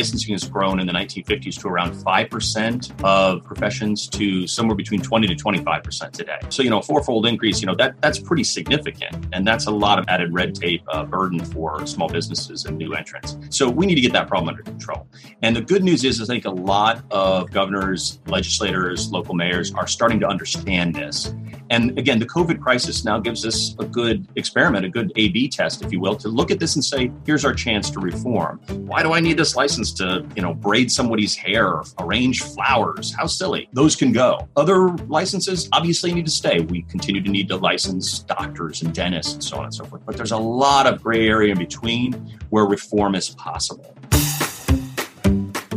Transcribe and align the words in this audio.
licensing 0.00 0.32
has 0.32 0.44
grown 0.44 0.80
in 0.80 0.86
the 0.86 0.94
1950s 0.94 1.60
to 1.60 1.68
around 1.68 1.92
5% 1.92 3.04
of 3.04 3.44
professions 3.44 4.08
to 4.08 4.46
somewhere 4.46 4.74
between 4.74 5.02
20 5.02 5.26
to 5.26 5.34
25% 5.34 6.10
today. 6.12 6.38
So, 6.48 6.62
you 6.62 6.70
know, 6.70 6.78
a 6.78 6.82
fourfold 6.82 7.26
increase, 7.26 7.60
you 7.60 7.66
know, 7.66 7.74
that 7.74 8.00
that's 8.00 8.18
pretty 8.18 8.44
significant. 8.44 9.26
And 9.34 9.46
that's 9.46 9.66
a 9.66 9.70
lot 9.70 9.98
of 9.98 10.06
added 10.08 10.32
red 10.32 10.54
tape 10.54 10.82
uh, 10.88 11.04
burden 11.04 11.44
for 11.44 11.86
small 11.86 12.08
businesses 12.08 12.64
and 12.64 12.78
new 12.78 12.94
entrants. 12.94 13.36
So 13.50 13.68
we 13.68 13.84
need 13.84 13.96
to 13.96 14.00
get 14.00 14.14
that 14.14 14.26
problem 14.26 14.48
under 14.48 14.62
control. 14.62 15.06
And 15.42 15.54
the 15.54 15.60
good 15.60 15.84
news 15.84 16.02
is, 16.02 16.18
I 16.22 16.24
think 16.24 16.46
a 16.46 16.50
lot 16.50 17.04
of 17.10 17.50
governors, 17.50 18.20
legislators, 18.26 19.12
local 19.12 19.34
mayors 19.34 19.74
are 19.74 19.86
starting 19.86 20.18
to 20.20 20.26
understand 20.26 20.94
this. 20.94 21.34
And 21.70 21.96
again, 21.98 22.18
the 22.18 22.26
COVID 22.26 22.60
crisis 22.60 23.04
now 23.04 23.20
gives 23.20 23.46
us 23.46 23.76
a 23.78 23.84
good 23.84 24.26
experiment, 24.34 24.84
a 24.84 24.88
good 24.88 25.12
A 25.16 25.28
B 25.28 25.48
test, 25.48 25.82
if 25.84 25.92
you 25.92 26.00
will, 26.00 26.16
to 26.16 26.28
look 26.28 26.50
at 26.50 26.58
this 26.58 26.74
and 26.74 26.84
say, 26.84 27.12
here's 27.24 27.44
our 27.44 27.54
chance 27.54 27.90
to 27.90 28.00
reform. 28.00 28.60
Why 28.86 29.04
do 29.04 29.12
I 29.12 29.20
need 29.20 29.38
this 29.38 29.54
license 29.54 29.92
to, 29.94 30.26
you 30.34 30.42
know, 30.42 30.52
braid 30.52 30.90
somebody's 30.90 31.36
hair 31.36 31.68
or 31.68 31.84
arrange 32.00 32.42
flowers? 32.42 33.14
How 33.14 33.26
silly. 33.26 33.68
Those 33.72 33.94
can 33.94 34.10
go. 34.10 34.48
Other 34.56 34.88
licenses 35.06 35.68
obviously 35.72 36.12
need 36.12 36.26
to 36.26 36.32
stay. 36.32 36.60
We 36.60 36.82
continue 36.82 37.22
to 37.22 37.30
need 37.30 37.48
to 37.48 37.56
license 37.56 38.18
doctors 38.18 38.82
and 38.82 38.92
dentists 38.92 39.34
and 39.34 39.44
so 39.44 39.58
on 39.58 39.64
and 39.64 39.74
so 39.74 39.84
forth. 39.84 40.02
But 40.04 40.16
there's 40.16 40.32
a 40.32 40.38
lot 40.38 40.86
of 40.86 41.02
gray 41.02 41.28
area 41.28 41.52
in 41.52 41.58
between 41.58 42.14
where 42.50 42.64
reform 42.64 43.14
is 43.14 43.30
possible. 43.30 43.96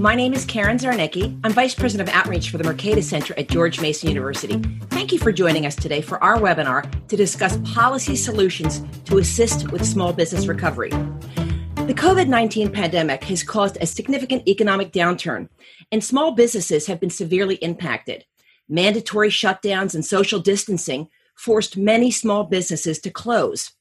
My 0.04 0.16
name 0.16 0.34
is 0.34 0.44
Karen 0.44 0.78
Czarnecki. 0.78 1.40
I'm 1.46 1.54
Vice 1.54 1.74
President 1.74 2.10
of 2.10 2.14
Outreach 2.14 2.50
for 2.50 2.58
the 2.58 2.66
Mercatus 2.66 3.06
Center 3.06 3.34
at 3.40 3.48
George 3.48 3.80
Mason 3.80 4.10
University. 4.10 4.58
Thank 4.90 5.14
you 5.14 5.18
for 5.18 5.32
joining 5.32 5.66
us 5.66 5.78
today 5.78 6.02
for 6.02 6.22
our 6.22 6.38
webinar 6.40 6.84
to 7.08 7.16
discuss 7.16 7.58
policy 7.74 8.18
solutions 8.18 8.84
to 9.06 9.20
assist 9.20 9.72
with 9.72 9.86
small 9.86 10.12
business 10.12 10.46
recovery. 10.46 10.90
The 10.90 11.94
COVID 11.96 12.28
19 12.28 12.74
pandemic 12.74 13.24
has 13.24 13.44
caused 13.44 13.78
a 13.80 13.86
significant 13.86 14.46
economic 14.46 14.92
downturn, 14.92 15.48
and 15.90 16.04
small 16.04 16.34
businesses 16.34 16.86
have 16.88 17.00
been 17.00 17.10
severely 17.10 17.56
impacted. 17.56 18.26
Mandatory 18.68 19.30
shutdowns 19.30 19.96
and 19.96 20.06
social 20.06 20.42
distancing 20.42 21.08
forced 21.34 21.78
many 21.78 22.12
small 22.12 22.44
businesses 22.44 23.00
to 23.00 23.10
close. 23.10 23.72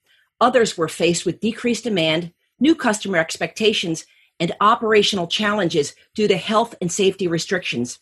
Others 0.41 0.79
were 0.79 0.87
faced 0.87 1.27
with 1.27 1.41
decreased 1.41 1.83
demand, 1.83 2.33
new 2.61 2.77
customer 2.77 3.19
expectations, 3.19 4.07
and 4.43 4.53
operational 4.61 5.29
challenges 5.29 5.95
due 6.17 6.27
to 6.27 6.37
health 6.37 6.75
and 6.81 6.91
safety 6.91 7.29
restrictions. 7.29 8.01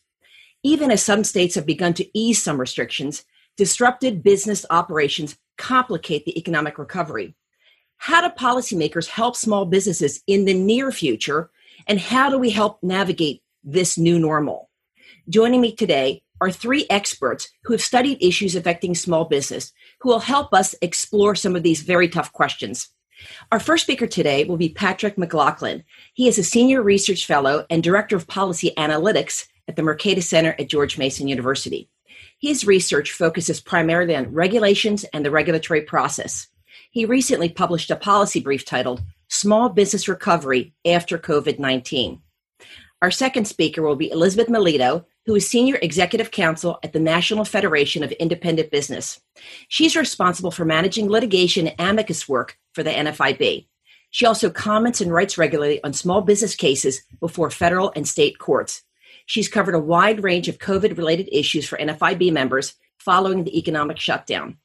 Even 0.63 0.91
as 0.91 1.03
some 1.03 1.23
states 1.23 1.55
have 1.55 1.67
begun 1.67 1.93
to 1.93 2.19
ease 2.19 2.43
some 2.43 2.59
restrictions, 2.59 3.27
disrupted 3.59 4.23
business 4.23 4.65
operations 4.71 5.37
complicate 5.59 6.25
the 6.25 6.39
economic 6.39 6.79
recovery. 6.79 7.35
How 7.99 8.27
do 8.27 8.35
policymakers 8.35 9.07
help 9.07 9.37
small 9.37 9.67
businesses 9.67 10.23
in 10.27 10.47
the 10.47 10.55
near 10.55 10.91
future, 10.91 11.51
and 11.87 12.01
how 12.01 12.31
do 12.31 12.39
we 12.39 12.49
help 12.49 12.83
navigate 12.83 13.43
this 13.63 13.99
new 13.99 14.19
normal? 14.19 14.71
Joining 15.29 15.61
me 15.61 15.75
today 15.75 16.23
are 16.41 16.51
three 16.51 16.87
experts 16.89 17.51
who 17.65 17.75
have 17.75 17.83
studied 17.83 18.17
issues 18.23 18.57
affecting 18.57 18.95
small 18.95 19.27
business 19.27 19.73
who 20.01 20.09
will 20.09 20.21
help 20.21 20.55
us 20.55 20.75
explore 20.81 21.35
some 21.35 21.55
of 21.55 21.63
these 21.63 21.83
very 21.83 22.09
tough 22.09 22.33
questions. 22.33 22.89
Our 23.53 23.61
first 23.61 23.85
speaker 23.85 24.07
today 24.07 24.45
will 24.45 24.57
be 24.57 24.69
Patrick 24.69 25.19
McLaughlin. 25.19 25.85
He 26.15 26.29
is 26.29 26.39
a 26.39 26.45
senior 26.45 26.83
research 26.83 27.27
fellow 27.27 27.67
and 27.71 27.83
director 27.83 28.17
of 28.17 28.27
policy 28.27 28.73
analytics 28.77 29.47
at 29.69 29.77
the 29.77 29.83
Mercatus 29.83 30.25
Center 30.25 30.55
at 30.59 30.69
George 30.69 30.99
Mason 30.99 31.29
University. 31.29 31.89
His 32.39 32.67
research 32.67 33.13
focuses 33.13 33.61
primarily 33.61 34.17
on 34.17 34.33
regulations 34.33 35.05
and 35.13 35.25
the 35.25 35.31
regulatory 35.31 35.83
process. 35.83 36.49
He 36.91 37.05
recently 37.05 37.49
published 37.49 37.91
a 37.91 37.97
policy 37.97 38.41
brief 38.41 38.65
titled 38.65 39.03
Small 39.29 39.69
Business 39.69 40.09
Recovery 40.09 40.75
After 40.85 41.19
COVID 41.19 41.59
19. 41.59 42.21
Our 43.03 43.11
second 43.11 43.47
speaker 43.47 43.83
will 43.83 43.97
be 43.97 44.11
Elizabeth 44.11 44.49
Milito, 44.49 45.05
who 45.25 45.35
is 45.35 45.49
Senior 45.49 45.79
Executive 45.81 46.31
Counsel 46.31 46.79
at 46.83 46.93
the 46.93 47.01
National 47.01 47.45
Federation 47.45 48.03
of 48.03 48.13
Independent 48.13 48.71
Business. 48.71 49.21
She's 49.69 49.97
responsible 49.97 50.51
for 50.51 50.65
managing 50.65 51.09
litigation 51.09 51.69
and 51.69 51.91
amicus 51.91 52.29
work 52.29 52.59
for 52.73 52.83
the 52.83 52.91
NFIB. 52.91 53.67
She 54.11 54.27
also 54.27 54.51
comments 54.51 55.01
and 55.01 55.13
writes 55.13 55.39
regularly 55.39 55.83
on 55.85 55.93
small 55.93 56.21
business 56.21 56.55
cases 56.55 57.03
before 57.21 57.51
federal 57.51 57.93
and 57.95 58.07
state 58.07 58.39
courts. 58.39 58.83
She's 59.27 59.49
covered 59.49 59.75
a 59.75 59.81
wide 59.81 60.25
range 60.25 60.49
of 60.49 60.59
COVID 60.59 60.97
related 60.97 61.29
issues 61.31 61.67
for 61.67 61.79
NFIB 61.79 62.33
members 62.33 62.75
following 62.99 63.45
the 63.45 63.57
economic 63.57 63.99
shutdown. 63.99 64.59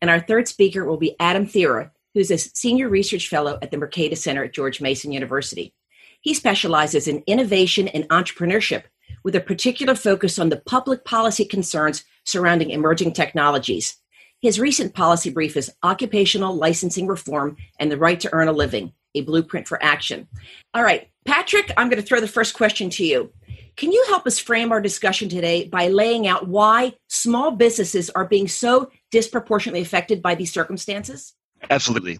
And 0.00 0.10
our 0.10 0.20
third 0.20 0.48
speaker 0.48 0.84
will 0.84 0.96
be 0.96 1.16
Adam 1.20 1.46
Thierer, 1.46 1.90
who's 2.14 2.30
a 2.30 2.38
senior 2.38 2.88
research 2.88 3.28
fellow 3.28 3.58
at 3.62 3.70
the 3.70 3.76
Mercatus 3.76 4.18
Center 4.18 4.44
at 4.44 4.52
George 4.52 4.80
Mason 4.80 5.12
University. 5.12 5.74
He 6.20 6.34
specializes 6.34 7.08
in 7.08 7.22
innovation 7.26 7.88
and 7.88 8.08
entrepreneurship 8.08 8.84
with 9.24 9.34
a 9.36 9.40
particular 9.40 9.94
focus 9.94 10.38
on 10.38 10.48
the 10.48 10.60
public 10.66 11.04
policy 11.04 11.44
concerns 11.44 12.04
surrounding 12.24 12.70
emerging 12.70 13.12
technologies. 13.12 13.96
His 14.42 14.58
recent 14.58 14.92
policy 14.92 15.30
brief 15.30 15.56
is 15.56 15.70
Occupational 15.84 16.56
Licensing 16.56 17.06
Reform 17.06 17.56
and 17.78 17.92
the 17.92 17.96
Right 17.96 18.18
to 18.18 18.34
Earn 18.34 18.48
a 18.48 18.52
Living, 18.52 18.92
a 19.14 19.20
Blueprint 19.20 19.68
for 19.68 19.80
Action. 19.80 20.26
All 20.74 20.82
right, 20.82 21.08
Patrick, 21.24 21.72
I'm 21.76 21.88
going 21.88 22.02
to 22.02 22.06
throw 22.06 22.20
the 22.20 22.26
first 22.26 22.54
question 22.54 22.90
to 22.90 23.06
you. 23.06 23.32
Can 23.76 23.92
you 23.92 24.04
help 24.08 24.26
us 24.26 24.40
frame 24.40 24.72
our 24.72 24.80
discussion 24.80 25.28
today 25.28 25.68
by 25.68 25.86
laying 25.86 26.26
out 26.26 26.48
why 26.48 26.94
small 27.08 27.52
businesses 27.52 28.10
are 28.10 28.24
being 28.24 28.48
so 28.48 28.90
disproportionately 29.12 29.80
affected 29.80 30.20
by 30.20 30.34
these 30.34 30.52
circumstances? 30.52 31.34
Absolutely 31.70 32.18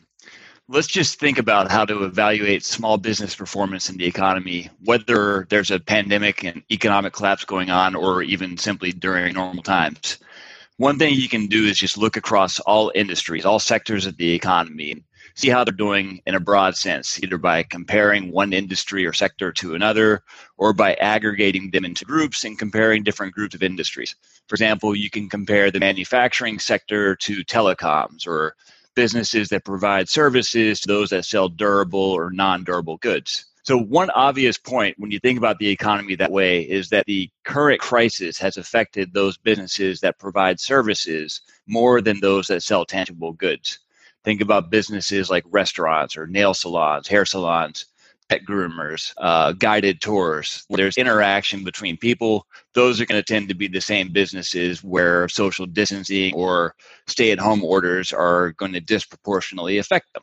let's 0.69 0.87
just 0.87 1.19
think 1.19 1.39
about 1.39 1.71
how 1.71 1.85
to 1.85 2.05
evaluate 2.05 2.65
small 2.65 2.97
business 2.97 3.35
performance 3.35 3.91
in 3.91 3.97
the 3.97 4.07
economy, 4.07 4.71
whether 4.85 5.47
there's 5.51 5.71
a 5.71 5.81
pandemic 5.81 6.45
and 6.45 6.63
economic 6.71 7.13
collapse 7.13 7.45
going 7.45 7.69
on 7.71 7.95
or 7.95 8.23
even 8.23 8.57
simply 8.57 8.93
during 8.93 9.35
normal 9.35 9.63
times. 9.63 10.19
One 10.83 10.99
thing 10.99 11.15
you 11.15 11.29
can 11.29 11.47
do 11.47 11.67
is 11.67 11.79
just 11.79 11.97
look 11.97 12.17
across 12.17 12.59
all 12.59 12.91
industries, 12.93 13.45
all 13.45 13.61
sectors 13.61 14.05
of 14.05 14.17
the 14.17 14.33
economy, 14.33 14.91
and 14.91 15.05
see 15.37 15.49
how 15.49 15.63
they're 15.63 15.73
doing 15.73 16.21
in 16.27 16.35
a 16.35 16.41
broad 16.41 16.75
sense, 16.75 17.23
either 17.23 17.39
by 17.39 17.63
comparing 17.63 18.33
one 18.33 18.53
industry 18.53 19.07
or 19.07 19.13
sector 19.13 19.53
to 19.53 19.77
another, 19.77 20.25
or 20.57 20.73
by 20.73 20.95
aggregating 20.95 21.71
them 21.71 21.85
into 21.85 22.05
groups 22.05 22.43
and 22.43 22.59
comparing 22.59 23.05
different 23.05 23.33
groups 23.33 23.55
of 23.55 23.63
industries. 23.63 24.17
For 24.49 24.55
example, 24.57 24.97
you 24.97 25.09
can 25.09 25.29
compare 25.29 25.71
the 25.71 25.79
manufacturing 25.79 26.59
sector 26.59 27.15
to 27.15 27.45
telecoms 27.45 28.27
or 28.27 28.57
businesses 28.97 29.51
that 29.51 29.65
provide 29.65 30.09
services 30.09 30.81
to 30.81 30.89
those 30.89 31.11
that 31.11 31.25
sell 31.25 31.49
durable 31.49 32.11
or 32.11 32.33
non 32.33 32.65
durable 32.65 32.97
goods. 32.97 33.47
So, 33.65 33.79
one 33.79 34.11
obvious 34.11 34.59
point 34.59 34.97
when 34.99 35.13
you 35.13 35.21
think 35.21 35.39
about 35.39 35.59
the 35.59 35.69
economy 35.69 36.17
that 36.17 36.33
way 36.33 36.63
is 36.63 36.89
that 36.89 37.07
the 37.07 37.31
current 37.45 37.81
crisis 37.81 38.39
has 38.39 38.57
affected 38.57 39.13
those 39.15 39.37
businesses 39.39 40.01
that 40.01 40.19
provide 40.19 40.59
services 40.59 41.41
more 41.69 42.01
than 42.01 42.21
those 42.21 42.49
that 42.49 42.63
sell 42.65 42.85
tangible 42.85 43.33
goods. 43.33 43.79
Think 44.25 44.41
about 44.41 44.71
businesses 44.71 45.31
like 45.31 45.45
restaurants 45.51 46.17
or 46.17 46.27
nail 46.27 46.55
salons, 46.55 47.07
hair 47.07 47.25
salons, 47.25 47.87
pet 48.29 48.43
groomers, 48.49 49.13
uh, 49.19 49.53
guided 49.53 50.01
tours. 50.01 50.65
There's 50.71 50.97
interaction 50.97 51.65
between 51.65 51.97
people, 51.97 52.47
those 52.75 53.01
are 53.01 53.07
going 53.07 53.21
to 53.23 53.33
tend 53.33 53.49
to 53.49 53.55
be 53.55 53.69
the 53.69 53.81
same 53.81 54.13
businesses 54.13 54.83
where 54.83 55.29
social 55.29 55.67
distancing 55.67 56.35
or 56.35 56.75
stay 57.07 57.31
at 57.31 57.39
home 57.39 57.63
orders 57.63 58.13
are 58.13 58.53
going 58.53 58.73
to 58.73 58.81
disproportionately 58.81 59.79
affect 59.79 60.13
them. 60.15 60.23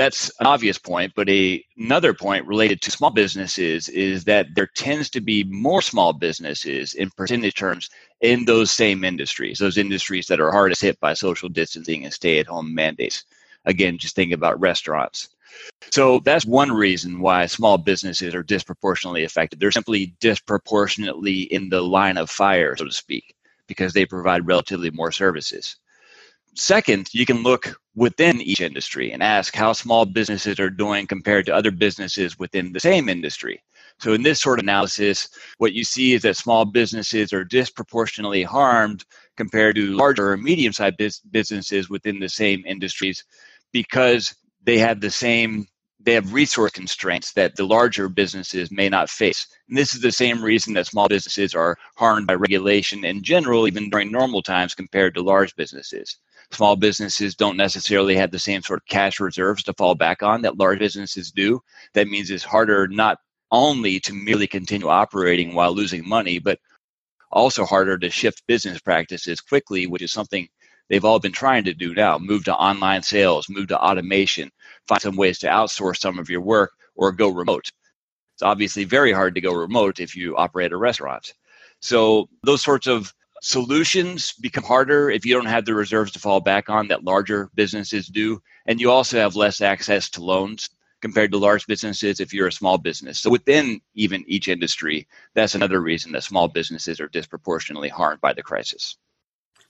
That's 0.00 0.30
an 0.40 0.46
obvious 0.46 0.78
point, 0.78 1.12
but 1.14 1.28
a, 1.28 1.62
another 1.76 2.14
point 2.14 2.46
related 2.46 2.80
to 2.80 2.90
small 2.90 3.10
businesses 3.10 3.90
is 3.90 4.24
that 4.24 4.46
there 4.54 4.68
tends 4.74 5.10
to 5.10 5.20
be 5.20 5.44
more 5.44 5.82
small 5.82 6.14
businesses 6.14 6.94
in 6.94 7.10
percentage 7.10 7.54
terms 7.54 7.90
in 8.22 8.46
those 8.46 8.70
same 8.70 9.04
industries, 9.04 9.58
those 9.58 9.76
industries 9.76 10.26
that 10.28 10.40
are 10.40 10.50
hardest 10.50 10.80
hit 10.80 10.98
by 11.00 11.12
social 11.12 11.50
distancing 11.50 12.06
and 12.06 12.14
stay 12.14 12.38
at 12.38 12.46
home 12.46 12.74
mandates. 12.74 13.24
Again, 13.66 13.98
just 13.98 14.16
think 14.16 14.32
about 14.32 14.58
restaurants. 14.58 15.28
So 15.90 16.20
that's 16.20 16.46
one 16.46 16.72
reason 16.72 17.20
why 17.20 17.44
small 17.44 17.76
businesses 17.76 18.34
are 18.34 18.42
disproportionately 18.42 19.24
affected. 19.24 19.60
They're 19.60 19.70
simply 19.70 20.14
disproportionately 20.18 21.42
in 21.42 21.68
the 21.68 21.82
line 21.82 22.16
of 22.16 22.30
fire, 22.30 22.74
so 22.74 22.86
to 22.86 22.90
speak, 22.90 23.34
because 23.66 23.92
they 23.92 24.06
provide 24.06 24.46
relatively 24.46 24.90
more 24.92 25.12
services. 25.12 25.76
Second, 26.54 27.08
you 27.12 27.24
can 27.24 27.42
look 27.42 27.80
within 27.94 28.40
each 28.40 28.60
industry 28.60 29.12
and 29.12 29.22
ask 29.22 29.54
how 29.54 29.72
small 29.72 30.04
businesses 30.04 30.58
are 30.58 30.70
doing 30.70 31.06
compared 31.06 31.46
to 31.46 31.54
other 31.54 31.70
businesses 31.70 32.38
within 32.38 32.72
the 32.72 32.80
same 32.80 33.08
industry. 33.08 33.62
So, 34.00 34.14
in 34.14 34.22
this 34.22 34.40
sort 34.40 34.58
of 34.58 34.64
analysis, 34.64 35.28
what 35.58 35.74
you 35.74 35.84
see 35.84 36.14
is 36.14 36.22
that 36.22 36.36
small 36.36 36.64
businesses 36.64 37.32
are 37.32 37.44
disproportionately 37.44 38.42
harmed 38.42 39.04
compared 39.36 39.76
to 39.76 39.92
larger 39.92 40.32
or 40.32 40.36
medium 40.36 40.72
sized 40.72 40.96
businesses 41.30 41.88
within 41.88 42.18
the 42.18 42.28
same 42.28 42.64
industries 42.66 43.24
because 43.72 44.34
they 44.64 44.78
have 44.78 45.00
the 45.00 45.10
same 45.10 45.66
they 46.02 46.14
have 46.14 46.32
resource 46.32 46.72
constraints 46.72 47.32
that 47.34 47.56
the 47.56 47.66
larger 47.66 48.08
businesses 48.08 48.70
may 48.70 48.88
not 48.88 49.10
face. 49.10 49.46
And 49.68 49.76
this 49.76 49.94
is 49.94 50.00
the 50.00 50.10
same 50.10 50.42
reason 50.42 50.72
that 50.74 50.86
small 50.86 51.08
businesses 51.08 51.54
are 51.54 51.76
harmed 51.96 52.26
by 52.26 52.34
regulation 52.34 53.04
in 53.04 53.22
general, 53.22 53.68
even 53.68 53.90
during 53.90 54.10
normal 54.10 54.42
times 54.42 54.74
compared 54.74 55.14
to 55.14 55.22
large 55.22 55.54
businesses. 55.56 56.16
Small 56.52 56.76
businesses 56.76 57.34
don't 57.34 57.56
necessarily 57.56 58.16
have 58.16 58.30
the 58.30 58.38
same 58.38 58.62
sort 58.62 58.80
of 58.80 58.86
cash 58.86 59.20
reserves 59.20 59.62
to 59.64 59.72
fall 59.74 59.94
back 59.94 60.22
on 60.22 60.42
that 60.42 60.58
large 60.58 60.80
businesses 60.80 61.30
do. 61.30 61.60
That 61.94 62.08
means 62.08 62.30
it's 62.30 62.44
harder 62.44 62.88
not 62.88 63.18
only 63.52 64.00
to 64.00 64.12
merely 64.12 64.46
continue 64.46 64.88
operating 64.88 65.54
while 65.54 65.72
losing 65.72 66.08
money, 66.08 66.38
but 66.38 66.58
also 67.30 67.64
harder 67.64 67.96
to 67.98 68.10
shift 68.10 68.46
business 68.46 68.80
practices 68.80 69.40
quickly, 69.40 69.86
which 69.86 70.02
is 70.02 70.12
something 70.12 70.48
they've 70.88 71.04
all 71.04 71.20
been 71.20 71.32
trying 71.32 71.64
to 71.64 71.74
do 71.74 71.94
now 71.94 72.18
move 72.18 72.44
to 72.44 72.54
online 72.54 73.02
sales, 73.02 73.48
move 73.48 73.68
to 73.68 73.80
automation, 73.80 74.50
find 74.88 75.00
some 75.00 75.16
ways 75.16 75.38
to 75.38 75.46
outsource 75.46 75.98
some 75.98 76.18
of 76.18 76.28
your 76.28 76.40
work 76.40 76.72
or 76.96 77.12
go 77.12 77.28
remote. 77.28 77.70
It's 78.34 78.42
obviously 78.42 78.84
very 78.84 79.12
hard 79.12 79.34
to 79.36 79.40
go 79.40 79.52
remote 79.52 80.00
if 80.00 80.16
you 80.16 80.36
operate 80.36 80.72
a 80.72 80.76
restaurant. 80.76 81.32
So, 81.80 82.28
those 82.42 82.62
sorts 82.62 82.86
of 82.86 83.12
solutions 83.40 84.32
become 84.32 84.64
harder 84.64 85.10
if 85.10 85.24
you 85.24 85.34
don't 85.34 85.46
have 85.46 85.64
the 85.64 85.74
reserves 85.74 86.12
to 86.12 86.18
fall 86.18 86.40
back 86.40 86.68
on 86.68 86.88
that 86.88 87.04
larger 87.04 87.50
businesses 87.54 88.06
do. 88.06 88.40
And 88.66 88.80
you 88.80 88.90
also 88.90 89.18
have 89.18 89.36
less 89.36 89.60
access 89.60 90.08
to 90.10 90.24
loans 90.24 90.70
compared 91.00 91.32
to 91.32 91.38
large 91.38 91.66
businesses 91.66 92.20
if 92.20 92.32
you're 92.32 92.48
a 92.48 92.52
small 92.52 92.78
business. 92.78 93.18
So 93.18 93.30
within 93.30 93.80
even 93.94 94.24
each 94.26 94.48
industry, 94.48 95.08
that's 95.34 95.54
another 95.54 95.80
reason 95.80 96.12
that 96.12 96.24
small 96.24 96.48
businesses 96.48 97.00
are 97.00 97.08
disproportionately 97.08 97.88
harmed 97.88 98.20
by 98.20 98.32
the 98.32 98.42
crisis. 98.42 98.96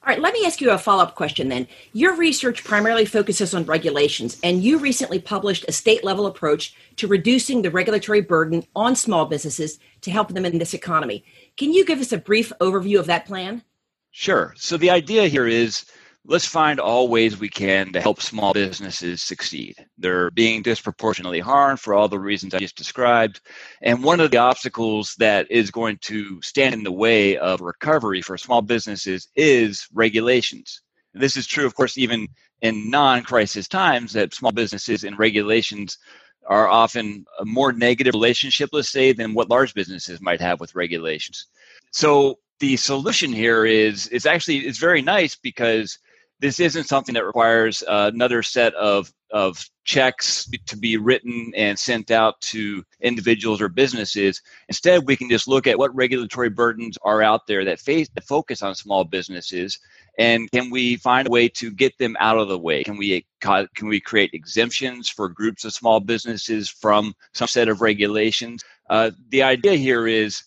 All 0.02 0.08
right, 0.08 0.20
let 0.20 0.32
me 0.32 0.46
ask 0.46 0.62
you 0.62 0.70
a 0.70 0.78
follow 0.78 1.02
up 1.02 1.14
question 1.14 1.50
then. 1.50 1.68
Your 1.92 2.16
research 2.16 2.64
primarily 2.64 3.04
focuses 3.04 3.52
on 3.52 3.66
regulations, 3.66 4.40
and 4.42 4.62
you 4.62 4.78
recently 4.78 5.18
published 5.18 5.66
a 5.68 5.72
state 5.72 6.02
level 6.02 6.26
approach 6.26 6.74
to 6.96 7.06
reducing 7.06 7.60
the 7.60 7.70
regulatory 7.70 8.22
burden 8.22 8.64
on 8.74 8.96
small 8.96 9.26
businesses 9.26 9.78
to 10.00 10.10
help 10.10 10.28
them 10.28 10.46
in 10.46 10.56
this 10.56 10.72
economy. 10.72 11.22
Can 11.60 11.74
you 11.74 11.84
give 11.84 12.00
us 12.00 12.10
a 12.10 12.16
brief 12.16 12.54
overview 12.62 12.98
of 12.98 13.04
that 13.08 13.26
plan? 13.26 13.62
Sure. 14.12 14.54
So, 14.56 14.78
the 14.78 14.88
idea 14.88 15.28
here 15.28 15.46
is 15.46 15.84
let's 16.24 16.46
find 16.46 16.80
all 16.80 17.08
ways 17.08 17.38
we 17.38 17.50
can 17.50 17.92
to 17.92 18.00
help 18.00 18.22
small 18.22 18.54
businesses 18.54 19.20
succeed. 19.20 19.76
They're 19.98 20.30
being 20.30 20.62
disproportionately 20.62 21.40
harmed 21.40 21.78
for 21.78 21.92
all 21.92 22.08
the 22.08 22.18
reasons 22.18 22.54
I 22.54 22.60
just 22.60 22.78
described. 22.78 23.42
And 23.82 24.02
one 24.02 24.20
of 24.20 24.30
the 24.30 24.38
obstacles 24.38 25.14
that 25.18 25.50
is 25.50 25.70
going 25.70 25.98
to 26.04 26.40
stand 26.40 26.72
in 26.72 26.82
the 26.82 26.90
way 26.90 27.36
of 27.36 27.60
recovery 27.60 28.22
for 28.22 28.38
small 28.38 28.62
businesses 28.62 29.28
is 29.36 29.86
regulations. 29.92 30.80
This 31.12 31.36
is 31.36 31.46
true, 31.46 31.66
of 31.66 31.74
course, 31.74 31.98
even 31.98 32.26
in 32.62 32.88
non 32.88 33.22
crisis 33.22 33.68
times, 33.68 34.14
that 34.14 34.32
small 34.32 34.52
businesses 34.52 35.04
and 35.04 35.18
regulations 35.18 35.98
are 36.50 36.68
often 36.68 37.24
a 37.38 37.44
more 37.44 37.72
negative 37.72 38.12
relationship, 38.12 38.70
let's 38.72 38.90
say, 38.90 39.12
than 39.12 39.34
what 39.34 39.48
large 39.48 39.72
businesses 39.72 40.20
might 40.20 40.40
have 40.40 40.58
with 40.58 40.74
regulations. 40.74 41.46
So 41.92 42.40
the 42.58 42.76
solution 42.76 43.32
here 43.32 43.64
is 43.64 44.08
is 44.08 44.26
actually 44.26 44.58
it's 44.58 44.78
very 44.78 45.00
nice 45.00 45.36
because 45.36 45.98
this 46.40 46.58
isn't 46.58 46.88
something 46.88 47.14
that 47.14 47.26
requires 47.26 47.82
uh, 47.86 48.10
another 48.12 48.42
set 48.42 48.74
of 48.74 49.12
of 49.32 49.64
checks 49.84 50.50
to 50.66 50.76
be 50.76 50.96
written 50.96 51.52
and 51.56 51.78
sent 51.78 52.10
out 52.10 52.40
to 52.40 52.82
individuals 53.00 53.60
or 53.60 53.68
businesses. 53.68 54.42
Instead, 54.68 55.06
we 55.06 55.16
can 55.16 55.28
just 55.30 55.46
look 55.46 55.68
at 55.68 55.78
what 55.78 55.94
regulatory 55.94 56.50
burdens 56.50 56.98
are 57.02 57.22
out 57.22 57.46
there 57.46 57.64
that 57.64 57.78
face 57.78 58.08
that 58.14 58.24
focus 58.24 58.60
on 58.60 58.74
small 58.74 59.04
businesses, 59.04 59.78
and 60.18 60.50
can 60.50 60.70
we 60.70 60.96
find 60.96 61.28
a 61.28 61.30
way 61.30 61.48
to 61.48 61.70
get 61.70 61.96
them 61.98 62.16
out 62.18 62.38
of 62.38 62.48
the 62.48 62.58
way? 62.58 62.82
Can 62.82 62.96
we 62.96 63.24
can 63.40 63.88
we 63.88 64.00
create 64.00 64.30
exemptions 64.32 65.08
for 65.08 65.28
groups 65.28 65.64
of 65.64 65.72
small 65.72 66.00
businesses 66.00 66.68
from 66.68 67.14
some 67.32 67.48
set 67.48 67.68
of 67.68 67.80
regulations? 67.80 68.64
Uh, 68.88 69.10
the 69.28 69.42
idea 69.42 69.74
here 69.74 70.06
is 70.08 70.42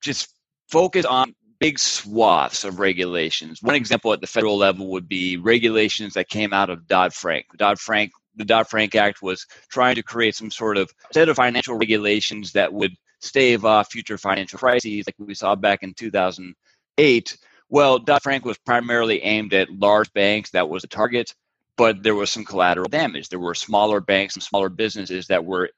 just 0.00 0.34
focus 0.68 1.04
on 1.04 1.34
big 1.58 1.78
swaths 1.78 2.64
of 2.64 2.78
regulations. 2.78 3.62
One 3.62 3.74
example 3.74 4.12
at 4.12 4.20
the 4.20 4.26
federal 4.26 4.56
level 4.56 4.88
would 4.88 5.08
be 5.08 5.36
regulations 5.36 6.14
that 6.14 6.28
came 6.28 6.52
out 6.52 6.70
of 6.70 6.86
Dodd 6.86 7.14
Frank. 7.14 7.46
Dodd 7.56 7.78
Frank, 7.78 8.12
the 8.36 8.44
Dodd 8.44 8.68
Frank 8.68 8.94
Act 8.94 9.22
was 9.22 9.46
trying 9.70 9.94
to 9.96 10.02
create 10.02 10.34
some 10.34 10.50
sort 10.50 10.76
of 10.76 10.90
set 11.12 11.28
of 11.28 11.36
financial 11.36 11.76
regulations 11.76 12.52
that 12.52 12.72
would 12.72 12.92
stave 13.20 13.64
off 13.64 13.90
future 13.90 14.18
financial 14.18 14.58
crises, 14.58 15.06
like 15.06 15.14
we 15.18 15.34
saw 15.34 15.54
back 15.54 15.82
in 15.82 15.94
2008. 15.94 17.38
Well, 17.68 17.98
Dodd 17.98 18.22
Frank 18.22 18.44
was 18.44 18.58
primarily 18.58 19.22
aimed 19.22 19.54
at 19.54 19.70
large 19.70 20.12
banks. 20.12 20.50
That 20.50 20.68
was 20.68 20.82
the 20.82 20.88
target, 20.88 21.34
but 21.76 22.02
there 22.02 22.14
was 22.14 22.30
some 22.30 22.44
collateral 22.44 22.88
damage. 22.88 23.28
There 23.28 23.38
were 23.38 23.54
smaller 23.54 24.00
banks 24.00 24.34
and 24.34 24.42
smaller 24.42 24.68
businesses 24.68 25.28
that 25.28 25.44
were 25.44 25.70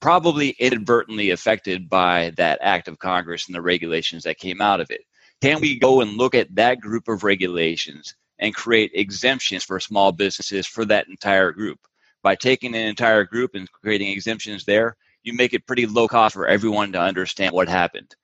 probably 0.00 0.50
inadvertently 0.50 1.30
affected 1.30 1.88
by 1.88 2.32
that 2.36 2.58
act 2.62 2.88
of 2.88 2.98
Congress 2.98 3.46
and 3.46 3.54
the 3.54 3.62
regulations 3.62 4.24
that 4.24 4.38
came 4.38 4.60
out 4.60 4.80
of 4.80 4.90
it. 4.90 5.02
Can 5.42 5.60
we 5.60 5.78
go 5.78 6.00
and 6.00 6.16
look 6.16 6.34
at 6.34 6.54
that 6.54 6.80
group 6.80 7.08
of 7.08 7.24
regulations 7.24 8.14
and 8.38 8.54
create 8.54 8.90
exemptions 8.94 9.64
for 9.64 9.80
small 9.80 10.12
businesses 10.12 10.66
for 10.66 10.84
that 10.86 11.08
entire 11.08 11.52
group? 11.52 11.78
By 12.22 12.34
taking 12.34 12.74
an 12.74 12.86
entire 12.86 13.24
group 13.24 13.54
and 13.54 13.70
creating 13.70 14.08
exemptions 14.08 14.64
there, 14.64 14.96
you 15.22 15.32
make 15.32 15.54
it 15.54 15.66
pretty 15.66 15.86
low 15.86 16.08
cost 16.08 16.34
for 16.34 16.46
everyone 16.46 16.92
to 16.92 17.00
understand 17.00 17.52
what 17.52 17.68
happened. 17.68 18.14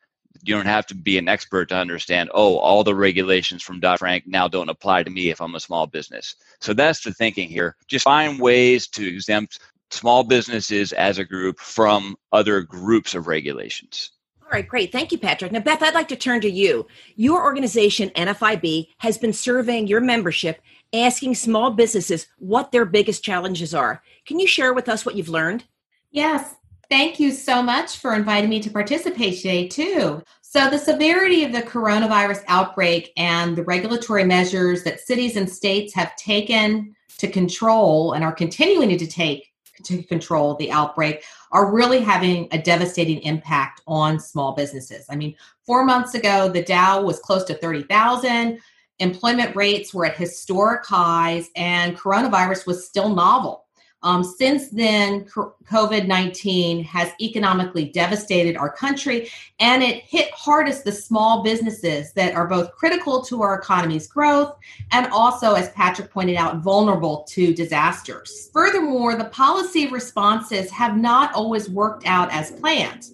You 0.42 0.54
don't 0.54 0.66
have 0.66 0.86
to 0.86 0.94
be 0.94 1.18
an 1.18 1.28
expert 1.28 1.68
to 1.68 1.76
understand, 1.76 2.30
oh, 2.32 2.56
all 2.56 2.82
the 2.82 2.94
regulations 2.94 3.62
from 3.62 3.80
Dodd 3.80 3.98
Frank 3.98 4.24
now 4.26 4.48
don't 4.48 4.70
apply 4.70 5.02
to 5.02 5.10
me 5.10 5.30
if 5.30 5.40
I'm 5.40 5.54
a 5.54 5.60
small 5.60 5.86
business. 5.86 6.34
So 6.60 6.72
that's 6.72 7.02
the 7.02 7.12
thinking 7.12 7.48
here. 7.48 7.76
Just 7.86 8.04
find 8.04 8.40
ways 8.40 8.88
to 8.88 9.06
exempt 9.06 9.60
small 9.92 10.24
businesses 10.24 10.92
as 10.92 11.18
a 11.18 11.24
group 11.24 11.58
from 11.58 12.16
other 12.32 12.62
groups 12.62 13.14
of 13.14 13.26
regulations. 13.26 14.10
All 14.42 14.48
right, 14.58 14.68
great. 14.68 14.92
Thank 14.92 15.12
you, 15.12 15.18
Patrick. 15.18 15.50
Now, 15.52 15.60
Beth, 15.60 15.82
I'd 15.82 15.94
like 15.94 16.08
to 16.08 16.16
turn 16.16 16.42
to 16.42 16.50
you. 16.50 16.86
Your 17.16 17.42
organization, 17.42 18.10
NFIB, 18.10 18.88
has 18.98 19.16
been 19.16 19.32
surveying 19.32 19.86
your 19.86 20.00
membership, 20.00 20.60
asking 20.92 21.36
small 21.36 21.70
businesses 21.70 22.26
what 22.38 22.70
their 22.70 22.84
biggest 22.84 23.24
challenges 23.24 23.74
are. 23.74 24.02
Can 24.26 24.38
you 24.38 24.46
share 24.46 24.74
with 24.74 24.90
us 24.90 25.06
what 25.06 25.14
you've 25.14 25.30
learned? 25.30 25.64
Yes. 26.10 26.54
Thank 26.90 27.18
you 27.18 27.30
so 27.30 27.62
much 27.62 27.96
for 27.96 28.14
inviting 28.14 28.50
me 28.50 28.60
to 28.60 28.70
participate 28.70 29.36
today, 29.38 29.68
too. 29.68 30.22
So, 30.42 30.68
the 30.68 30.76
severity 30.76 31.44
of 31.44 31.52
the 31.52 31.62
coronavirus 31.62 32.44
outbreak 32.46 33.10
and 33.16 33.56
the 33.56 33.64
regulatory 33.64 34.24
measures 34.24 34.82
that 34.82 35.00
cities 35.00 35.36
and 35.36 35.48
states 35.48 35.94
have 35.94 36.14
taken 36.16 36.94
to 37.16 37.28
control 37.28 38.12
and 38.12 38.22
are 38.22 38.34
continuing 38.34 38.98
to 38.98 39.06
take 39.06 39.51
to 39.84 40.02
control 40.02 40.54
the 40.56 40.70
outbreak 40.70 41.24
are 41.50 41.72
really 41.72 42.00
having 42.00 42.48
a 42.52 42.58
devastating 42.58 43.20
impact 43.22 43.80
on 43.86 44.18
small 44.18 44.52
businesses. 44.52 45.06
I 45.08 45.16
mean, 45.16 45.34
four 45.64 45.84
months 45.84 46.14
ago, 46.14 46.48
the 46.48 46.62
Dow 46.62 47.02
was 47.02 47.18
close 47.18 47.44
to 47.44 47.54
30,000, 47.54 48.58
employment 48.98 49.56
rates 49.56 49.92
were 49.92 50.06
at 50.06 50.16
historic 50.16 50.84
highs, 50.86 51.48
and 51.56 51.98
coronavirus 51.98 52.66
was 52.66 52.86
still 52.86 53.14
novel. 53.14 53.61
Um, 54.04 54.24
since 54.24 54.68
then, 54.70 55.24
COVID 55.24 56.06
19 56.08 56.82
has 56.84 57.12
economically 57.20 57.84
devastated 57.84 58.56
our 58.56 58.70
country 58.70 59.30
and 59.60 59.82
it 59.82 60.02
hit 60.02 60.30
hardest 60.32 60.84
the 60.84 60.92
small 60.92 61.42
businesses 61.42 62.12
that 62.14 62.34
are 62.34 62.48
both 62.48 62.72
critical 62.72 63.22
to 63.22 63.42
our 63.42 63.58
economy's 63.58 64.08
growth 64.08 64.56
and 64.90 65.06
also, 65.12 65.54
as 65.54 65.70
Patrick 65.70 66.10
pointed 66.10 66.36
out, 66.36 66.58
vulnerable 66.58 67.24
to 67.28 67.54
disasters. 67.54 68.50
Furthermore, 68.52 69.14
the 69.14 69.26
policy 69.26 69.86
responses 69.86 70.70
have 70.70 70.96
not 70.96 71.32
always 71.34 71.70
worked 71.70 72.06
out 72.06 72.32
as 72.32 72.50
planned. 72.50 73.10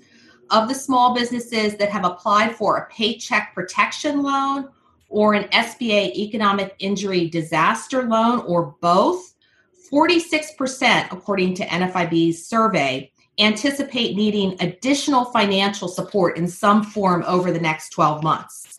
Of 0.50 0.68
the 0.68 0.74
small 0.74 1.14
businesses 1.14 1.76
that 1.76 1.90
have 1.90 2.06
applied 2.06 2.56
for 2.56 2.78
a 2.78 2.86
paycheck 2.86 3.54
protection 3.54 4.22
loan 4.22 4.70
or 5.10 5.34
an 5.34 5.44
SBA 5.50 6.14
economic 6.14 6.74
injury 6.78 7.28
disaster 7.28 8.04
loan 8.04 8.40
or 8.40 8.74
both, 8.80 9.34
46%, 9.92 11.12
according 11.12 11.54
to 11.54 11.66
NFIB's 11.66 12.46
survey, 12.46 13.10
anticipate 13.38 14.16
needing 14.16 14.56
additional 14.60 15.26
financial 15.26 15.88
support 15.88 16.36
in 16.36 16.48
some 16.48 16.82
form 16.82 17.24
over 17.26 17.52
the 17.52 17.60
next 17.60 17.90
12 17.90 18.22
months. 18.22 18.78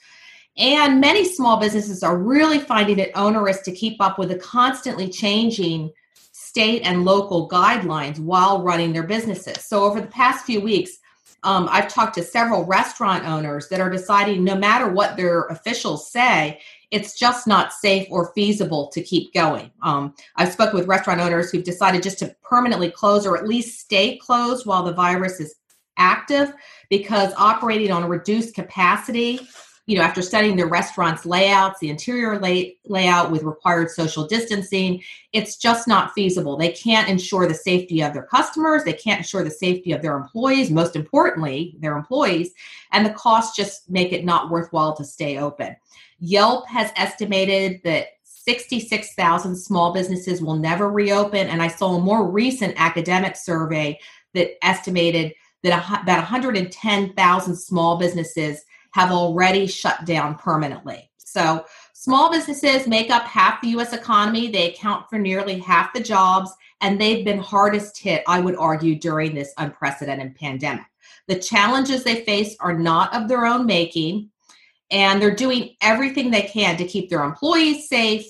And 0.57 0.99
many 0.99 1.23
small 1.23 1.57
businesses 1.57 2.03
are 2.03 2.17
really 2.17 2.59
finding 2.59 2.99
it 2.99 3.11
onerous 3.15 3.61
to 3.61 3.71
keep 3.71 4.01
up 4.01 4.19
with 4.19 4.29
the 4.29 4.37
constantly 4.37 5.07
changing 5.07 5.91
state 6.33 6.81
and 6.83 7.05
local 7.05 7.47
guidelines 7.47 8.19
while 8.19 8.61
running 8.61 8.91
their 8.91 9.03
businesses. 9.03 9.63
So, 9.63 9.83
over 9.83 10.01
the 10.01 10.07
past 10.07 10.45
few 10.45 10.59
weeks, 10.59 10.97
um, 11.43 11.69
I've 11.71 11.87
talked 11.87 12.15
to 12.15 12.23
several 12.23 12.65
restaurant 12.65 13.25
owners 13.25 13.69
that 13.69 13.79
are 13.79 13.89
deciding 13.89 14.43
no 14.43 14.55
matter 14.55 14.89
what 14.89 15.15
their 15.15 15.43
officials 15.45 16.11
say, 16.11 16.59
it's 16.91 17.17
just 17.17 17.47
not 17.47 17.73
safe 17.73 18.07
or 18.09 18.31
feasible 18.33 18.87
to 18.93 19.01
keep 19.01 19.33
going. 19.33 19.71
Um, 19.83 20.13
I've 20.35 20.51
spoken 20.51 20.77
with 20.77 20.87
restaurant 20.87 21.21
owners 21.21 21.51
who've 21.51 21.63
decided 21.63 22.03
just 22.03 22.19
to 22.19 22.35
permanently 22.43 22.89
close 22.89 23.25
or 23.25 23.37
at 23.37 23.47
least 23.47 23.79
stay 23.79 24.17
closed 24.17 24.65
while 24.65 24.83
the 24.83 24.93
virus 24.93 25.39
is 25.39 25.55
active 25.97 26.53
because 26.89 27.33
operating 27.37 27.91
on 27.91 28.03
a 28.03 28.07
reduced 28.07 28.55
capacity 28.55 29.39
you 29.85 29.97
know 29.97 30.03
after 30.03 30.21
studying 30.21 30.55
the 30.55 30.65
restaurants 30.65 31.25
layouts 31.25 31.79
the 31.79 31.89
interior 31.89 32.39
lay, 32.39 32.77
layout 32.85 33.31
with 33.31 33.43
required 33.43 33.89
social 33.89 34.25
distancing 34.25 35.01
it's 35.31 35.57
just 35.57 35.87
not 35.87 36.11
feasible. 36.13 36.57
They 36.57 36.71
can't 36.71 37.07
ensure 37.07 37.47
the 37.47 37.53
safety 37.53 38.01
of 38.01 38.13
their 38.13 38.23
customers. 38.23 38.83
They 38.83 38.93
can't 38.93 39.19
ensure 39.19 39.43
the 39.43 39.51
safety 39.51 39.91
of 39.91 40.01
their 40.01 40.15
employees 40.15 40.71
most 40.71 40.95
importantly 40.95 41.75
their 41.79 41.97
employees 41.97 42.51
and 42.91 43.05
the 43.05 43.13
costs 43.13 43.57
just 43.57 43.89
make 43.89 44.13
it 44.13 44.23
not 44.23 44.49
worthwhile 44.49 44.95
to 44.95 45.03
stay 45.03 45.37
open 45.37 45.75
Yelp 46.19 46.67
has 46.67 46.91
estimated 46.95 47.81
that 47.83 48.07
66,000 48.23 49.55
small 49.55 49.93
businesses 49.93 50.41
will 50.41 50.55
never 50.55 50.89
reopen. 50.89 51.47
And 51.47 51.61
I 51.61 51.67
saw 51.67 51.95
a 51.95 52.01
more 52.01 52.29
recent 52.29 52.73
academic 52.77 53.35
survey 53.35 53.99
that 54.33 54.63
estimated 54.63 55.33
that 55.63 56.01
about 56.01 56.17
110,000 56.17 57.55
small 57.55 57.97
businesses 57.97 58.63
have 58.91 59.11
already 59.11 59.67
shut 59.67 60.05
down 60.05 60.35
permanently. 60.35 61.09
So, 61.17 61.65
small 61.93 62.31
businesses 62.31 62.87
make 62.87 63.11
up 63.11 63.23
half 63.23 63.61
the 63.61 63.69
US 63.69 63.93
economy. 63.93 64.49
They 64.49 64.73
account 64.73 65.07
for 65.09 65.19
nearly 65.19 65.59
half 65.59 65.93
the 65.93 65.99
jobs, 65.99 66.51
and 66.81 66.99
they've 66.99 67.23
been 67.23 67.39
hardest 67.39 67.99
hit, 67.99 68.23
I 68.27 68.39
would 68.39 68.55
argue, 68.55 68.95
during 68.95 69.35
this 69.35 69.53
unprecedented 69.57 70.35
pandemic. 70.35 70.85
The 71.27 71.39
challenges 71.39 72.03
they 72.03 72.23
face 72.23 72.55
are 72.59 72.77
not 72.77 73.13
of 73.13 73.27
their 73.27 73.45
own 73.45 73.67
making, 73.67 74.31
and 74.91 75.21
they're 75.21 75.35
doing 75.35 75.75
everything 75.81 76.31
they 76.31 76.43
can 76.43 76.77
to 76.77 76.85
keep 76.85 77.09
their 77.09 77.23
employees 77.23 77.87
safe, 77.87 78.25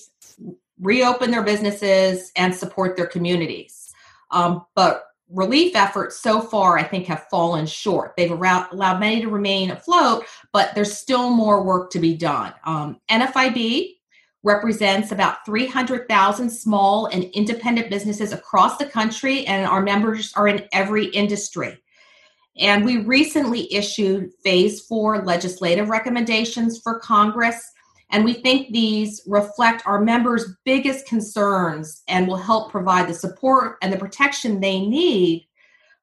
reopen 0.79 1.31
their 1.31 1.43
businesses, 1.43 2.31
and 2.35 2.53
support 2.53 2.95
their 2.95 3.07
communities. 3.07 3.91
Um, 4.31 4.65
but 4.75 5.05
relief 5.29 5.75
efforts 5.75 6.17
so 6.17 6.41
far, 6.41 6.77
I 6.77 6.83
think, 6.83 7.05
have 7.07 7.27
fallen 7.29 7.65
short. 7.65 8.13
They've 8.17 8.31
allowed 8.31 8.99
many 8.99 9.21
to 9.21 9.29
remain 9.29 9.71
afloat, 9.71 10.25
but 10.51 10.73
there's 10.75 10.97
still 10.97 11.29
more 11.29 11.63
work 11.63 11.91
to 11.91 11.99
be 11.99 12.15
done. 12.15 12.53
Um, 12.65 12.99
NFIB 13.09 13.95
represents 14.43 15.11
about 15.11 15.45
300,000 15.45 16.49
small 16.49 17.07
and 17.07 17.25
independent 17.25 17.89
businesses 17.89 18.31
across 18.31 18.77
the 18.77 18.85
country, 18.85 19.45
and 19.45 19.65
our 19.65 19.81
members 19.81 20.33
are 20.35 20.47
in 20.47 20.67
every 20.71 21.05
industry. 21.07 21.77
And 22.59 22.83
we 22.83 22.97
recently 22.97 23.73
issued 23.73 24.31
phase 24.43 24.81
four 24.81 25.23
legislative 25.23 25.89
recommendations 25.89 26.79
for 26.81 26.99
Congress 26.99 27.71
and 28.11 28.25
we 28.25 28.33
think 28.33 28.71
these 28.71 29.21
reflect 29.27 29.83
our 29.85 30.01
members' 30.01 30.55
biggest 30.65 31.05
concerns 31.05 32.01
and 32.07 32.27
will 32.27 32.37
help 32.37 32.71
provide 32.71 33.07
the 33.07 33.13
support 33.13 33.77
and 33.81 33.93
the 33.93 33.97
protection 33.97 34.59
they 34.59 34.79
need 34.79 35.47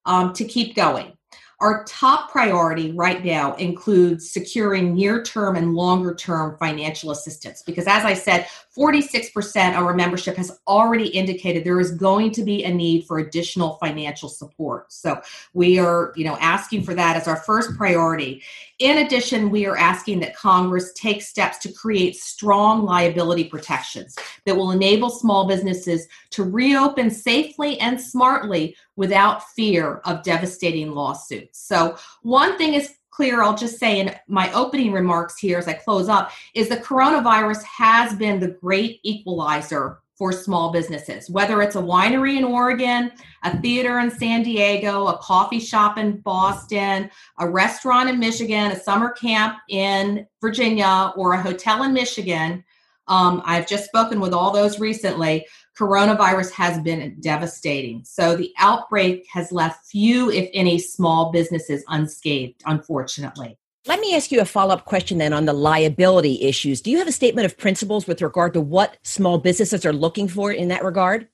um, 0.05 0.33
to 0.35 0.45
keep 0.45 0.77
going. 0.77 1.13
Our 1.59 1.85
top 1.85 2.31
priority 2.31 2.93
right 2.93 3.25
now 3.25 3.55
includes 3.55 4.31
securing 4.31 4.95
near 4.95 5.23
term 5.23 5.57
and 5.57 5.75
longer 5.75 6.15
term 6.15 6.57
financial 6.59 7.11
assistance 7.11 7.63
because, 7.63 7.87
as 7.87 8.05
I 8.05 8.15
said, 8.15 8.47
46% 8.77 9.71
of 9.71 9.85
our 9.85 9.95
membership 9.95 10.37
has 10.37 10.59
already 10.67 11.09
indicated 11.09 11.65
there 11.65 11.81
is 11.81 11.93
going 11.93 12.31
to 12.33 12.43
be 12.43 12.65
a 12.65 12.73
need 12.73 13.07
for 13.07 13.19
additional 13.19 13.77
financial 13.77 14.29
support. 14.29 14.93
So 14.93 15.21
we 15.55 15.79
are, 15.79 16.13
you 16.17 16.25
know, 16.25 16.37
asking 16.41 16.83
for 16.83 16.95
that 16.95 17.17
as 17.17 17.27
our 17.27 17.37
first 17.37 17.77
priority. 17.77 18.43
In 18.79 18.99
addition, 18.99 19.49
we 19.51 19.65
are 19.65 19.77
asking 19.77 20.21
that 20.21 20.37
Congress 20.37 20.93
take 20.93 21.23
steps 21.23 21.59
to 21.59 21.73
create 21.73 22.17
strong 22.17 22.85
liability 22.85 23.45
protections 23.45 24.17
that 24.45 24.57
will 24.57 24.73
enable 24.73 25.09
small 25.09 25.47
businesses 25.49 26.07
to 26.31 26.45
reopen 26.45 27.11
safely 27.11 27.81
and 27.81 27.99
smartly 27.99 28.77
without 28.97 29.49
fear 29.51 30.03
of 30.05 30.23
devastating 30.23 30.93
lawsuits. 30.93 31.59
So, 31.61 31.97
one 32.23 32.59
thing 32.59 32.75
is 32.75 32.95
clear, 33.17 33.43
I'll 33.43 33.57
just 33.57 33.79
say 33.79 33.99
in 33.99 34.15
my 34.29 34.53
opening 34.53 34.93
remarks 34.93 35.39
here 35.39 35.59
as 35.59 35.67
I 35.67 35.73
close 35.73 36.11
up, 36.11 36.33
is 36.55 36.69
the 36.69 36.77
coronavirus 36.77 37.63
has 37.63 38.15
been 38.15 38.39
the 38.39 38.49
great 38.49 39.01
equalizer 39.05 40.01
for 40.17 40.33
small 40.33 40.71
businesses, 40.71 41.31
whether 41.31 41.63
it's 41.63 41.77
a 41.77 41.81
winery 41.81 42.37
in 42.37 42.45
Oregon, 42.45 43.11
a 43.43 43.59
theater 43.61 44.01
in 44.01 44.11
San 44.11 44.43
Diego, 44.43 45.07
a 45.07 45.19
coffee 45.19 45.61
shop 45.61 45.97
in 45.97 46.19
Boston, 46.21 47.11
a 47.39 47.49
restaurant 47.49 48.11
in 48.11 48.19
Michigan, 48.19 48.71
a 48.71 48.79
summer 48.79 49.11
camp 49.11 49.59
in 49.71 50.27
Virginia, 50.43 51.13
or 51.17 51.33
a 51.33 51.43
hotel 51.43 51.85
in 51.85 51.93
Michigan. 51.95 52.63
Um, 53.09 53.43
I've 53.45 53.69
just 53.69 53.87
spoken 53.87 54.21
with 54.21 54.35
all 54.35 54.51
those 54.51 54.79
recently. 54.79 55.47
Coronavirus 55.79 56.53
has 56.53 56.81
been 56.81 57.17
devastating. 57.21 58.03
So 58.05 58.35
the 58.35 58.53
outbreak 58.59 59.27
has 59.33 59.53
left 59.53 59.87
few, 59.87 60.31
if 60.31 60.49
any, 60.55 60.79
small 60.79 61.31
businesses 61.33 61.85
unscathed, 61.89 62.63
unfortunately. 62.65 63.59
Let 63.87 64.01
me 64.01 64.17
ask 64.17 64.33
you 64.33 64.41
a 64.41 64.45
follow 64.45 64.75
up 64.75 64.85
question 64.85 65.19
then 65.19 65.33
on 65.33 65.45
the 65.45 65.53
liability 65.53 66.43
issues. 66.43 66.81
Do 66.81 66.91
you 66.91 66.99
have 66.99 67.07
a 67.07 67.13
statement 67.13 67.45
of 67.45 67.57
principles 67.57 68.07
with 68.07 68.21
regard 68.21 68.55
to 68.55 68.61
what 68.61 68.97
small 69.03 69.39
businesses 69.39 69.87
are 69.87 69.93
looking 69.93 70.27
for 70.29 70.51
in 70.51 70.69
that 70.69 70.83
regard? 70.83 71.29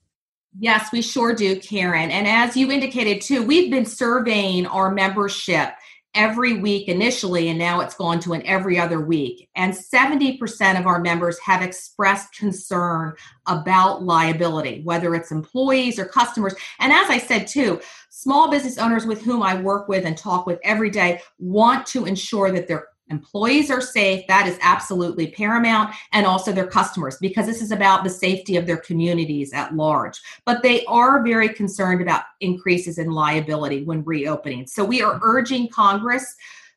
Yes, 0.58 0.92
we 0.92 1.00
sure 1.00 1.34
do, 1.34 1.58
Karen. 1.58 2.10
And 2.10 2.26
as 2.26 2.56
you 2.56 2.70
indicated 2.70 3.22
too, 3.22 3.42
we've 3.42 3.70
been 3.70 3.86
surveying 3.86 4.66
our 4.66 4.90
membership 4.90 5.70
every 6.14 6.58
week 6.60 6.88
initially, 6.88 7.48
and 7.48 7.58
now 7.58 7.80
it's 7.80 7.94
gone 7.94 8.20
to 8.20 8.32
an 8.32 8.44
every 8.46 8.78
other 8.78 9.00
week. 9.00 9.48
And 9.56 9.72
70% 9.72 10.78
of 10.78 10.86
our 10.86 11.00
members 11.00 11.38
have 11.40 11.62
expressed 11.62 12.36
concern 12.36 13.14
about 13.46 14.02
liability, 14.02 14.82
whether 14.84 15.14
it's 15.14 15.30
employees 15.30 15.98
or 15.98 16.04
customers. 16.04 16.54
And 16.78 16.92
as 16.92 17.08
I 17.08 17.18
said 17.18 17.46
too, 17.46 17.80
small 18.10 18.50
business 18.50 18.78
owners 18.78 19.06
with 19.06 19.22
whom 19.22 19.42
I 19.42 19.60
work 19.60 19.88
with 19.88 20.04
and 20.04 20.16
talk 20.16 20.46
with 20.46 20.60
every 20.62 20.90
day 20.90 21.20
want 21.38 21.86
to 21.88 22.04
ensure 22.04 22.50
that 22.52 22.68
their 22.68 22.88
employees 23.12 23.70
are 23.70 23.80
safe. 23.80 24.26
That 24.26 24.48
is 24.48 24.58
absolutely 24.62 25.28
paramount. 25.28 25.94
And 26.12 26.26
also 26.26 26.50
their 26.50 26.66
customers 26.66 27.18
because 27.20 27.46
this 27.46 27.62
is 27.62 27.70
about 27.70 28.02
the 28.02 28.10
safety 28.10 28.56
of 28.56 28.66
their 28.66 28.78
communities 28.78 29.52
at 29.52 29.74
large. 29.74 30.20
But 30.44 30.62
they 30.62 30.84
are 30.86 31.22
very 31.22 31.50
concerned 31.50 32.02
about 32.02 32.24
increases 32.40 32.98
in 32.98 33.10
liability 33.10 33.84
when 33.84 34.02
reopening. 34.04 34.66
So 34.66 34.84
we 34.84 35.02
are 35.02 35.20
urging 35.22 35.68
congress 35.68 36.34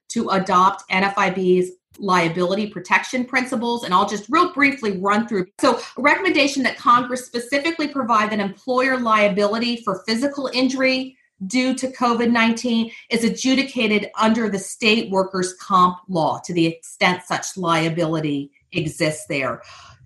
to 0.10 0.30
adopt 0.30 0.88
nfib's 0.90 1.72
liability 1.98 2.68
protection 2.68 3.24
principles. 3.26 3.84
And 3.86 3.94
i'll 3.94 4.08
just 4.08 4.30
real 4.30 4.54
briefly 4.54 5.00
run 5.00 5.28
through. 5.28 5.48
So 5.60 5.78
a 5.78 6.02
recommendation 6.02 6.62
that 6.64 6.78
congress 6.78 7.26
specifically 7.26 7.88
provide 7.88 8.32
that 8.32 8.40
employer 8.40 9.00
liability 9.00 9.78
for 9.84 10.04
physical 10.06 10.50
injury 10.54 11.18
due 11.48 11.74
to 11.76 11.88
COVID 11.88 12.32
19 12.32 12.92
is 13.10 13.24
adjudicated 13.24 14.10
under 14.20 14.50
the 14.50 14.60
state 14.60 15.12
workers' 15.12 15.54
comp 15.60 16.00
law 16.08 16.40
to 16.46 16.54
the 16.54 16.66
extent 16.66 17.24
such 17.24 17.58
liability 17.58 18.52
exists 18.72 19.26
there. 19.28 19.62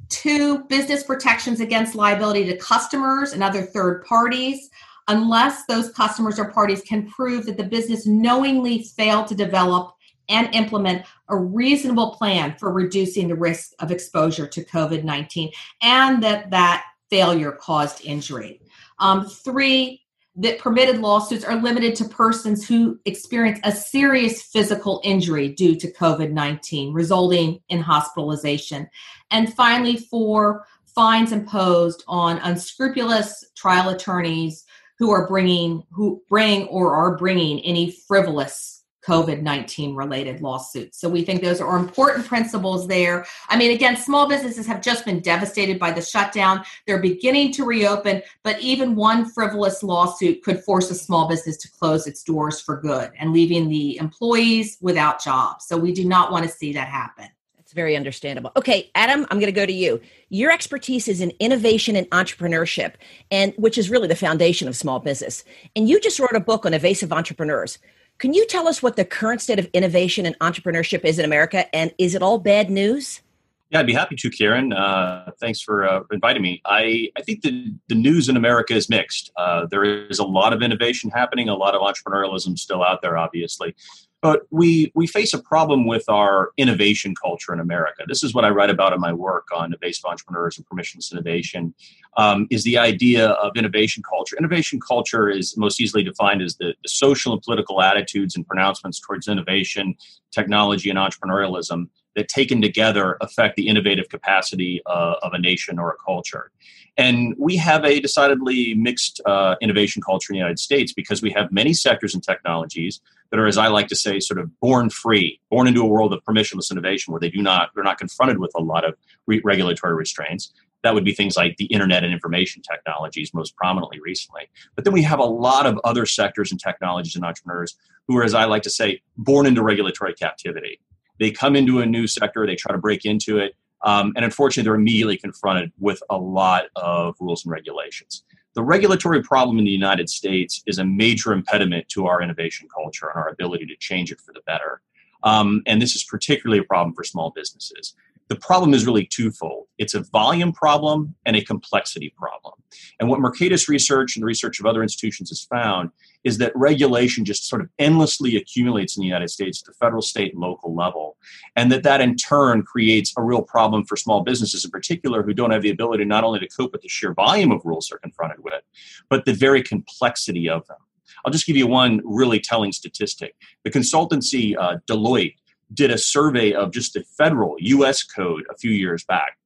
Two, 0.09 0.63
business 0.65 1.03
protections 1.03 1.59
against 1.59 1.93
liability 1.93 2.45
to 2.45 2.57
customers 2.57 3.33
and 3.33 3.43
other 3.43 3.61
third 3.61 4.03
parties, 4.05 4.69
unless 5.07 5.65
those 5.65 5.91
customers 5.91 6.39
or 6.39 6.51
parties 6.51 6.81
can 6.81 7.07
prove 7.07 7.45
that 7.45 7.57
the 7.57 7.63
business 7.63 8.07
knowingly 8.07 8.83
failed 8.83 9.27
to 9.27 9.35
develop 9.35 9.93
and 10.29 10.53
implement 10.53 11.05
a 11.29 11.35
reasonable 11.35 12.11
plan 12.15 12.55
for 12.59 12.71
reducing 12.71 13.27
the 13.27 13.35
risk 13.35 13.71
of 13.79 13.91
exposure 13.91 14.47
to 14.47 14.63
COVID 14.63 15.03
19 15.03 15.51
and 15.81 16.23
that 16.23 16.49
that 16.51 16.85
failure 17.09 17.51
caused 17.51 18.05
injury. 18.05 18.61
Um, 18.99 19.25
three, 19.25 20.01
that 20.39 20.57
permitted 20.57 21.01
lawsuits 21.01 21.43
are 21.43 21.57
limited 21.57 21.95
to 21.95 22.05
persons 22.05 22.65
who 22.65 22.97
experience 23.05 23.59
a 23.63 23.71
serious 23.71 24.41
physical 24.41 25.01
injury 25.03 25.49
due 25.49 25.75
to 25.75 25.91
COVID 25.91 26.31
19, 26.31 26.93
resulting 26.93 27.61
in 27.67 27.81
hospitalization. 27.81 28.89
And 29.31 29.53
finally, 29.53 29.97
for 29.97 30.65
fines 30.95 31.33
imposed 31.33 32.03
on 32.07 32.37
unscrupulous 32.39 33.43
trial 33.55 33.89
attorneys 33.89 34.65
who 34.97 35.11
are 35.11 35.27
bringing 35.27 35.83
who 35.91 36.21
bring 36.29 36.67
or 36.67 36.93
are 36.93 37.17
bringing 37.17 37.59
any 37.61 37.91
frivolous 38.07 38.78
COVID 39.05 39.41
19 39.41 39.95
related 39.95 40.41
lawsuits. 40.41 40.99
So 40.99 41.09
we 41.09 41.23
think 41.23 41.41
those 41.41 41.61
are 41.61 41.77
important 41.77 42.27
principles 42.27 42.87
there. 42.87 43.25
I 43.47 43.57
mean, 43.57 43.71
again, 43.71 43.95
small 43.95 44.27
businesses 44.27 44.67
have 44.67 44.81
just 44.81 45.05
been 45.05 45.19
devastated 45.21 45.79
by 45.79 45.91
the 45.91 46.01
shutdown. 46.01 46.63
They're 46.85 47.01
beginning 47.01 47.53
to 47.53 47.65
reopen, 47.65 48.21
but 48.43 48.59
even 48.59 48.95
one 48.95 49.29
frivolous 49.29 49.83
lawsuit 49.83 50.43
could 50.43 50.63
force 50.63 50.91
a 50.91 50.95
small 50.95 51.27
business 51.27 51.57
to 51.57 51.71
close 51.71 52.07
its 52.07 52.23
doors 52.23 52.59
for 52.59 52.79
good 52.81 53.11
and 53.17 53.31
leaving 53.31 53.69
the 53.69 53.97
employees 53.97 54.77
without 54.81 55.23
jobs. 55.23 55.65
So 55.65 55.77
we 55.77 55.93
do 55.93 56.05
not 56.05 56.31
want 56.31 56.43
to 56.45 56.49
see 56.49 56.73
that 56.73 56.87
happen. 56.87 57.29
That's 57.69 57.75
very 57.75 57.95
understandable. 57.95 58.51
Okay, 58.57 58.89
Adam, 58.95 59.27
I'm 59.29 59.37
going 59.37 59.45
to 59.45 59.51
go 59.51 59.63
to 59.63 59.71
you. 59.71 60.01
Your 60.29 60.51
expertise 60.51 61.07
is 61.07 61.21
in 61.21 61.31
innovation 61.39 61.95
and 61.95 62.09
entrepreneurship, 62.09 62.95
and 63.29 63.53
which 63.57 63.77
is 63.77 63.91
really 63.91 64.07
the 64.07 64.15
foundation 64.15 64.67
of 64.67 64.75
small 64.75 64.99
business. 64.99 65.43
And 65.75 65.87
you 65.87 65.99
just 65.99 66.19
wrote 66.19 66.35
a 66.35 66.39
book 66.39 66.65
on 66.65 66.73
evasive 66.73 67.13
entrepreneurs. 67.13 67.77
Can 68.19 68.33
you 68.33 68.45
tell 68.45 68.67
us 68.67 68.83
what 68.83 68.97
the 68.97 69.05
current 69.05 69.41
state 69.41 69.59
of 69.59 69.69
innovation 69.71 70.25
and 70.25 70.37
entrepreneurship 70.39 71.05
is 71.05 71.19
in 71.19 71.25
America? 71.25 71.73
And 71.73 71.93
is 71.97 72.15
it 72.15 72.21
all 72.21 72.37
bad 72.37 72.69
news? 72.69 73.21
Yeah, 73.69 73.79
I'd 73.79 73.87
be 73.87 73.93
happy 73.93 74.17
to, 74.17 74.29
Karen. 74.29 74.73
Uh, 74.73 75.31
thanks 75.39 75.61
for 75.61 75.87
uh, 75.87 76.01
inviting 76.11 76.41
me. 76.41 76.61
I, 76.65 77.09
I 77.15 77.21
think 77.21 77.43
the, 77.43 77.73
the 77.87 77.95
news 77.95 78.27
in 78.27 78.35
America 78.35 78.73
is 78.73 78.89
mixed. 78.89 79.31
Uh, 79.37 79.67
there 79.67 79.85
is 79.85 80.19
a 80.19 80.25
lot 80.25 80.51
of 80.51 80.61
innovation 80.61 81.09
happening, 81.11 81.47
a 81.47 81.55
lot 81.55 81.75
of 81.75 81.81
entrepreneurialism 81.81 82.59
still 82.59 82.83
out 82.83 83.01
there, 83.01 83.17
obviously. 83.17 83.73
But 84.21 84.41
we, 84.49 84.91
we 84.95 85.07
face 85.07 85.33
a 85.33 85.41
problem 85.41 85.87
with 85.87 86.03
our 86.09 86.51
innovation 86.57 87.15
culture 87.15 87.53
in 87.53 87.59
America. 87.61 88.03
This 88.07 88.21
is 88.21 88.33
what 88.33 88.43
I 88.43 88.49
write 88.49 88.69
about 88.69 88.91
in 88.91 88.99
my 88.99 89.13
work 89.13 89.47
on 89.55 89.73
evasive 89.73 90.03
entrepreneurs 90.05 90.57
and 90.57 90.67
permissionless 90.67 91.11
innovation, 91.13 91.73
um, 92.17 92.45
is 92.49 92.63
the 92.63 92.77
idea 92.77 93.29
of 93.29 93.55
innovation 93.55 94.03
culture. 94.03 94.35
Innovation 94.37 94.79
culture 94.85 95.29
is 95.29 95.55
most 95.55 95.79
easily 95.79 96.03
defined 96.03 96.41
as 96.41 96.57
the, 96.57 96.73
the 96.83 96.89
social 96.89 97.31
and 97.31 97.41
political 97.41 97.81
attitudes 97.81 98.35
and 98.35 98.45
pronouncements 98.45 98.99
towards 98.99 99.29
innovation, 99.29 99.95
technology, 100.31 100.89
and 100.89 100.99
entrepreneurialism 100.99 101.87
that 102.15 102.27
taken 102.27 102.61
together 102.61 103.17
affect 103.21 103.55
the 103.55 103.67
innovative 103.67 104.09
capacity 104.09 104.81
uh, 104.85 105.15
of 105.21 105.33
a 105.33 105.39
nation 105.39 105.79
or 105.79 105.91
a 105.91 105.95
culture. 106.03 106.51
And 106.97 107.33
we 107.37 107.55
have 107.55 107.85
a 107.85 108.01
decidedly 108.01 108.73
mixed 108.73 109.21
uh, 109.25 109.55
innovation 109.61 110.01
culture 110.01 110.33
in 110.33 110.35
the 110.35 110.39
United 110.39 110.59
States 110.59 110.91
because 110.91 111.21
we 111.21 111.31
have 111.31 111.51
many 111.51 111.73
sectors 111.73 112.13
and 112.13 112.21
technologies 112.21 112.99
that 113.31 113.39
are, 113.39 113.47
as 113.47 113.57
I 113.57 113.67
like 113.67 113.87
to 113.87 113.95
say, 113.95 114.19
sort 114.19 114.39
of 114.39 114.59
born 114.59 114.89
free, 114.89 115.39
born 115.49 115.67
into 115.67 115.81
a 115.81 115.87
world 115.87 116.13
of 116.13 116.23
permissionless 116.25 116.71
innovation 116.71 117.13
where 117.13 117.19
they 117.19 117.29
do 117.29 117.41
not, 117.41 117.69
they're 117.73 117.83
not 117.83 117.99
confronted 117.99 118.39
with 118.39 118.51
a 118.55 118.61
lot 118.61 118.83
of 118.83 118.95
re- 119.27 119.41
regulatory 119.45 119.95
restraints. 119.95 120.51
That 120.83 120.93
would 120.93 121.05
be 121.05 121.13
things 121.13 121.37
like 121.37 121.57
the 121.57 121.65
internet 121.65 122.03
and 122.03 122.13
information 122.13 122.61
technologies, 122.63 123.33
most 123.33 123.55
prominently 123.55 123.99
recently. 123.99 124.49
But 124.75 124.85
then 124.85 124.93
we 124.93 125.03
have 125.03 125.19
a 125.19 125.25
lot 125.25 125.65
of 125.65 125.79
other 125.83 126.05
sectors 126.05 126.51
and 126.51 126.59
technologies 126.59 127.15
and 127.15 127.23
entrepreneurs 127.23 127.77
who 128.07 128.17
are, 128.17 128.23
as 128.23 128.33
I 128.33 128.45
like 128.45 128.63
to 128.63 128.69
say, 128.69 129.01
born 129.17 129.45
into 129.45 129.61
regulatory 129.61 130.13
captivity. 130.13 130.79
They 131.19 131.31
come 131.31 131.55
into 131.55 131.79
a 131.79 131.85
new 131.85 132.07
sector, 132.07 132.45
they 132.45 132.55
try 132.55 132.71
to 132.71 132.77
break 132.77 133.05
into 133.05 133.37
it, 133.37 133.55
um, 133.81 134.13
and 134.15 134.25
unfortunately, 134.25 134.67
they're 134.67 134.75
immediately 134.75 135.17
confronted 135.17 135.71
with 135.79 136.01
a 136.09 136.17
lot 136.17 136.65
of 136.75 137.15
rules 137.19 137.45
and 137.45 137.51
regulations. 137.51 138.23
The 138.55 138.63
regulatory 138.63 139.21
problem 139.21 139.59
in 139.59 139.65
the 139.65 139.71
United 139.71 140.09
States 140.09 140.63
is 140.65 140.79
a 140.79 140.85
major 140.85 141.31
impediment 141.31 141.87
to 141.89 142.07
our 142.07 142.21
innovation 142.21 142.67
culture 142.73 143.07
and 143.07 143.17
our 143.17 143.29
ability 143.29 143.65
to 143.67 143.75
change 143.77 144.11
it 144.11 144.19
for 144.19 144.33
the 144.33 144.41
better. 144.45 144.81
Um, 145.23 145.61
and 145.65 145.81
this 145.81 145.95
is 145.95 146.03
particularly 146.03 146.59
a 146.59 146.63
problem 146.63 146.93
for 146.93 147.03
small 147.03 147.31
businesses 147.31 147.93
the 148.29 148.35
problem 148.35 148.73
is 148.73 148.85
really 148.85 149.05
twofold 149.05 149.65
it's 149.79 149.93
a 149.93 150.03
volume 150.11 150.51
problem 150.51 151.15
and 151.25 151.35
a 151.37 151.43
complexity 151.43 152.13
problem. 152.17 152.53
And 152.99 153.09
what 153.09 153.21
Mercatus 153.21 153.69
research 153.69 154.15
and 154.15 154.21
the 154.21 154.27
research 154.27 154.59
of 154.59 154.65
other 154.65 154.83
institutions 154.83 155.29
has 155.29 155.41
found 155.45 155.89
is 156.25 156.37
that 156.39 156.51
regulation 156.53 157.23
just 157.23 157.47
sort 157.47 157.61
of 157.61 157.69
endlessly 157.79 158.35
accumulates 158.35 158.97
in 158.97 159.01
the 159.01 159.07
United 159.07 159.29
States 159.29 159.61
at 159.61 159.67
the 159.67 159.73
federal, 159.73 160.01
state, 160.01 160.33
and 160.33 160.41
local 160.41 160.75
level. 160.75 161.15
And 161.55 161.71
that 161.71 161.83
that 161.83 162.01
in 162.01 162.17
turn 162.17 162.61
creates 162.63 163.13
a 163.17 163.23
real 163.23 163.41
problem 163.41 163.85
for 163.85 163.95
small 163.95 164.21
businesses 164.21 164.65
in 164.65 164.71
particular 164.71 165.23
who 165.23 165.33
don't 165.33 165.51
have 165.51 165.61
the 165.61 165.71
ability 165.71 166.03
not 166.03 166.25
only 166.25 166.39
to 166.41 166.47
cope 166.49 166.73
with 166.73 166.81
the 166.81 166.89
sheer 166.89 167.13
volume 167.13 167.51
of 167.51 167.61
rules 167.63 167.87
they're 167.89 167.99
confronted 167.99 168.43
with, 168.43 168.61
but 169.09 169.23
the 169.23 169.33
very 169.33 169.63
complexity 169.63 170.49
of 170.49 170.67
them. 170.67 170.77
I'll 171.25 171.31
just 171.31 171.47
give 171.47 171.57
you 171.57 171.67
one 171.67 172.01
really 172.03 172.39
telling 172.39 172.73
statistic. 172.73 173.35
The 173.63 173.71
consultancy 173.71 174.55
uh, 174.57 174.77
Deloitte 174.89 175.35
did 175.73 175.91
a 175.91 175.97
survey 175.97 176.53
of 176.53 176.71
just 176.71 176.93
the 176.93 177.03
federal 177.17 177.55
US 177.59 178.03
code 178.03 178.45
a 178.49 178.57
few 178.57 178.71
years 178.71 179.03
back. 179.03 179.37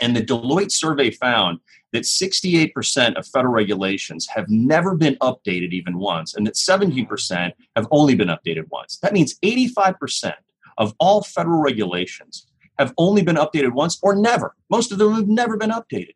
And 0.00 0.16
the 0.16 0.22
Deloitte 0.22 0.72
survey 0.72 1.10
found 1.10 1.60
that 1.92 2.04
68% 2.04 3.14
of 3.16 3.26
federal 3.26 3.52
regulations 3.52 4.26
have 4.28 4.48
never 4.48 4.94
been 4.94 5.16
updated 5.16 5.72
even 5.72 5.98
once, 5.98 6.34
and 6.34 6.46
that 6.46 6.54
17% 6.54 7.52
have 7.76 7.86
only 7.90 8.14
been 8.14 8.28
updated 8.28 8.64
once. 8.70 8.98
That 9.02 9.12
means 9.12 9.38
85% 9.40 10.34
of 10.78 10.94
all 10.98 11.22
federal 11.22 11.60
regulations 11.60 12.46
have 12.78 12.94
only 12.96 13.22
been 13.22 13.36
updated 13.36 13.72
once 13.72 13.98
or 14.02 14.16
never. 14.16 14.56
Most 14.70 14.90
of 14.90 14.98
them 14.98 15.14
have 15.14 15.28
never 15.28 15.56
been 15.56 15.70
updated. 15.70 16.14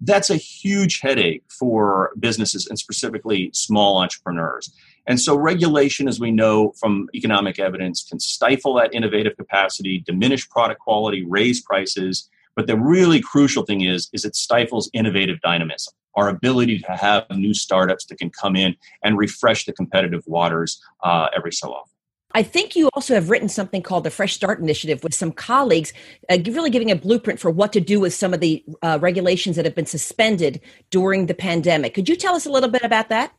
That's 0.00 0.30
a 0.30 0.36
huge 0.36 1.00
headache 1.00 1.44
for 1.48 2.12
businesses 2.18 2.66
and 2.66 2.78
specifically 2.78 3.50
small 3.52 3.98
entrepreneurs. 3.98 4.72
And 5.08 5.18
so, 5.18 5.34
regulation, 5.34 6.06
as 6.06 6.20
we 6.20 6.30
know 6.30 6.72
from 6.78 7.08
economic 7.14 7.58
evidence, 7.58 8.04
can 8.04 8.20
stifle 8.20 8.74
that 8.74 8.94
innovative 8.94 9.36
capacity, 9.38 10.04
diminish 10.06 10.48
product 10.48 10.80
quality, 10.80 11.24
raise 11.24 11.62
prices. 11.62 12.28
But 12.54 12.66
the 12.66 12.76
really 12.76 13.20
crucial 13.20 13.64
thing 13.64 13.80
is, 13.80 14.10
is 14.12 14.26
it 14.26 14.36
stifles 14.36 14.90
innovative 14.92 15.40
dynamism, 15.40 15.94
our 16.14 16.28
ability 16.28 16.80
to 16.80 16.92
have 16.92 17.24
new 17.30 17.54
startups 17.54 18.04
that 18.06 18.18
can 18.18 18.28
come 18.28 18.54
in 18.54 18.76
and 19.02 19.16
refresh 19.16 19.64
the 19.64 19.72
competitive 19.72 20.24
waters 20.26 20.78
uh, 21.02 21.28
every 21.34 21.52
so 21.52 21.68
often. 21.68 21.94
I 22.34 22.42
think 22.42 22.76
you 22.76 22.90
also 22.92 23.14
have 23.14 23.30
written 23.30 23.48
something 23.48 23.80
called 23.80 24.04
the 24.04 24.10
Fresh 24.10 24.34
Start 24.34 24.60
Initiative 24.60 25.02
with 25.02 25.14
some 25.14 25.32
colleagues, 25.32 25.94
uh, 26.28 26.36
really 26.44 26.68
giving 26.68 26.90
a 26.90 26.96
blueprint 26.96 27.40
for 27.40 27.50
what 27.50 27.72
to 27.72 27.80
do 27.80 27.98
with 27.98 28.12
some 28.12 28.34
of 28.34 28.40
the 28.40 28.62
uh, 28.82 28.98
regulations 29.00 29.56
that 29.56 29.64
have 29.64 29.74
been 29.74 29.86
suspended 29.86 30.60
during 30.90 31.24
the 31.24 31.34
pandemic. 31.34 31.94
Could 31.94 32.10
you 32.10 32.16
tell 32.16 32.34
us 32.34 32.44
a 32.44 32.50
little 32.50 32.68
bit 32.68 32.82
about 32.82 33.08
that? 33.08 33.32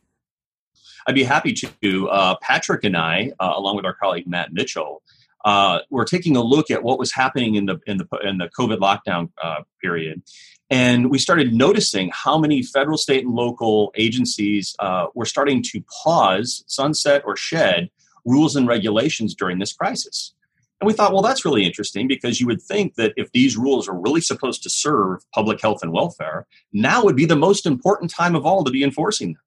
I'd 1.06 1.14
be 1.14 1.24
happy 1.24 1.52
to. 1.54 2.08
Uh, 2.08 2.36
Patrick 2.42 2.84
and 2.84 2.96
I, 2.96 3.32
uh, 3.40 3.52
along 3.56 3.76
with 3.76 3.84
our 3.84 3.94
colleague 3.94 4.26
Matt 4.26 4.52
Mitchell, 4.52 5.02
uh, 5.44 5.80
were 5.90 6.04
taking 6.04 6.36
a 6.36 6.42
look 6.42 6.70
at 6.70 6.82
what 6.82 6.98
was 6.98 7.12
happening 7.12 7.54
in 7.54 7.66
the 7.66 7.78
in 7.86 7.98
the 7.98 8.06
in 8.22 8.38
the 8.38 8.48
COVID 8.58 8.78
lockdown 8.78 9.30
uh, 9.42 9.62
period, 9.82 10.22
and 10.68 11.10
we 11.10 11.18
started 11.18 11.52
noticing 11.52 12.10
how 12.12 12.38
many 12.38 12.62
federal, 12.62 12.98
state, 12.98 13.24
and 13.24 13.34
local 13.34 13.92
agencies 13.96 14.74
uh, 14.78 15.06
were 15.14 15.26
starting 15.26 15.62
to 15.64 15.82
pause, 16.02 16.62
sunset, 16.66 17.22
or 17.26 17.36
shed 17.36 17.90
rules 18.24 18.54
and 18.54 18.68
regulations 18.68 19.34
during 19.34 19.58
this 19.58 19.72
crisis. 19.72 20.34
And 20.80 20.86
we 20.86 20.94
thought, 20.94 21.12
well, 21.12 21.22
that's 21.22 21.44
really 21.44 21.64
interesting 21.64 22.08
because 22.08 22.40
you 22.40 22.46
would 22.46 22.62
think 22.62 22.94
that 22.94 23.12
if 23.16 23.30
these 23.32 23.56
rules 23.56 23.86
are 23.86 23.98
really 23.98 24.22
supposed 24.22 24.62
to 24.62 24.70
serve 24.70 25.20
public 25.34 25.60
health 25.60 25.82
and 25.82 25.92
welfare, 25.92 26.46
now 26.72 27.04
would 27.04 27.16
be 27.16 27.26
the 27.26 27.36
most 27.36 27.66
important 27.66 28.10
time 28.10 28.34
of 28.34 28.46
all 28.46 28.64
to 28.64 28.70
be 28.70 28.82
enforcing 28.82 29.34
them. 29.34 29.42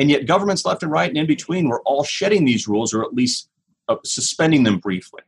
And 0.00 0.10
yet, 0.10 0.26
governments 0.26 0.64
left 0.64 0.82
and 0.82 0.90
right 0.90 1.10
and 1.10 1.18
in 1.18 1.26
between 1.26 1.68
were 1.68 1.82
all 1.82 2.02
shedding 2.02 2.46
these 2.46 2.66
rules 2.66 2.94
or 2.94 3.04
at 3.04 3.12
least 3.12 3.50
uh, 3.88 3.96
suspending 4.02 4.64
them 4.64 4.78
briefly. 4.78 5.20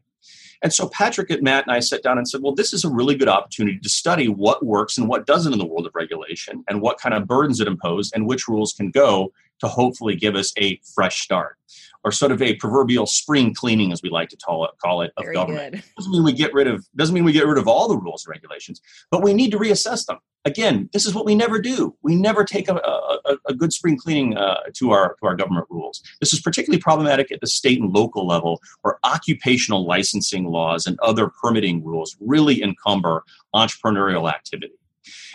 And 0.62 0.72
so 0.72 0.88
Patrick 0.88 1.28
and 1.28 1.42
Matt 1.42 1.66
and 1.66 1.76
I 1.76 1.80
sat 1.80 2.02
down 2.02 2.16
and 2.16 2.26
said, 2.26 2.40
well, 2.42 2.54
this 2.54 2.72
is 2.72 2.84
a 2.84 2.88
really 2.88 3.14
good 3.14 3.28
opportunity 3.28 3.78
to 3.80 3.88
study 3.88 4.28
what 4.28 4.64
works 4.64 4.96
and 4.96 5.08
what 5.08 5.26
doesn't 5.26 5.52
in 5.52 5.58
the 5.58 5.66
world 5.66 5.86
of 5.86 5.94
regulation 5.94 6.64
and 6.68 6.80
what 6.80 6.98
kind 6.98 7.14
of 7.14 7.26
burdens 7.26 7.60
it 7.60 7.66
imposes 7.66 8.12
and 8.12 8.26
which 8.26 8.48
rules 8.48 8.72
can 8.72 8.90
go 8.90 9.32
to 9.62 9.68
hopefully 9.68 10.16
give 10.16 10.34
us 10.34 10.52
a 10.58 10.80
fresh 10.94 11.22
start 11.22 11.56
or 12.04 12.10
sort 12.10 12.32
of 12.32 12.42
a 12.42 12.54
proverbial 12.56 13.06
spring 13.06 13.54
cleaning, 13.54 13.92
as 13.92 14.02
we 14.02 14.10
like 14.10 14.28
to 14.28 14.36
call 14.36 14.64
it, 14.64 14.72
call 14.82 15.02
it 15.02 15.12
of 15.16 15.24
Very 15.24 15.34
government. 15.34 15.74
Good. 15.74 15.84
Doesn't 15.96 16.12
mean 16.12 16.24
we 16.24 16.32
get 16.32 16.52
rid 16.52 16.66
of 16.66 16.84
doesn't 16.96 17.14
mean 17.14 17.24
we 17.24 17.32
get 17.32 17.46
rid 17.46 17.58
of 17.58 17.68
all 17.68 17.88
the 17.88 17.96
rules 17.96 18.26
and 18.26 18.32
regulations, 18.32 18.80
but 19.10 19.22
we 19.22 19.32
need 19.32 19.50
to 19.52 19.58
reassess 19.58 20.06
them. 20.06 20.18
Again, 20.44 20.90
this 20.92 21.06
is 21.06 21.14
what 21.14 21.24
we 21.24 21.36
never 21.36 21.60
do. 21.60 21.94
We 22.02 22.16
never 22.16 22.44
take 22.44 22.68
a, 22.68 22.74
a, 22.74 23.36
a 23.46 23.54
good 23.54 23.72
spring 23.72 23.96
cleaning 23.96 24.36
uh, 24.36 24.62
to 24.74 24.90
our 24.90 25.14
to 25.20 25.26
our 25.26 25.36
government 25.36 25.66
rules. 25.70 26.02
This 26.18 26.32
is 26.32 26.40
particularly 26.40 26.80
problematic 26.80 27.30
at 27.30 27.40
the 27.40 27.46
state 27.46 27.80
and 27.80 27.92
local 27.92 28.26
level, 28.26 28.60
where 28.80 28.98
occupational 29.04 29.86
licensing 29.86 30.46
laws 30.46 30.86
and 30.86 30.98
other 31.00 31.28
permitting 31.28 31.84
rules 31.84 32.16
really 32.20 32.60
encumber 32.62 33.22
entrepreneurial 33.54 34.28
activity. 34.28 34.74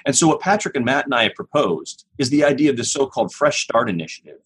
And 0.06 0.16
so, 0.16 0.28
what 0.28 0.40
Patrick 0.40 0.76
and 0.76 0.86
Matt 0.86 1.06
and 1.06 1.16
I 1.16 1.24
have 1.24 1.36
proposed 1.36 2.06
is 2.18 2.30
the 2.30 2.44
idea 2.44 2.70
of 2.70 2.78
the 2.78 2.84
so 2.84 3.06
called 3.06 3.34
Fresh 3.34 3.64
Start 3.64 3.90
Initiative, 3.90 4.40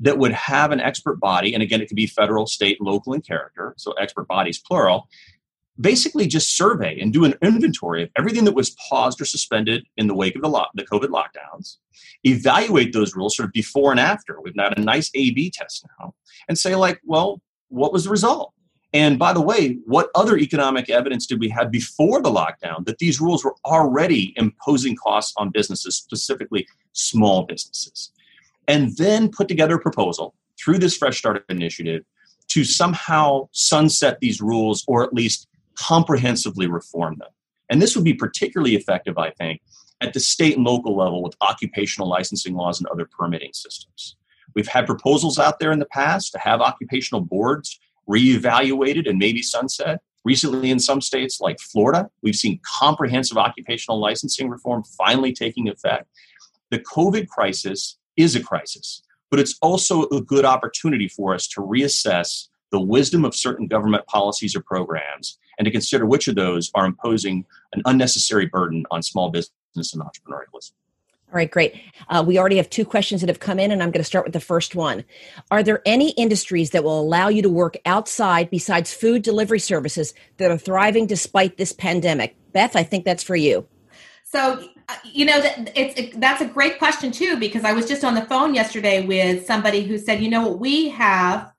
that 0.00 0.18
would 0.18 0.32
have 0.32 0.70
an 0.70 0.80
expert 0.80 1.18
body, 1.18 1.54
and 1.54 1.62
again, 1.62 1.80
it 1.80 1.88
could 1.88 1.96
be 1.96 2.06
federal, 2.06 2.46
state, 2.46 2.80
local 2.80 3.12
in 3.12 3.20
character, 3.20 3.74
so 3.76 3.92
expert 3.92 4.28
bodies 4.28 4.58
plural, 4.58 5.08
basically 5.80 6.26
just 6.26 6.56
survey 6.56 6.98
and 7.00 7.12
do 7.12 7.24
an 7.24 7.34
inventory 7.42 8.02
of 8.02 8.10
everything 8.16 8.44
that 8.44 8.54
was 8.54 8.70
paused 8.88 9.20
or 9.20 9.24
suspended 9.24 9.84
in 9.96 10.06
the 10.06 10.14
wake 10.14 10.34
of 10.34 10.42
the, 10.42 10.66
the 10.74 10.84
COVID 10.84 11.08
lockdowns, 11.08 11.76
evaluate 12.24 12.92
those 12.92 13.14
rules 13.14 13.36
sort 13.36 13.48
of 13.48 13.52
before 13.52 13.90
and 13.90 14.00
after. 14.00 14.40
We've 14.40 14.56
got 14.56 14.78
a 14.78 14.80
nice 14.80 15.10
A 15.14 15.30
B 15.30 15.50
test 15.50 15.86
now, 15.98 16.14
and 16.48 16.58
say, 16.58 16.74
like, 16.74 17.00
well, 17.04 17.40
what 17.68 17.92
was 17.92 18.04
the 18.04 18.10
result? 18.10 18.52
And 18.94 19.18
by 19.18 19.34
the 19.34 19.42
way, 19.42 19.78
what 19.84 20.08
other 20.14 20.38
economic 20.38 20.88
evidence 20.88 21.26
did 21.26 21.40
we 21.40 21.50
have 21.50 21.70
before 21.70 22.22
the 22.22 22.30
lockdown 22.30 22.86
that 22.86 22.98
these 22.98 23.20
rules 23.20 23.44
were 23.44 23.54
already 23.66 24.32
imposing 24.36 24.96
costs 24.96 25.34
on 25.36 25.50
businesses, 25.50 25.96
specifically 25.96 26.66
small 26.92 27.44
businesses? 27.44 28.12
and 28.68 28.94
then 28.98 29.30
put 29.30 29.48
together 29.48 29.76
a 29.76 29.80
proposal 29.80 30.34
through 30.62 30.78
this 30.78 30.96
Fresh 30.96 31.18
Start 31.18 31.44
initiative 31.48 32.04
to 32.48 32.64
somehow 32.64 33.48
sunset 33.52 34.18
these 34.20 34.40
rules 34.40 34.84
or 34.86 35.02
at 35.02 35.12
least 35.12 35.48
comprehensively 35.74 36.66
reform 36.66 37.16
them. 37.18 37.30
And 37.70 37.82
this 37.82 37.96
would 37.96 38.04
be 38.04 38.14
particularly 38.14 38.76
effective, 38.76 39.18
I 39.18 39.30
think, 39.30 39.62
at 40.00 40.12
the 40.12 40.20
state 40.20 40.56
and 40.56 40.64
local 40.64 40.96
level 40.96 41.22
with 41.22 41.34
occupational 41.40 42.08
licensing 42.08 42.54
laws 42.54 42.78
and 42.78 42.88
other 42.88 43.06
permitting 43.06 43.52
systems. 43.52 44.16
We've 44.54 44.68
had 44.68 44.86
proposals 44.86 45.38
out 45.38 45.58
there 45.58 45.72
in 45.72 45.78
the 45.78 45.86
past 45.86 46.32
to 46.32 46.38
have 46.38 46.60
occupational 46.60 47.20
boards 47.20 47.78
reevaluated 48.08 49.08
and 49.08 49.18
maybe 49.18 49.42
sunset. 49.42 50.00
Recently, 50.24 50.70
in 50.70 50.80
some 50.80 51.00
states 51.00 51.40
like 51.40 51.60
Florida, 51.60 52.10
we've 52.22 52.34
seen 52.34 52.60
comprehensive 52.64 53.38
occupational 53.38 54.00
licensing 54.00 54.48
reform 54.48 54.82
finally 54.96 55.32
taking 55.32 55.68
effect. 55.68 56.06
The 56.70 56.80
COVID 56.80 57.28
crisis 57.28 57.96
is 58.16 58.34
a 58.36 58.42
crisis, 58.42 59.02
but 59.30 59.40
it's 59.40 59.56
also 59.62 60.02
a 60.08 60.20
good 60.20 60.44
opportunity 60.44 61.08
for 61.08 61.34
us 61.34 61.46
to 61.48 61.60
reassess 61.60 62.48
the 62.70 62.80
wisdom 62.80 63.24
of 63.24 63.34
certain 63.34 63.66
government 63.66 64.06
policies 64.06 64.54
or 64.54 64.60
programs 64.60 65.38
and 65.58 65.64
to 65.64 65.70
consider 65.70 66.04
which 66.04 66.28
of 66.28 66.34
those 66.34 66.70
are 66.74 66.84
imposing 66.84 67.44
an 67.72 67.82
unnecessary 67.86 68.46
burden 68.46 68.84
on 68.90 69.02
small 69.02 69.30
business 69.30 69.94
and 69.94 70.02
entrepreneurialism. 70.02 70.72
All 71.30 71.36
right, 71.36 71.50
great. 71.50 71.74
Uh, 72.08 72.24
we 72.26 72.38
already 72.38 72.56
have 72.56 72.70
two 72.70 72.86
questions 72.86 73.20
that 73.20 73.28
have 73.28 73.38
come 73.38 73.58
in, 73.58 73.70
and 73.70 73.82
I'm 73.82 73.90
going 73.90 74.00
to 74.00 74.04
start 74.04 74.24
with 74.24 74.32
the 74.32 74.40
first 74.40 74.74
one. 74.74 75.04
Are 75.50 75.62
there 75.62 75.82
any 75.84 76.12
industries 76.12 76.70
that 76.70 76.84
will 76.84 76.98
allow 76.98 77.28
you 77.28 77.42
to 77.42 77.50
work 77.50 77.76
outside 77.84 78.48
besides 78.48 78.94
food 78.94 79.20
delivery 79.20 79.58
services 79.58 80.14
that 80.38 80.50
are 80.50 80.56
thriving 80.56 81.06
despite 81.06 81.58
this 81.58 81.72
pandemic? 81.72 82.34
Beth, 82.52 82.76
I 82.76 82.82
think 82.82 83.04
that's 83.04 83.22
for 83.22 83.36
you. 83.36 83.68
So, 84.24 84.66
uh, 84.88 84.94
you 85.04 85.26
know, 85.26 85.38
it's 85.74 86.00
it, 86.00 86.18
that's 86.18 86.40
a 86.40 86.46
great 86.46 86.78
question 86.78 87.12
too 87.12 87.36
because 87.38 87.64
I 87.64 87.72
was 87.72 87.86
just 87.86 88.04
on 88.04 88.14
the 88.14 88.24
phone 88.24 88.54
yesterday 88.54 89.06
with 89.06 89.44
somebody 89.44 89.84
who 89.84 89.98
said, 89.98 90.22
you 90.22 90.30
know, 90.30 90.48
we 90.48 90.88
have 90.90 91.52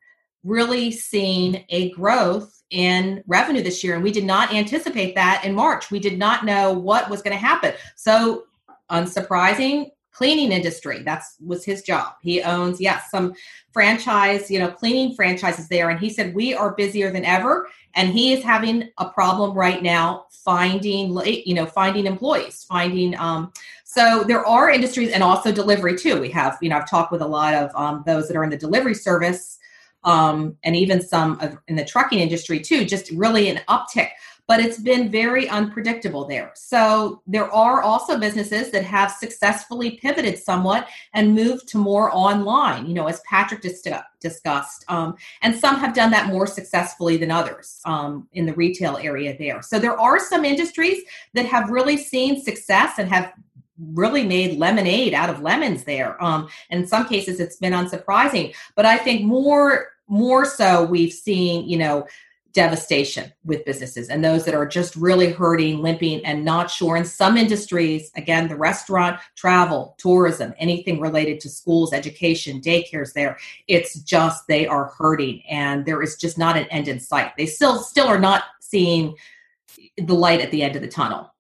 really 0.43 0.89
seen 0.91 1.63
a 1.69 1.91
growth 1.91 2.60
in 2.69 3.23
revenue 3.27 3.63
this 3.63 3.84
year. 3.84 3.95
And 3.95 4.03
we 4.03 4.12
did 4.12 4.23
not 4.23 4.53
anticipate 4.53 5.15
that 5.15 5.43
in 5.43 5.53
March. 5.53 5.89
We 5.91 5.99
did 5.99 6.17
not 6.17 6.45
know 6.45 6.73
what 6.73 7.10
was 7.10 7.21
going 7.21 7.36
to 7.36 7.43
happen. 7.43 7.73
So, 7.95 8.43
unsurprising, 8.91 9.89
cleaning 10.12 10.52
industry. 10.52 11.02
That's 11.04 11.36
was 11.39 11.63
his 11.63 11.82
job. 11.82 12.13
He 12.21 12.41
owns, 12.41 12.82
yes, 12.82 13.10
some 13.10 13.34
franchise, 13.71 14.52
you 14.52 14.60
know, 14.60 14.69
cleaning 14.69 15.15
franchises 15.15 15.69
there. 15.69 15.89
And 15.89 15.99
he 15.99 16.10
said, 16.10 16.36
We 16.36 16.54
are 16.54 16.75
busier 16.75 17.12
than 17.12 17.25
ever. 17.25 17.69
And 17.95 18.10
he 18.10 18.34
is 18.34 18.43
having 18.43 18.89
a 18.97 19.10
problem 19.10 19.58
right 19.58 19.82
now 19.82 20.25
finding, 20.30 21.17
you 21.45 21.54
know, 21.54 21.65
finding 21.65 22.06
employees, 22.06 22.65
finding, 22.67 23.17
um, 23.17 23.52
so 23.84 24.23
there 24.23 24.45
are 24.45 24.69
industries 24.69 25.12
and 25.12 25.23
also 25.23 25.52
delivery 25.52 25.97
too. 25.97 26.19
We 26.19 26.30
have, 26.32 26.58
you 26.62 26.69
know, 26.69 26.78
I've 26.78 26.89
talked 26.89 27.12
with 27.12 27.21
a 27.21 27.28
lot 27.28 27.56
of 27.56 27.71
um, 27.75 28.04
those 28.06 28.28
that 28.28 28.38
are 28.38 28.43
in 28.43 28.52
the 28.52 28.58
delivery 28.58 28.93
service 28.93 29.58
um, 30.04 30.58
and 30.63 30.75
even 30.75 31.02
some 31.02 31.39
of, 31.39 31.58
in 31.67 31.75
the 31.75 31.86
trucking 31.86 32.19
industry 32.19 32.60
too, 32.60 32.86
just 32.86 33.10
really 33.12 33.49
an 33.49 33.62
uptick. 33.67 34.10
But 34.49 34.59
it's 34.59 34.79
been 34.79 35.09
very 35.09 35.47
unpredictable 35.47 36.25
there. 36.25 36.51
So 36.55 37.21
there 37.27 37.49
are 37.53 37.83
also 37.83 38.17
businesses 38.17 38.71
that 38.71 38.83
have 38.83 39.12
successfully 39.12 39.91
pivoted 39.91 40.39
somewhat 40.39 40.89
and 41.13 41.35
moved 41.35 41.67
to 41.69 41.77
more 41.77 42.09
online, 42.12 42.88
you 42.88 42.95
know, 42.95 43.07
as 43.07 43.21
Patrick 43.21 43.62
dis- 43.62 43.88
discussed. 44.19 44.83
Um, 44.88 45.15
and 45.43 45.55
some 45.55 45.75
have 45.77 45.93
done 45.93 46.09
that 46.12 46.27
more 46.27 46.47
successfully 46.47 47.15
than 47.15 47.29
others 47.29 47.79
um, 47.85 48.27
in 48.33 48.47
the 48.47 48.53
retail 48.53 48.97
area 48.97 49.38
there. 49.38 49.62
So 49.62 49.79
there 49.79 49.97
are 49.97 50.19
some 50.19 50.43
industries 50.43 51.03
that 51.35 51.45
have 51.45 51.69
really 51.69 51.95
seen 51.95 52.41
success 52.41 52.97
and 52.97 53.07
have 53.07 53.31
really 53.93 54.25
made 54.25 54.57
lemonade 54.57 55.13
out 55.13 55.29
of 55.29 55.41
lemons 55.41 55.83
there. 55.83 56.21
Um, 56.23 56.49
in 56.69 56.85
some 56.85 57.07
cases, 57.07 57.39
it's 57.39 57.57
been 57.57 57.73
unsurprising, 57.73 58.55
but 58.75 58.85
I 58.85 58.97
think 58.97 59.23
more 59.23 59.89
more 60.12 60.43
so 60.43 60.83
we've 60.83 61.13
seen 61.13 61.69
you 61.69 61.77
know 61.77 62.05
devastation 62.60 63.32
with 63.45 63.63
businesses 63.63 64.10
and 64.10 64.22
those 64.22 64.43
that 64.43 64.54
are 64.54 64.65
just 64.65 64.93
really 64.98 65.32
hurting, 65.32 65.82
limping, 65.82 66.19
and 66.26 66.43
not 66.43 66.69
sure. 66.69 66.98
In 66.98 67.06
some 67.06 67.38
industries, 67.38 68.12
again, 68.17 68.50
the 68.50 68.58
restaurant, 68.58 69.17
travel, 69.38 69.95
tourism, 69.98 70.54
anything 70.58 71.00
related 71.00 71.39
to 71.39 71.50
schools, 71.50 71.93
education, 71.93 72.60
daycares, 72.60 73.13
there, 73.13 73.38
it's 73.69 74.02
just 74.02 74.45
they 74.50 74.67
are 74.67 74.91
hurting, 74.98 75.41
and 75.50 75.86
there 75.86 76.02
is 76.02 76.17
just 76.17 76.38
not 76.38 76.58
an 76.58 76.65
end 76.65 76.89
in 76.89 77.00
sight. 77.00 77.32
They 77.38 77.45
still 77.45 77.78
still 77.78 78.08
are 78.08 78.19
not 78.19 78.43
seeing 78.60 79.15
the 79.98 80.13
light 80.13 80.41
at 80.41 80.52
the 80.52 80.62
end 80.62 80.76
of 80.76 80.82
the 80.82 80.89
tunnel. 80.89 81.34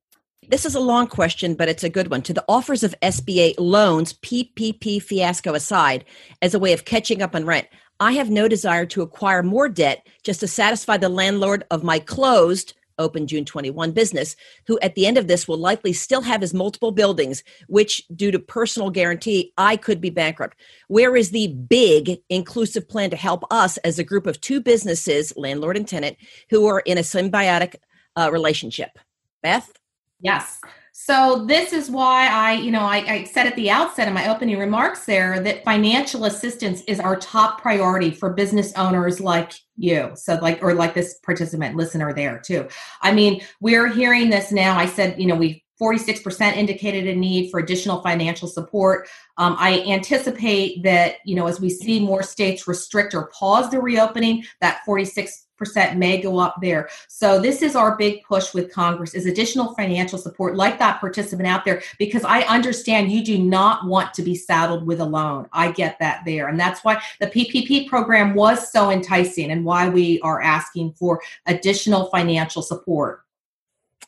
This 0.47 0.65
is 0.65 0.73
a 0.73 0.79
long 0.79 1.07
question, 1.07 1.53
but 1.53 1.67
it's 1.67 1.83
a 1.83 1.89
good 1.89 2.09
one. 2.09 2.21
To 2.21 2.33
the 2.33 2.45
offers 2.47 2.81
of 2.81 2.95
SBA 3.01 3.55
loans, 3.57 4.13
PPP 4.13 5.03
fiasco 5.03 5.53
aside, 5.53 6.05
as 6.41 6.53
a 6.53 6.59
way 6.59 6.71
of 6.71 6.85
catching 6.85 7.21
up 7.21 7.35
on 7.35 7.45
rent, 7.45 7.67
I 7.99 8.13
have 8.13 8.29
no 8.29 8.47
desire 8.47 8.85
to 8.87 9.01
acquire 9.01 9.43
more 9.43 9.67
debt 9.67 10.07
just 10.23 10.39
to 10.39 10.47
satisfy 10.47 10.97
the 10.97 11.09
landlord 11.09 11.65
of 11.69 11.83
my 11.83 11.99
closed, 11.99 12.73
open 12.97 13.27
June 13.27 13.45
21 13.45 13.91
business, 13.91 14.35
who 14.67 14.79
at 14.79 14.95
the 14.95 15.05
end 15.05 15.17
of 15.17 15.27
this 15.27 15.47
will 15.47 15.57
likely 15.57 15.93
still 15.93 16.21
have 16.21 16.41
his 16.41 16.53
multiple 16.53 16.91
buildings, 16.91 17.43
which, 17.67 18.01
due 18.15 18.31
to 18.31 18.39
personal 18.39 18.89
guarantee, 18.89 19.53
I 19.57 19.77
could 19.77 19.99
be 19.99 20.09
bankrupt. 20.09 20.57
Where 20.87 21.15
is 21.15 21.31
the 21.31 21.47
big 21.47 22.19
inclusive 22.29 22.87
plan 22.87 23.09
to 23.09 23.17
help 23.17 23.43
us 23.51 23.77
as 23.77 23.99
a 23.99 24.03
group 24.03 24.27
of 24.27 24.39
two 24.39 24.61
businesses, 24.61 25.33
landlord 25.35 25.77
and 25.77 25.87
tenant, 25.87 26.17
who 26.49 26.67
are 26.67 26.81
in 26.81 26.97
a 26.97 27.01
symbiotic 27.01 27.75
uh, 28.15 28.29
relationship? 28.31 28.99
Beth? 29.41 29.71
Yes. 30.21 30.59
So 31.01 31.45
this 31.45 31.71
is 31.71 31.89
why 31.89 32.27
I, 32.27 32.51
you 32.55 32.71
know, 32.71 32.81
I, 32.81 32.97
I, 32.97 33.23
said 33.23 33.47
at 33.47 33.55
the 33.55 33.69
outset 33.69 34.09
in 34.09 34.13
my 34.13 34.27
opening 34.27 34.59
remarks 34.59 35.05
there 35.05 35.39
that 35.39 35.63
financial 35.63 36.25
assistance 36.25 36.81
is 36.87 36.99
our 36.99 37.15
top 37.15 37.61
priority 37.61 38.11
for 38.11 38.33
business 38.33 38.73
owners 38.73 39.21
like 39.21 39.53
you. 39.77 40.11
So 40.15 40.35
like, 40.41 40.61
or 40.61 40.73
like 40.73 40.93
this 40.93 41.17
participant 41.23 41.77
listener 41.77 42.13
there 42.13 42.37
too. 42.37 42.67
I 43.01 43.13
mean, 43.13 43.41
we're 43.61 43.87
hearing 43.87 44.29
this 44.29 44.51
now. 44.51 44.77
I 44.77 44.87
said, 44.87 45.17
you 45.17 45.25
know, 45.25 45.35
we 45.35 45.63
46% 45.81 46.57
indicated 46.57 47.07
a 47.07 47.15
need 47.15 47.49
for 47.49 47.61
additional 47.61 48.01
financial 48.01 48.49
support. 48.49 49.07
Um, 49.37 49.55
I 49.57 49.79
anticipate 49.83 50.83
that, 50.83 51.15
you 51.23 51.37
know, 51.37 51.47
as 51.47 51.61
we 51.61 51.69
see 51.69 52.01
more 52.01 52.23
states 52.23 52.67
restrict 52.67 53.15
or 53.15 53.27
pause 53.27 53.71
the 53.71 53.79
reopening, 53.79 54.43
that 54.59 54.81
46 54.85 55.31
percent 55.31 55.45
may 55.95 56.21
go 56.21 56.39
up 56.39 56.55
there. 56.61 56.89
So 57.07 57.39
this 57.39 57.61
is 57.61 57.75
our 57.75 57.97
big 57.97 58.23
push 58.23 58.53
with 58.53 58.71
Congress 58.71 59.13
is 59.13 59.25
additional 59.25 59.73
financial 59.75 60.17
support 60.17 60.55
like 60.55 60.79
that 60.79 60.99
participant 60.99 61.47
out 61.47 61.65
there 61.65 61.81
because 61.97 62.23
I 62.23 62.41
understand 62.41 63.11
you 63.11 63.23
do 63.23 63.37
not 63.37 63.85
want 63.85 64.13
to 64.15 64.21
be 64.21 64.35
saddled 64.35 64.85
with 64.85 64.99
a 64.99 65.05
loan. 65.05 65.47
I 65.53 65.71
get 65.71 65.99
that 65.99 66.23
there. 66.25 66.47
And 66.47 66.59
that's 66.59 66.83
why 66.83 67.01
the 67.19 67.27
PPP 67.27 67.87
program 67.87 68.33
was 68.33 68.71
so 68.71 68.91
enticing 68.91 69.51
and 69.51 69.65
why 69.65 69.89
we 69.89 70.19
are 70.21 70.41
asking 70.41 70.93
for 70.93 71.21
additional 71.45 72.09
financial 72.09 72.61
support. 72.61 73.23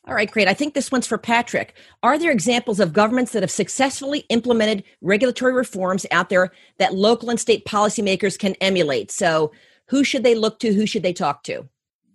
All 0.07 0.15
right, 0.15 0.31
great. 0.31 0.47
I 0.47 0.55
think 0.55 0.73
this 0.73 0.91
one's 0.91 1.05
for 1.05 1.19
Patrick. 1.19 1.75
Are 2.01 2.17
there 2.17 2.31
examples 2.31 2.79
of 2.79 2.91
governments 2.91 3.33
that 3.33 3.43
have 3.43 3.51
successfully 3.51 4.25
implemented 4.29 4.83
regulatory 5.01 5.53
reforms 5.53 6.07
out 6.09 6.29
there 6.29 6.51
that 6.79 6.95
local 6.95 7.29
and 7.29 7.39
state 7.39 7.65
policymakers 7.65 8.37
can 8.37 8.55
emulate? 8.55 9.11
So, 9.11 9.51
who 9.91 10.05
should 10.05 10.23
they 10.23 10.35
look 10.35 10.57
to? 10.59 10.73
Who 10.73 10.87
should 10.87 11.03
they 11.03 11.11
talk 11.11 11.43
to? 11.43 11.67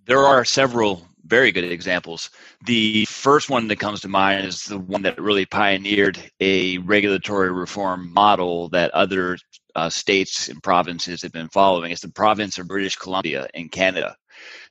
There 0.06 0.24
are 0.24 0.46
several 0.46 1.06
very 1.26 1.52
good 1.52 1.64
examples. 1.64 2.30
The 2.64 3.04
first 3.04 3.50
one 3.50 3.68
that 3.68 3.78
comes 3.78 4.00
to 4.00 4.08
mind 4.08 4.46
is 4.46 4.64
the 4.64 4.78
one 4.78 5.02
that 5.02 5.20
really 5.20 5.44
pioneered 5.44 6.18
a 6.40 6.78
regulatory 6.78 7.52
reform 7.52 8.10
model 8.14 8.70
that 8.70 8.90
other 8.92 9.36
uh, 9.74 9.90
states 9.90 10.48
and 10.48 10.62
provinces 10.62 11.20
have 11.20 11.32
been 11.32 11.50
following. 11.50 11.92
It's 11.92 12.00
the 12.00 12.08
province 12.08 12.56
of 12.56 12.66
British 12.66 12.96
Columbia 12.96 13.46
in 13.52 13.68
Canada. 13.68 14.16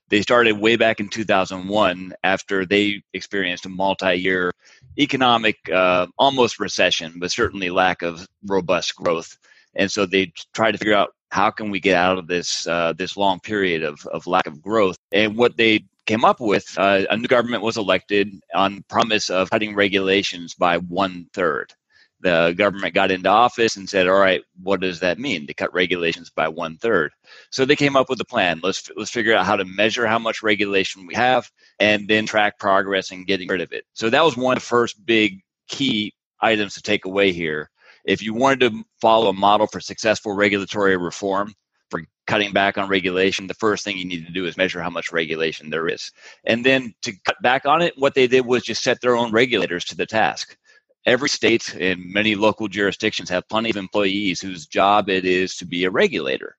They 0.10 0.24
started 0.24 0.54
way 0.54 0.76
back 0.76 1.00
in 1.00 1.08
2001 1.08 2.14
after 2.24 2.66
they 2.66 3.04
experienced 3.14 3.68
a 3.68 3.70
multi 3.70 4.16
year 4.16 4.52
economic, 4.98 5.58
uh, 5.70 6.08
almost 6.18 6.60
recession, 6.60 7.20
but 7.20 7.32
certainly 7.32 7.70
lack 7.70 8.02
of 8.02 8.26
robust 8.48 8.96
growth. 8.96 9.38
And 9.76 9.92
so 9.92 10.08
they 10.08 10.32
tried 10.54 10.72
to 10.72 10.78
figure 10.80 10.96
out 10.96 11.14
how 11.36 11.52
can 11.52 11.70
we 11.70 11.82
get 11.82 11.98
out 11.98 12.18
of 12.18 12.28
this 12.28 12.66
uh, 12.66 12.94
this 12.94 13.18
long 13.18 13.42
period 13.42 13.84
of, 13.84 14.06
of 14.08 14.26
lack 14.26 14.48
of 14.48 14.62
growth? 14.62 14.96
And 15.12 15.36
what 15.36 15.58
they 15.58 15.84
came 16.06 16.24
up 16.24 16.40
with, 16.40 16.66
uh, 16.78 17.02
a 17.10 17.18
new 17.18 17.28
government 17.28 17.62
was 17.62 17.76
elected 17.76 18.32
on 18.54 18.86
promise 18.88 19.30
of 19.30 19.50
cutting 19.50 19.76
regulations 19.76 20.54
by 20.54 20.78
one 20.78 21.28
third. 21.34 21.74
The 22.22 22.56
government 22.58 22.94
got 22.94 23.12
into 23.12 23.28
office 23.28 23.76
and 23.76 23.90
said, 23.90 24.08
"All 24.08 24.18
right, 24.18 24.42
what 24.64 24.80
does 24.80 25.02
that 25.02 25.20
mean 25.20 25.46
to 25.48 25.54
cut 25.54 25.74
regulations 25.74 26.30
by 26.30 26.48
one 26.48 26.78
third?" 26.78 27.12
So 27.52 27.66
they 27.66 27.76
came 27.76 27.98
up 27.98 28.10
with 28.10 28.22
a 28.22 28.32
plan. 28.34 28.62
Let's 28.64 28.90
let's 28.96 29.12
figure 29.12 29.36
out 29.36 29.46
how 29.46 29.58
to 29.58 29.66
measure 29.66 30.08
how 30.08 30.20
much 30.20 30.42
regulation 30.42 31.06
we 31.06 31.16
have, 31.16 31.52
and 31.80 32.08
then 32.08 32.26
track 32.26 32.60
progress 32.60 33.12
in 33.12 33.26
getting 33.26 33.50
rid 33.50 33.60
of 33.60 33.74
it. 33.74 33.84
So 33.94 34.10
that 34.10 34.24
was 34.24 34.38
one 34.38 34.56
of 34.56 34.64
the 34.64 34.70
first 34.70 35.06
big 35.06 35.42
key 35.68 36.14
items 36.40 36.76
to 36.76 36.82
take 36.82 37.04
away 37.04 37.34
here 37.34 37.70
if 38.06 38.22
you 38.22 38.34
wanted 38.34 38.60
to 38.62 38.84
follow 39.02 39.30
a 39.30 39.34
model 39.34 39.68
for 39.68 39.80
successful 39.80 40.34
regulatory 40.34 40.96
reform, 40.96 41.54
for 41.90 42.02
cutting 42.28 42.54
back 42.54 42.78
on 42.78 42.88
regulation, 42.88 43.48
the 43.48 43.54
first 43.56 43.84
thing 43.84 43.98
you 43.98 44.06
need 44.06 44.26
to 44.26 44.32
do 44.32 44.46
is 44.46 44.58
measure 44.58 44.82
how 44.82 44.90
much 44.90 45.12
regulation 45.12 45.70
there 45.70 45.88
is. 45.88 46.12
And 46.46 46.66
then 46.66 46.94
to 47.02 47.14
cut 47.26 47.42
back 47.42 47.66
on 47.66 47.82
it, 47.82 47.94
what 47.98 48.14
they 48.14 48.28
did 48.28 48.46
was 48.46 48.64
just 48.64 48.84
set 48.84 49.02
their 49.02 49.16
own 49.16 49.32
regulators 49.32 49.86
to 49.86 49.96
the 49.96 50.06
task. 50.06 50.58
Every 51.06 51.30
state 51.30 51.76
and 51.76 52.02
many 52.06 52.34
local 52.36 52.68
jurisdictions 52.68 53.30
have 53.30 53.48
plenty 53.48 53.70
of 53.70 53.76
employees 53.76 54.42
whose 54.42 54.66
job 54.66 55.10
it 55.10 55.26
is 55.26 55.56
to 55.58 55.66
be 55.66 55.84
a 55.84 55.92
regulator. 55.92 56.58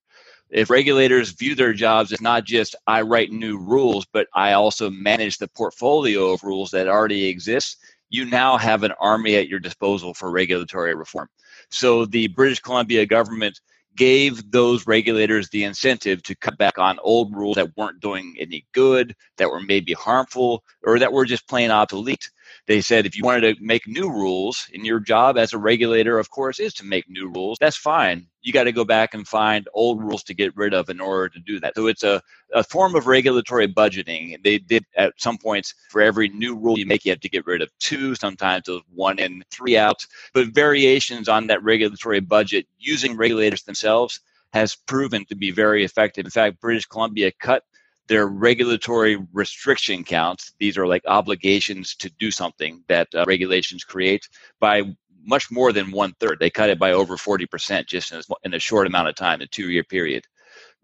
If 0.51 0.71
regulators 0.71 1.31
view 1.31 1.57
their 1.57 1.73
jobs 1.73 2.13
as 2.13 2.21
not 2.21 2.45
just 2.45 2.77
I 2.87 3.03
write 3.03 3.33
new 3.33 3.59
rules, 3.59 4.07
but 4.13 4.29
I 4.33 4.53
also 4.53 4.89
manage 4.89 5.39
the 5.39 5.49
portfolio 5.49 6.31
of 6.31 6.45
rules 6.45 6.71
that 6.71 6.87
already 6.87 7.27
exist, 7.27 7.79
you 8.11 8.25
now 8.25 8.57
have 8.57 8.83
an 8.83 8.93
army 9.01 9.37
at 9.37 9.49
your 9.49 9.61
disposal 9.61 10.15
for 10.15 10.31
regulatory 10.31 10.95
reform. 10.95 11.29
So 11.71 12.07
the 12.07 12.29
British 12.29 12.61
Columbia 12.61 13.07
government 13.07 13.61
gave 13.97 14.51
those 14.51 14.87
regulators 14.87 15.49
the 15.49 15.65
incentive 15.65 16.23
to 16.23 16.35
cut 16.37 16.59
back 16.59 16.79
on 16.79 16.99
old 17.01 17.35
rules 17.35 17.57
that 17.57 17.77
weren't 17.77 18.01
doing 18.01 18.37
any 18.39 18.67
good, 18.73 19.15
that 19.39 19.51
were 19.51 19.61
maybe 19.61 19.95
harmful, 19.95 20.63
or 20.85 20.99
that 20.99 21.13
were 21.13 21.25
just 21.25 21.49
plain 21.49 21.71
obsolete. 21.71 22.31
They 22.67 22.81
said 22.81 23.07
if 23.07 23.17
you 23.17 23.25
wanted 23.25 23.57
to 23.57 23.65
make 23.65 23.87
new 23.87 24.11
rules, 24.11 24.69
and 24.75 24.85
your 24.85 24.99
job 24.99 25.39
as 25.39 25.53
a 25.53 25.59
regulator, 25.59 26.19
of 26.19 26.31
course, 26.31 26.59
is 26.59 26.75
to 26.75 26.85
make 26.85 27.09
new 27.09 27.29
rules, 27.29 27.59
that's 27.61 27.77
fine. 27.77 28.27
You 28.43 28.53
got 28.53 28.65
to 28.65 28.73
go 28.73 28.85
back 28.85 29.15
and 29.15 29.27
find 29.27 29.69
old 29.73 30.03
rules 30.03 30.25
to 30.25 30.35
get 30.35 30.57
rid 30.57 30.75
of 30.75 30.89
in 30.89 31.01
order 31.01 31.29
to 31.29 31.41
do 31.41 31.61
that. 31.61 31.75
So 31.77 31.87
it's 31.87 32.03
a, 32.03 32.21
a 32.53 32.65
form 32.65 32.97
of 32.97 33.07
regulatory 33.07 33.69
budgeting. 33.69 34.43
They 34.43 34.59
did 34.59 34.85
at 34.97 35.15
some 35.17 35.39
points 35.39 35.75
for 35.91 36.03
every 36.03 36.29
new 36.29 36.57
rule 36.57 36.79
you 36.79 36.87
make, 36.87 37.05
you 37.05 37.13
have 37.13 37.21
to 37.21 37.29
get 37.29 37.47
rid 37.47 37.63
of 37.63 37.71
two, 37.79 38.15
sometimes 38.17 38.65
those 38.67 38.83
one 38.93 39.19
in, 39.19 39.45
three 39.51 39.77
out. 39.77 40.05
But 40.35 40.49
variations 40.49 41.29
on 41.29 41.47
that 41.47 41.63
regulatory 41.63 42.21
budget 42.21 42.67
using 42.79 43.17
regulators 43.17 43.63
themselves 43.63 44.21
has 44.53 44.75
proven 44.75 45.25
to 45.27 45.37
be 45.37 45.51
very 45.51 45.85
effective. 45.85 46.25
In 46.25 46.31
fact, 46.31 46.61
British 46.61 46.87
Columbia 46.87 47.31
cut 47.41 47.63
their 48.09 48.27
regulatory 48.27 49.19
restriction 49.33 50.05
counts. 50.05 50.53
These 50.59 50.79
are 50.79 50.87
like 50.87 51.03
obligations 51.07 51.97
to 51.97 52.11
do 52.19 52.31
something 52.31 52.85
that 52.89 53.09
uh, 53.15 53.25
regulations 53.27 53.85
create 53.85 54.29
by 54.61 54.83
much 55.25 55.51
more 55.51 55.73
than 55.73 55.91
one 55.91 56.15
third. 56.21 56.39
They 56.41 56.51
cut 56.51 56.71
it 56.71 56.79
by 56.79 56.93
over 56.93 57.17
40% 57.17 57.87
just 57.87 58.13
in 58.13 58.19
a, 58.19 58.23
in 58.45 58.55
a 58.55 58.61
short 58.61 58.87
amount 58.87 59.09
of 59.09 59.17
time, 59.17 59.41
a 59.41 59.47
two 59.47 59.71
year 59.71 59.85
period. 59.85 60.25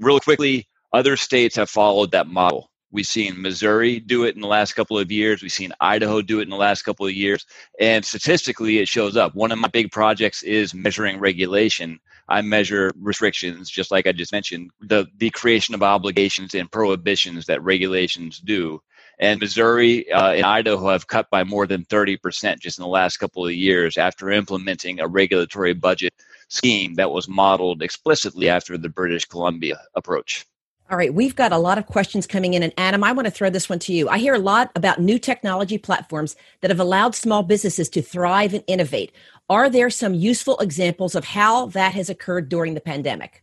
Real 0.01 0.21
quickly, 0.21 0.67
other 0.93 1.17
states 1.17 1.57
have 1.57 1.71
followed 1.71 2.13
that 2.13 2.27
model. 2.27 2.72
We've 2.93 3.07
seen 3.07 3.41
Missouri 3.41 3.99
do 4.01 4.25
it 4.25 4.35
in 4.35 4.43
the 4.43 4.47
last 4.47 4.75
couple 4.75 4.99
of 4.99 5.11
years. 5.11 5.43
We've 5.43 5.51
seen 5.51 5.73
Idaho 5.81 6.21
do 6.21 6.41
it 6.41 6.43
in 6.43 6.51
the 6.51 6.57
last 6.57 6.83
couple 6.83 7.07
of 7.07 7.13
years. 7.13 7.47
And 7.81 8.05
statistically, 8.05 8.79
it 8.79 8.89
shows 8.89 9.17
up. 9.17 9.35
One 9.35 9.51
of 9.51 9.59
my 9.59 9.69
big 9.69 9.91
projects 9.91 10.43
is 10.43 10.75
measuring 10.75 11.19
regulation. 11.19 11.99
I 12.29 12.43
measure 12.43 12.93
restrictions, 13.01 13.71
just 13.71 13.91
like 13.91 14.07
I 14.07 14.13
just 14.13 14.33
mentioned, 14.33 14.71
the, 14.81 15.07
the 15.17 15.31
creation 15.31 15.75
of 15.75 15.83
obligations 15.83 16.55
and 16.55 16.71
prohibitions 16.71 17.47
that 17.47 17.63
regulations 17.63 18.39
do. 18.39 18.83
And 19.19 19.41
Missouri 19.41 20.11
uh, 20.11 20.33
and 20.33 20.45
Idaho 20.45 20.91
have 20.91 21.07
cut 21.07 21.31
by 21.31 21.45
more 21.45 21.67
than 21.67 21.85
30% 21.87 22.59
just 22.59 22.79
in 22.79 22.83
the 22.83 22.89
last 22.89 23.19
couple 23.19 23.47
of 23.47 23.53
years 23.53 23.97
after 23.97 24.31
implementing 24.31 25.01
a 25.01 25.09
regulatory 25.09 25.75
budget 25.75 26.13
scheme 26.49 26.95
that 26.95 27.11
was 27.11 27.29
modeled 27.29 27.83
explicitly 27.83 28.49
after 28.49 28.77
the 28.77 28.89
British 28.89 29.25
Columbia 29.25 29.81
approach. 29.95 30.45
All 30.91 30.99
right, 30.99 31.15
we've 31.15 31.37
got 31.37 31.53
a 31.53 31.59
lot 31.59 31.79
of 31.79 31.87
questions 31.87 32.27
coming 32.27 32.55
in. 32.55 32.63
And 32.63 32.73
Adam, 32.77 33.03
I 33.03 33.13
want 33.13 33.27
to 33.27 33.31
throw 33.31 33.49
this 33.49 33.69
one 33.69 33.79
to 33.81 33.95
you. 33.95 34.09
I 34.09 34.19
hear 34.19 34.35
a 34.35 34.39
lot 34.39 34.71
about 34.75 35.01
new 35.01 35.19
technology 35.19 35.79
platforms 35.79 36.37
that 36.61 36.71
have 36.71 36.81
allowed 36.81 37.15
small 37.15 37.43
businesses 37.43 37.89
to 37.91 38.03
thrive 38.03 38.53
and 38.53 38.65
innovate. 38.67 39.13
Are 39.49 39.71
there 39.71 39.91
some 39.91 40.15
useful 40.15 40.59
examples 40.59 41.15
of 41.15 41.25
how 41.25 41.67
that 41.67 41.95
has 41.95 42.11
occurred 42.11 42.49
during 42.49 42.75
the 42.75 42.81
pandemic? 42.81 43.43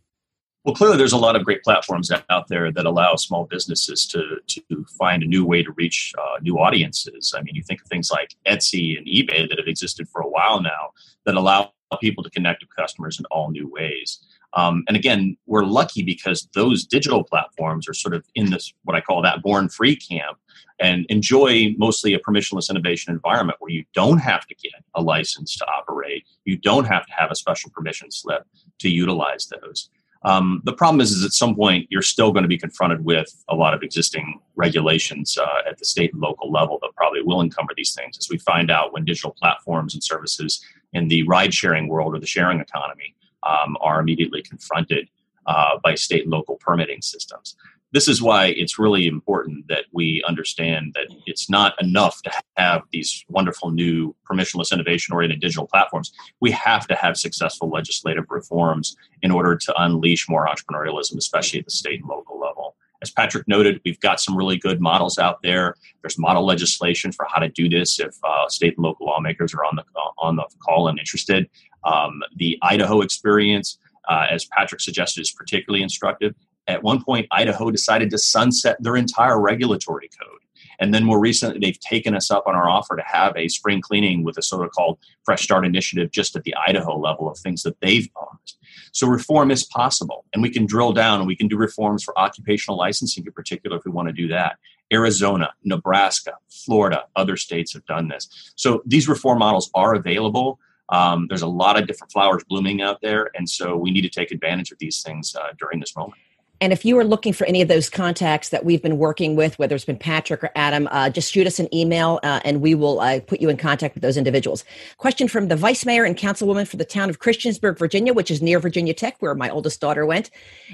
Well, 0.66 0.76
clearly, 0.76 0.98
there's 0.98 1.14
a 1.14 1.18
lot 1.18 1.36
of 1.36 1.46
great 1.46 1.64
platforms 1.64 2.12
out 2.30 2.48
there 2.50 2.72
that 2.72 2.86
allow 2.86 3.16
small 3.16 3.46
businesses 3.46 4.06
to, 4.08 4.38
to 4.48 4.86
find 4.98 5.24
a 5.24 5.28
new 5.28 5.46
way 5.46 5.64
to 5.64 5.72
reach 5.72 6.14
uh, 6.20 6.40
new 6.42 6.60
audiences. 6.60 7.34
I 7.36 7.42
mean, 7.42 7.56
you 7.56 7.64
think 7.64 7.82
of 7.82 7.88
things 7.88 8.12
like 8.12 8.36
Etsy 8.46 8.98
and 8.98 9.08
eBay 9.08 9.48
that 9.50 9.58
have 9.58 9.68
existed 9.68 10.08
for 10.10 10.22
a 10.22 10.28
while 10.28 10.62
now 10.62 10.92
that 11.26 11.36
allow 11.36 11.72
people 12.02 12.24
to 12.24 12.30
connect 12.30 12.62
with 12.62 12.76
customers 12.76 13.18
in 13.18 13.26
all 13.32 13.50
new 13.50 13.68
ways. 13.68 14.20
Um, 14.54 14.84
and 14.88 14.98
again, 14.98 15.38
we're 15.46 15.64
lucky 15.64 16.04
because 16.04 16.48
those 16.54 16.84
digital 16.84 17.24
platforms 17.24 17.88
are 17.88 17.94
sort 17.94 18.16
of 18.16 18.26
in 18.36 18.50
this, 18.50 18.74
what 18.84 18.96
I 18.96 19.02
call 19.02 19.22
that 19.22 19.42
born 19.42 19.70
free 19.70 19.96
camp, 19.96 20.38
and 20.80 21.06
enjoy 21.10 21.76
mostly 21.78 22.14
a 22.14 22.20
permissionless 22.20 22.70
innovation 22.70 23.14
environment 23.14 23.58
where 23.60 23.72
you 23.72 23.84
don't 23.94 24.20
have 24.20 24.48
to 24.48 24.56
get 24.56 24.84
a 24.96 25.02
license 25.02 25.58
to 25.58 25.66
operate. 25.66 26.26
You 26.46 26.58
don't 26.58 26.86
have 26.86 27.06
to 27.06 27.14
have 27.14 27.32
a 27.32 27.36
special 27.36 27.70
permission 27.70 28.12
slip 28.12 28.48
to 28.80 28.90
utilize 28.90 29.48
those. 29.48 29.90
Um, 30.24 30.62
the 30.66 30.74
problem 30.74 31.00
is, 31.00 31.12
is 31.12 31.24
at 31.24 31.32
some 31.32 31.56
point 31.56 31.88
you're 31.90 32.02
still 32.02 32.32
going 32.32 32.44
to 32.44 32.50
be 32.50 32.58
confronted 32.58 33.06
with 33.06 33.34
a 33.48 33.56
lot 33.56 33.74
of 33.74 33.84
existing 33.84 34.42
regulations 34.56 35.38
uh, 35.38 35.70
at 35.70 35.78
the 35.78 35.86
state 35.86 36.12
and 36.12 36.22
local 36.22 36.52
level 36.52 36.78
that 36.82 36.92
probably 36.96 37.22
will 37.22 37.42
encumber 37.42 37.74
these 37.76 37.94
things. 37.94 38.18
As 38.18 38.30
we 38.30 38.38
find 38.38 38.70
out 38.70 38.92
when 38.92 39.06
digital 39.06 39.32
platforms 39.32 39.94
and 39.94 40.04
services 40.04 40.62
in 40.92 41.08
the 41.08 41.24
ride 41.24 41.54
sharing 41.54 41.88
world 41.88 42.16
or 42.16 42.20
the 42.20 42.28
sharing 42.28 42.60
economy 42.60 43.16
um, 43.44 43.78
are 43.82 44.00
immediately 44.00 44.42
confronted 44.42 45.10
uh, 45.46 45.78
by 45.84 45.96
state 45.96 46.24
and 46.24 46.32
local 46.32 46.58
permitting 46.58 47.02
systems. 47.02 47.56
This 47.92 48.08
is 48.08 48.22
why 48.22 48.48
it's 48.48 48.78
really 48.78 49.08
important 49.08 49.68
that 49.68 49.86
we 49.92 50.24
understand 50.28 50.94
that 50.94 51.08
it's 51.26 51.50
not 51.50 51.74
enough 51.82 52.22
to 52.22 52.32
have 52.56 52.84
these 52.92 53.26
wonderful 53.30 53.72
new 53.72 54.16
permissionless 54.30 54.72
innovation 54.72 55.16
oriented 55.16 55.42
digital 55.42 55.66
platforms. 55.66 56.12
We 56.40 56.52
have 56.52 56.86
to 56.88 56.96
have 56.96 57.18
successful 57.18 57.68
legislative 57.68 58.26
reforms 58.30 58.96
in 59.24 59.32
order 59.32 59.56
to 59.56 59.82
unleash 59.82 60.30
more 60.30 60.48
entrepreneurialism, 60.48 61.18
especially 61.18 61.60
at 61.60 61.66
the 61.66 61.72
state 61.72 62.02
and 62.02 62.10
local 62.10 62.40
level. 62.40 62.76
As 63.02 63.10
Patrick 63.10 63.48
noted, 63.48 63.80
we've 63.86 64.00
got 64.02 64.20
some 64.20 64.36
really 64.36 64.58
good 64.58 64.82
models 64.82 65.18
out 65.18 65.42
there. 65.42 65.76
There's 66.02 66.20
model 66.20 66.46
legislation 66.46 67.12
for 67.12 67.26
how 67.30 67.40
to 67.40 67.48
do 67.48 67.70
this 67.70 68.00
if 68.00 68.16
uh, 68.24 68.50
state 68.50 68.76
and 68.76 68.84
local 68.84 69.06
lawmakers 69.06 69.54
are 69.54 69.64
on 69.64 69.78
the 69.78 69.84
uh, 69.96 70.12
on 70.18 70.36
the 70.36 70.44
call 70.60 70.90
and 70.90 71.00
interested. 71.00 71.50
Um, 71.84 72.22
the 72.36 72.58
Idaho 72.62 73.02
experience, 73.02 73.78
uh, 74.08 74.28
as 74.30 74.46
Patrick 74.46 74.82
suggested, 74.82 75.22
is 75.22 75.32
particularly 75.32 75.84
instructive. 75.84 76.36
At 76.68 76.84
one 76.84 77.04
point, 77.04 77.28
Idaho 77.32 77.72
decided 77.72 78.10
to 78.12 78.18
sunset 78.18 78.78
their 78.80 78.96
entire 78.96 79.40
regulatory 79.40 80.10
code. 80.20 80.40
And 80.80 80.94
then 80.94 81.04
more 81.04 81.20
recently, 81.20 81.60
they've 81.60 81.80
taken 81.80 82.16
us 82.16 82.32
up 82.32 82.48
on 82.48 82.56
our 82.56 82.70
offer 82.70 82.96
to 82.96 83.04
have 83.06 83.36
a 83.36 83.50
spring 83.50 83.82
cleaning 83.82 84.24
with 84.24 84.38
a 84.38 84.42
sort 84.42 84.66
of 84.66 84.72
called 84.72 84.98
Fresh 85.24 85.44
Start 85.44 85.66
initiative 85.66 86.12
just 86.12 86.36
at 86.36 86.44
the 86.44 86.56
Idaho 86.68 86.98
level 86.98 87.30
of 87.30 87.38
things 87.38 87.64
that 87.64 87.80
they've 87.82 88.08
paused. 88.14 88.58
So 88.92 89.08
reform 89.08 89.52
is 89.52 89.66
possible, 89.66 90.26
and 90.34 90.42
we 90.42 90.50
can 90.50 90.66
drill 90.66 90.94
down 90.94 91.20
and 91.20 91.28
we 91.28 91.36
can 91.36 91.48
do 91.48 91.58
reforms 91.58 92.04
for 92.04 92.18
occupational 92.18 92.78
licensing 92.78 93.26
in 93.26 93.34
particular 93.34 93.78
if 93.78 93.84
we 93.86 93.92
want 93.92 94.08
to 94.08 94.14
do 94.14 94.28
that. 94.30 94.58
Arizona, 94.92 95.54
Nebraska, 95.64 96.34
Florida, 96.50 97.04
other 97.16 97.38
states 97.38 97.74
have 97.74 97.86
done 97.86 98.08
this. 98.08 98.54
So 98.56 98.82
these 98.86 99.08
reform 99.08 99.40
models 99.40 99.70
are 99.76 99.94
available. 99.96 100.60
Um, 100.92 101.28
there's 101.28 101.44
a 101.44 101.48
lot 101.48 101.80
of 101.80 101.88
different 101.88 102.12
flowers 102.12 102.44
blooming 102.50 102.82
out 102.82 103.00
there, 103.02 103.30
and 103.36 103.48
so 103.48 103.76
we 103.76 103.92
need 103.92 104.02
to 104.02 104.10
take 104.10 104.32
advantage 104.32 104.72
of 104.72 104.78
these 104.80 105.02
things 105.02 105.36
uh, 105.36 105.50
during 105.60 105.80
this 105.80 105.96
moment. 105.96 106.22
And 106.62 106.74
if 106.74 106.84
you 106.84 106.98
are 106.98 107.06
looking 107.06 107.32
for 107.32 107.48
any 107.48 107.62
of 107.62 107.70
those 107.70 107.90
contacts 107.90 108.50
that 108.50 108.66
we've 108.66 108.82
been 108.82 108.98
working 108.98 109.38
with, 109.38 109.58
whether 109.58 109.76
it's 109.76 109.86
been 109.86 109.98
Patrick 109.98 110.44
or 110.44 110.52
Adam, 110.56 110.90
uh, 110.92 111.10
just 111.10 111.32
shoot 111.32 111.48
us 111.48 111.58
an 111.58 111.74
email 111.74 112.20
uh, 112.22 112.42
and 112.44 112.60
we 112.60 112.76
will 112.76 113.00
uh, 113.00 113.22
put 113.22 113.40
you 113.40 113.48
in 113.48 113.56
contact 113.56 113.96
with 113.96 114.02
those 114.02 114.18
individuals. 114.18 114.66
Question 114.98 115.30
from 115.30 115.48
the 115.48 115.56
Vice 115.56 115.86
Mayor 115.86 116.04
and 116.04 116.18
Councilwoman 116.18 116.68
for 116.68 116.76
the 116.76 116.84
town 116.84 117.10
of 117.10 117.20
Christiansburg, 117.20 117.78
Virginia, 117.78 118.14
which 118.14 118.30
is 118.30 118.42
near 118.42 118.60
Virginia 118.60 118.94
Tech, 118.94 119.16
where 119.22 119.34
my 119.36 119.50
oldest 119.50 119.80
daughter 119.80 120.06
went. 120.06 120.32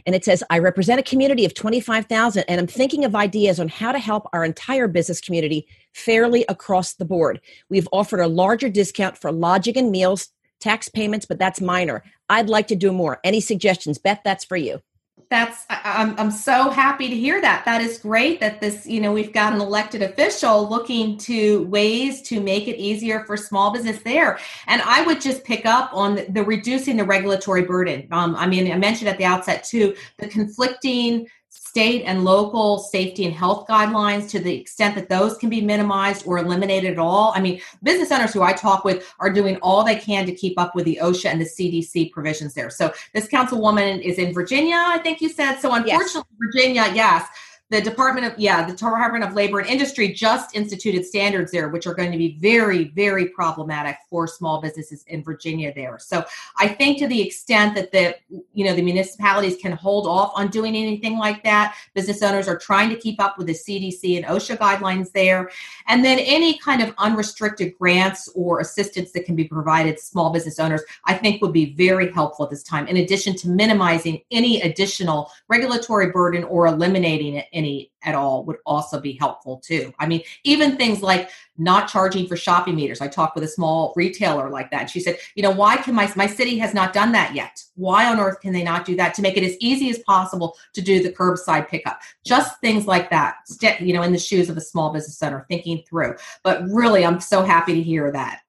And 0.07 0.15
it 0.15 0.25
says, 0.25 0.43
I 0.49 0.57
represent 0.57 0.99
a 0.99 1.03
community 1.03 1.45
of 1.45 1.53
25,000 1.53 2.45
and 2.47 2.59
I'm 2.59 2.67
thinking 2.67 3.05
of 3.05 3.15
ideas 3.15 3.59
on 3.59 3.67
how 3.67 3.91
to 3.91 3.99
help 3.99 4.27
our 4.33 4.43
entire 4.43 4.87
business 4.87 5.21
community 5.21 5.67
fairly 5.93 6.45
across 6.49 6.93
the 6.93 7.05
board. 7.05 7.39
We've 7.69 7.87
offered 7.91 8.21
a 8.21 8.27
larger 8.27 8.69
discount 8.69 9.19
for 9.19 9.31
lodging 9.31 9.77
and 9.77 9.91
meals, 9.91 10.29
tax 10.59 10.89
payments, 10.89 11.27
but 11.27 11.37
that's 11.37 11.61
minor. 11.61 12.03
I'd 12.27 12.49
like 12.49 12.67
to 12.69 12.75
do 12.75 12.91
more. 12.91 13.19
Any 13.23 13.39
suggestions? 13.39 13.99
Beth, 13.99 14.21
that's 14.23 14.43
for 14.43 14.57
you 14.57 14.81
that's 15.29 15.65
I'm, 15.69 16.17
I'm 16.19 16.31
so 16.31 16.69
happy 16.69 17.09
to 17.09 17.15
hear 17.15 17.41
that. 17.41 17.65
That 17.65 17.81
is 17.81 17.99
great 17.99 18.39
that 18.39 18.61
this 18.61 18.85
you 18.85 19.01
know 19.01 19.11
we've 19.11 19.33
got 19.33 19.53
an 19.53 19.61
elected 19.61 20.01
official 20.01 20.69
looking 20.69 21.17
to 21.19 21.63
ways 21.65 22.21
to 22.23 22.41
make 22.41 22.67
it 22.67 22.77
easier 22.77 23.23
for 23.25 23.37
small 23.37 23.71
business 23.71 24.01
there. 24.03 24.39
And 24.67 24.81
i 24.83 25.03
would 25.03 25.21
just 25.21 25.43
pick 25.43 25.65
up 25.65 25.89
on 25.93 26.15
the, 26.15 26.25
the 26.29 26.43
reducing 26.43 26.97
the 26.97 27.05
regulatory 27.05 27.63
burden. 27.63 28.07
Um, 28.11 28.35
i 28.35 28.47
mean 28.47 28.71
i 28.71 28.77
mentioned 28.77 29.09
at 29.09 29.17
the 29.17 29.25
outset 29.25 29.63
too 29.63 29.95
the 30.17 30.27
conflicting 30.27 31.27
state 31.75 32.03
and 32.03 32.23
local 32.23 32.77
safety 32.77 33.25
and 33.25 33.33
health 33.33 33.67
guidelines 33.67 34.29
to 34.29 34.39
the 34.39 34.55
extent 34.55 34.95
that 34.95 35.09
those 35.09 35.37
can 35.37 35.49
be 35.49 35.59
minimized 35.59 36.25
or 36.25 36.37
eliminated 36.37 36.89
at 36.89 36.97
all. 36.97 37.33
I 37.35 37.41
mean, 37.41 37.59
business 37.83 38.13
owners 38.13 38.31
who 38.31 38.43
I 38.43 38.53
talk 38.53 38.85
with 38.85 39.13
are 39.19 39.29
doing 39.29 39.57
all 39.57 39.83
they 39.83 39.97
can 39.97 40.25
to 40.25 40.31
keep 40.33 40.57
up 40.57 40.73
with 40.73 40.85
the 40.85 40.97
OSHA 41.01 41.31
and 41.31 41.41
the 41.41 41.45
CDC 41.45 42.13
provisions 42.13 42.53
there. 42.53 42.69
So 42.69 42.93
this 43.13 43.27
councilwoman 43.27 44.01
is 44.01 44.19
in 44.19 44.33
Virginia, 44.33 44.77
I 44.77 44.99
think 44.99 45.19
you 45.19 45.27
said. 45.27 45.59
So 45.59 45.73
unfortunately, 45.73 46.23
yes. 46.29 46.53
Virginia, 46.53 46.91
yes 46.95 47.27
the 47.71 47.81
Department 47.81 48.27
of 48.27 48.37
yeah, 48.37 48.63
the 48.65 48.73
Department 48.73 49.23
of 49.23 49.33
Labor 49.33 49.59
and 49.59 49.67
Industry 49.67 50.13
just 50.13 50.55
instituted 50.55 51.03
standards 51.03 51.51
there, 51.51 51.69
which 51.69 51.87
are 51.87 51.95
going 51.95 52.11
to 52.11 52.17
be 52.17 52.37
very, 52.39 52.89
very 52.89 53.29
problematic 53.29 53.97
for 54.07 54.27
small 54.27 54.61
businesses 54.61 55.03
in 55.07 55.23
Virginia 55.23 55.73
there. 55.73 55.97
So 55.97 56.23
I 56.57 56.67
think 56.67 56.99
to 56.99 57.07
the 57.07 57.19
extent 57.19 57.73
that 57.75 57.91
the 57.91 58.15
you 58.53 58.65
know 58.65 58.75
the 58.75 58.83
municipalities 58.83 59.57
can 59.57 59.71
hold 59.71 60.05
off 60.05 60.31
on 60.35 60.49
doing 60.49 60.75
anything 60.75 61.17
like 61.17 61.43
that, 61.43 61.75
business 61.95 62.21
owners 62.21 62.47
are 62.47 62.57
trying 62.57 62.89
to 62.89 62.95
keep 62.95 63.19
up 63.19 63.37
with 63.37 63.47
the 63.47 63.53
CDC 63.53 64.15
and 64.15 64.25
OSHA 64.25 64.57
guidelines 64.57 65.11
there, 65.11 65.49
and 65.87 66.05
then 66.05 66.19
any 66.19 66.59
kind 66.59 66.83
of 66.83 66.93
unrestricted 66.99 67.75
grants 67.79 68.29
or 68.35 68.59
assistance 68.59 69.11
that 69.13 69.25
can 69.25 69.35
be 69.35 69.45
provided 69.45 69.99
small 69.99 70.31
business 70.31 70.59
owners, 70.59 70.83
I 71.05 71.15
think 71.15 71.41
would 71.41 71.53
be 71.53 71.73
very 71.73 72.11
helpful 72.11 72.45
at 72.45 72.51
this 72.51 72.63
time. 72.63 72.87
In 72.87 72.97
addition 72.97 73.35
to 73.37 73.49
minimizing 73.49 74.21
any 74.29 74.61
additional 74.61 75.31
regulatory 75.47 76.11
burden 76.11 76.43
or 76.43 76.67
eliminating 76.67 77.35
it 77.35 77.47
any 77.55 77.91
at 78.03 78.13
all 78.13 78.45
would 78.45 78.57
also 78.65 78.99
be 78.99 79.13
helpful 79.13 79.57
too. 79.57 79.91
I 79.97 80.05
mean, 80.05 80.21
even 80.43 80.77
things 80.77 81.01
like 81.01 81.29
not 81.57 81.87
charging 81.87 82.27
for 82.27 82.35
shopping 82.35 82.75
meters. 82.75 83.01
I 83.01 83.07
talked 83.07 83.33
with 83.33 83.43
a 83.43 83.47
small 83.47 83.93
retailer 83.95 84.49
like 84.49 84.69
that. 84.71 84.81
And 84.81 84.89
she 84.89 84.99
said, 84.99 85.17
you 85.35 85.41
know, 85.41 85.51
why 85.51 85.77
can 85.77 85.95
my 85.95 86.11
my 86.15 86.27
city 86.27 86.57
has 86.59 86.73
not 86.73 86.93
done 86.93 87.11
that 87.13 87.33
yet? 87.33 87.63
Why 87.75 88.05
on 88.05 88.19
earth 88.19 88.41
can 88.41 88.53
they 88.53 88.63
not 88.63 88.85
do 88.85 88.95
that 88.97 89.13
to 89.15 89.21
make 89.21 89.37
it 89.37 89.43
as 89.43 89.55
easy 89.59 89.89
as 89.89 89.99
possible 89.99 90.55
to 90.73 90.81
do 90.81 91.01
the 91.01 91.11
curbside 91.11 91.67
pickup? 91.67 91.99
Just 92.25 92.59
things 92.59 92.85
like 92.85 93.09
that. 93.09 93.37
You 93.79 93.93
know, 93.93 94.03
in 94.03 94.11
the 94.11 94.19
shoes 94.19 94.49
of 94.49 94.57
a 94.57 94.61
small 94.61 94.91
business 94.93 95.23
owner, 95.23 95.45
thinking 95.49 95.83
through. 95.87 96.15
But 96.43 96.63
really, 96.69 97.05
I'm 97.05 97.19
so 97.19 97.41
happy 97.41 97.73
to 97.73 97.81
hear 97.81 98.11
that. 98.11 98.41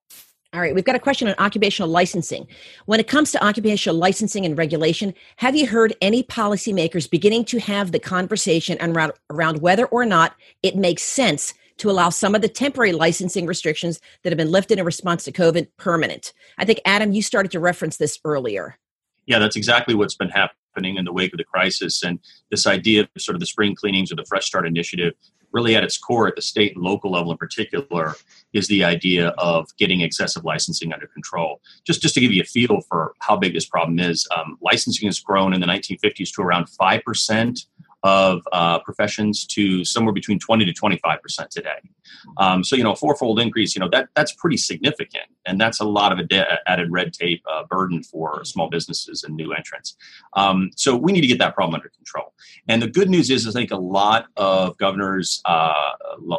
All 0.56 0.62
right, 0.62 0.74
we've 0.74 0.84
got 0.84 0.96
a 0.96 0.98
question 0.98 1.28
on 1.28 1.34
occupational 1.38 1.90
licensing. 1.90 2.46
When 2.86 2.98
it 2.98 3.08
comes 3.08 3.30
to 3.32 3.44
occupational 3.44 3.98
licensing 3.98 4.46
and 4.46 4.56
regulation, 4.56 5.12
have 5.36 5.54
you 5.54 5.66
heard 5.66 5.94
any 6.00 6.22
policymakers 6.22 7.10
beginning 7.10 7.44
to 7.46 7.60
have 7.60 7.92
the 7.92 7.98
conversation 7.98 8.78
around, 8.80 9.12
around 9.28 9.60
whether 9.60 9.84
or 9.84 10.06
not 10.06 10.34
it 10.62 10.74
makes 10.74 11.02
sense 11.02 11.52
to 11.76 11.90
allow 11.90 12.08
some 12.08 12.34
of 12.34 12.40
the 12.40 12.48
temporary 12.48 12.92
licensing 12.92 13.44
restrictions 13.44 14.00
that 14.22 14.30
have 14.30 14.38
been 14.38 14.50
lifted 14.50 14.78
in 14.78 14.86
response 14.86 15.24
to 15.24 15.32
COVID 15.32 15.68
permanent? 15.76 16.32
I 16.56 16.64
think, 16.64 16.80
Adam, 16.86 17.12
you 17.12 17.20
started 17.20 17.52
to 17.52 17.60
reference 17.60 17.98
this 17.98 18.18
earlier. 18.24 18.78
Yeah, 19.26 19.38
that's 19.38 19.56
exactly 19.56 19.94
what's 19.94 20.14
been 20.14 20.30
happening 20.30 20.56
in 20.84 21.04
the 21.04 21.12
wake 21.12 21.32
of 21.32 21.38
the 21.38 21.44
crisis. 21.44 22.02
And 22.02 22.18
this 22.50 22.66
idea 22.66 23.02
of 23.02 23.08
sort 23.18 23.34
of 23.34 23.40
the 23.40 23.46
spring 23.46 23.74
cleanings 23.74 24.12
or 24.12 24.16
the 24.16 24.24
Fresh 24.24 24.46
Start 24.46 24.66
initiative 24.66 25.14
really 25.52 25.74
at 25.74 25.84
its 25.84 25.96
core, 25.96 26.28
at 26.28 26.36
the 26.36 26.42
state 26.42 26.74
and 26.74 26.84
local 26.84 27.10
level 27.10 27.32
in 27.32 27.38
particular, 27.38 28.14
is 28.52 28.68
the 28.68 28.84
idea 28.84 29.28
of 29.38 29.66
getting 29.78 30.02
excessive 30.02 30.44
licensing 30.44 30.92
under 30.92 31.06
control. 31.06 31.60
Just, 31.86 32.02
just 32.02 32.14
to 32.14 32.20
give 32.20 32.32
you 32.32 32.42
a 32.42 32.44
feel 32.44 32.82
for 32.88 33.14
how 33.20 33.36
big 33.36 33.54
this 33.54 33.66
problem 33.66 33.98
is, 33.98 34.28
um, 34.36 34.58
licensing 34.60 35.08
has 35.08 35.18
grown 35.18 35.54
in 35.54 35.60
the 35.60 35.66
1950s 35.66 36.30
to 36.34 36.42
around 36.42 36.66
5% 36.66 37.66
of 38.06 38.40
uh, 38.52 38.78
professions 38.78 39.44
to 39.44 39.84
somewhere 39.84 40.12
between 40.12 40.38
20 40.38 40.64
to 40.64 40.72
25 40.72 41.20
percent 41.20 41.50
today. 41.50 41.80
Um, 42.38 42.62
so 42.62 42.76
you 42.76 42.84
know, 42.84 42.92
a 42.92 42.96
fourfold 42.96 43.40
increase, 43.40 43.74
you 43.74 43.80
know 43.80 43.88
that 43.88 44.08
that's 44.14 44.32
pretty 44.32 44.56
significant, 44.56 45.26
and 45.44 45.60
that's 45.60 45.80
a 45.80 45.84
lot 45.84 46.12
of 46.12 46.20
added 46.66 46.90
red 46.90 47.12
tape 47.12 47.42
uh, 47.50 47.64
burden 47.64 48.02
for 48.04 48.44
small 48.44 48.70
businesses 48.70 49.24
and 49.24 49.34
new 49.34 49.52
entrants. 49.52 49.96
Um, 50.34 50.70
so 50.76 50.96
we 50.96 51.12
need 51.12 51.22
to 51.22 51.26
get 51.26 51.38
that 51.40 51.54
problem 51.54 51.74
under 51.74 51.88
control. 51.88 52.32
And 52.68 52.80
the 52.80 52.86
good 52.86 53.10
news 53.10 53.28
is, 53.28 53.48
I 53.48 53.50
think 53.50 53.72
a 53.72 53.76
lot 53.76 54.26
of 54.36 54.78
governors, 54.78 55.42
uh, 55.44 55.92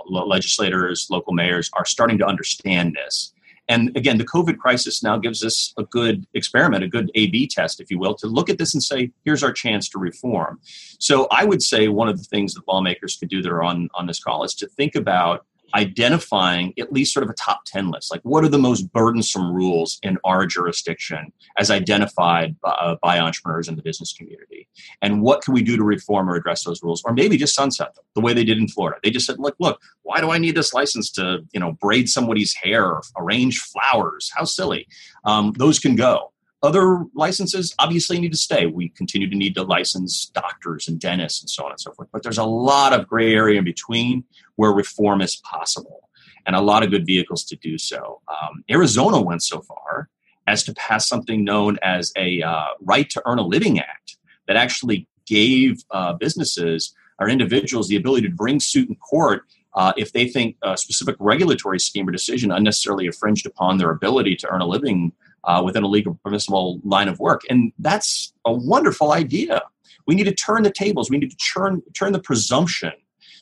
legislators, 0.09 1.07
local 1.09 1.33
mayors 1.33 1.69
are 1.73 1.85
starting 1.85 2.17
to 2.19 2.25
understand 2.25 2.95
this 2.95 3.33
and 3.69 3.95
again, 3.97 4.17
the 4.17 4.25
COVID 4.25 4.57
crisis 4.57 5.03
now 5.03 5.17
gives 5.17 5.43
us 5.43 5.73
a 5.77 5.83
good 5.83 6.25
experiment, 6.33 6.83
a 6.83 6.87
good 6.87 7.11
A 7.15 7.27
B 7.27 7.47
test, 7.47 7.79
if 7.81 7.91
you 7.91 7.99
will, 7.99 8.15
to 8.15 8.27
look 8.27 8.49
at 8.49 8.57
this 8.57 8.73
and 8.73 8.81
say, 8.81 9.11
here's 9.25 9.43
our 9.43 9.51
chance 9.51 9.89
to 9.89 9.99
reform. 9.99 10.59
So 10.99 11.27
I 11.31 11.43
would 11.43 11.61
say 11.61 11.87
one 11.87 12.07
of 12.07 12.17
the 12.17 12.23
things 12.23 12.53
that 12.53 12.67
lawmakers 12.67 13.17
could 13.17 13.29
do 13.29 13.41
that 13.41 13.51
are 13.51 13.63
on, 13.63 13.89
on 13.93 14.07
this 14.07 14.23
call 14.23 14.43
is 14.43 14.53
to 14.55 14.67
think 14.67 14.95
about 14.95 15.45
identifying 15.77 16.73
at 16.79 16.91
least 16.91 17.13
sort 17.13 17.23
of 17.23 17.29
a 17.29 17.33
top 17.33 17.63
10 17.65 17.91
list. 17.91 18.11
Like 18.11 18.21
what 18.23 18.43
are 18.43 18.49
the 18.49 18.57
most 18.57 18.91
burdensome 18.91 19.53
rules 19.53 19.99
in 20.01 20.17
our 20.23 20.45
jurisdiction 20.45 21.31
as 21.57 21.69
identified 21.69 22.59
by, 22.61 22.71
uh, 22.71 22.95
by, 23.01 23.19
entrepreneurs 23.19 23.67
in 23.67 23.75
the 23.75 23.83
business 23.83 24.13
community? 24.13 24.67
And 25.01 25.21
what 25.21 25.41
can 25.41 25.53
we 25.53 25.61
do 25.61 25.77
to 25.77 25.83
reform 25.83 26.29
or 26.29 26.35
address 26.35 26.63
those 26.63 26.81
rules 26.81 27.03
or 27.05 27.13
maybe 27.13 27.37
just 27.37 27.55
sunset 27.55 27.93
them 27.95 28.03
the 28.15 28.21
way 28.21 28.33
they 28.33 28.43
did 28.43 28.57
in 28.57 28.67
florida? 28.67 28.99
They 29.03 29.11
just 29.11 29.27
said 29.27 29.37
look 29.39 29.55
look 29.59 29.79
why 30.01 30.19
do 30.19 30.31
i 30.31 30.37
need 30.37 30.55
this 30.55 30.73
license 30.73 31.11
to 31.11 31.39
you 31.53 31.59
know 31.59 31.73
braid 31.73 32.09
somebody's 32.09 32.53
hair 32.55 32.85
or 32.85 33.01
arrange 33.17 33.59
flowers? 33.59 34.31
How 34.35 34.45
silly. 34.45 34.87
Um, 35.25 35.53
those 35.57 35.79
can 35.79 35.95
go 35.95 36.31
other 36.63 37.05
licenses 37.13 37.75
obviously 37.79 38.19
need 38.19 38.31
to 38.31 38.37
stay. 38.37 38.65
We 38.65 38.89
continue 38.89 39.29
to 39.29 39.35
need 39.35 39.55
to 39.55 39.63
license 39.63 40.25
doctors 40.33 40.87
and 40.87 40.99
dentists 40.99 41.41
and 41.41 41.49
so 41.49 41.65
on 41.65 41.71
and 41.71 41.79
so 41.79 41.91
forth. 41.93 42.09
But 42.11 42.23
there's 42.23 42.37
a 42.37 42.43
lot 42.43 42.93
of 42.93 43.07
gray 43.07 43.33
area 43.33 43.59
in 43.59 43.63
between 43.63 44.23
where 44.55 44.71
reform 44.71 45.21
is 45.21 45.35
possible 45.37 46.09
and 46.45 46.55
a 46.55 46.61
lot 46.61 46.81
of 46.81 46.89
good 46.89 47.05
vehicles 47.05 47.43
to 47.45 47.55
do 47.57 47.77
so. 47.77 48.21
Um, 48.27 48.63
Arizona 48.71 49.21
went 49.21 49.43
so 49.43 49.61
far 49.61 50.09
as 50.47 50.63
to 50.63 50.73
pass 50.73 51.07
something 51.07 51.43
known 51.43 51.77
as 51.83 52.11
a 52.17 52.41
uh, 52.41 52.67
Right 52.79 53.09
to 53.11 53.21
Earn 53.25 53.37
a 53.37 53.45
Living 53.45 53.79
Act 53.79 54.17
that 54.47 54.55
actually 54.55 55.07
gave 55.25 55.83
uh, 55.91 56.13
businesses 56.13 56.95
or 57.19 57.29
individuals 57.29 57.89
the 57.89 57.97
ability 57.97 58.27
to 58.27 58.33
bring 58.33 58.59
suit 58.59 58.87
in 58.89 58.95
court 58.95 59.43
uh, 59.73 59.93
if 59.97 60.13
they 60.13 60.27
think 60.27 60.55
a 60.63 60.77
specific 60.77 61.15
regulatory 61.19 61.79
scheme 61.79 62.07
or 62.07 62.11
decision 62.11 62.51
unnecessarily 62.51 63.05
infringed 63.05 63.45
upon 63.45 63.77
their 63.77 63.91
ability 63.91 64.35
to 64.35 64.47
earn 64.49 64.61
a 64.61 64.65
living 64.65 65.11
uh, 65.43 65.61
within 65.63 65.83
a 65.83 65.87
legal 65.87 66.19
permissible 66.23 66.79
line 66.83 67.07
of 67.07 67.19
work. 67.19 67.41
And 67.49 67.71
that's 67.79 68.33
a 68.45 68.51
wonderful 68.51 69.11
idea. 69.11 69.61
We 70.05 70.15
need 70.15 70.25
to 70.25 70.33
turn 70.33 70.63
the 70.63 70.71
tables. 70.71 71.09
We 71.09 71.17
need 71.17 71.31
to 71.31 71.37
turn, 71.37 71.81
turn 71.93 72.13
the 72.13 72.19
presumption 72.19 72.93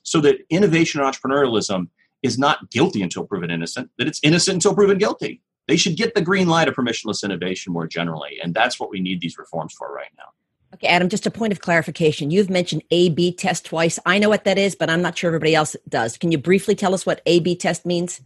so 0.03 0.19
that 0.21 0.37
innovation 0.49 1.01
and 1.01 1.11
entrepreneurialism 1.11 1.89
is 2.23 2.37
not 2.37 2.71
guilty 2.71 3.01
until 3.01 3.25
proven 3.25 3.51
innocent, 3.51 3.89
that 3.97 4.07
it's 4.07 4.19
innocent 4.23 4.55
until 4.55 4.73
proven 4.73 4.97
guilty. 4.97 5.41
They 5.67 5.77
should 5.77 5.95
get 5.95 6.13
the 6.13 6.21
green 6.21 6.47
light 6.47 6.67
of 6.67 6.75
permissionless 6.75 7.23
innovation 7.23 7.73
more 7.73 7.87
generally. 7.87 8.39
And 8.43 8.53
that's 8.53 8.79
what 8.79 8.89
we 8.89 8.99
need 8.99 9.21
these 9.21 9.37
reforms 9.37 9.73
for 9.73 9.91
right 9.93 10.11
now. 10.17 10.25
Okay, 10.73 10.87
Adam, 10.87 11.07
just 11.07 11.25
a 11.25 11.31
point 11.31 11.53
of 11.53 11.61
clarification. 11.61 12.31
You've 12.31 12.49
mentioned 12.49 12.83
A 12.91 13.09
B 13.09 13.31
test 13.31 13.65
twice. 13.65 13.97
I 14.05 14.19
know 14.19 14.29
what 14.29 14.43
that 14.43 14.57
is, 14.57 14.75
but 14.75 14.89
I'm 14.89 15.01
not 15.01 15.17
sure 15.17 15.29
everybody 15.29 15.55
else 15.55 15.75
does. 15.87 16.17
Can 16.17 16.31
you 16.31 16.37
briefly 16.37 16.75
tell 16.75 16.93
us 16.93 17.05
what 17.05 17.21
A 17.25 17.39
B 17.39 17.55
test 17.55 17.85
means? 17.85 18.21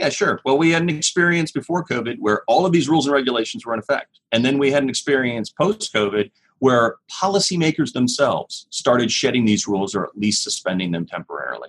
Yeah, 0.00 0.08
sure. 0.08 0.40
Well, 0.46 0.56
we 0.56 0.70
had 0.70 0.80
an 0.80 0.88
experience 0.88 1.52
before 1.52 1.84
COVID 1.84 2.16
where 2.20 2.40
all 2.48 2.64
of 2.64 2.72
these 2.72 2.88
rules 2.88 3.04
and 3.04 3.12
regulations 3.12 3.66
were 3.66 3.74
in 3.74 3.80
effect. 3.80 4.18
And 4.32 4.46
then 4.46 4.56
we 4.56 4.70
had 4.70 4.82
an 4.82 4.88
experience 4.88 5.50
post 5.50 5.92
COVID 5.94 6.30
where 6.58 6.96
policymakers 7.12 7.92
themselves 7.92 8.66
started 8.70 9.12
shedding 9.12 9.44
these 9.44 9.66
rules 9.68 9.94
or 9.94 10.04
at 10.04 10.16
least 10.16 10.42
suspending 10.42 10.92
them 10.92 11.04
temporarily. 11.04 11.68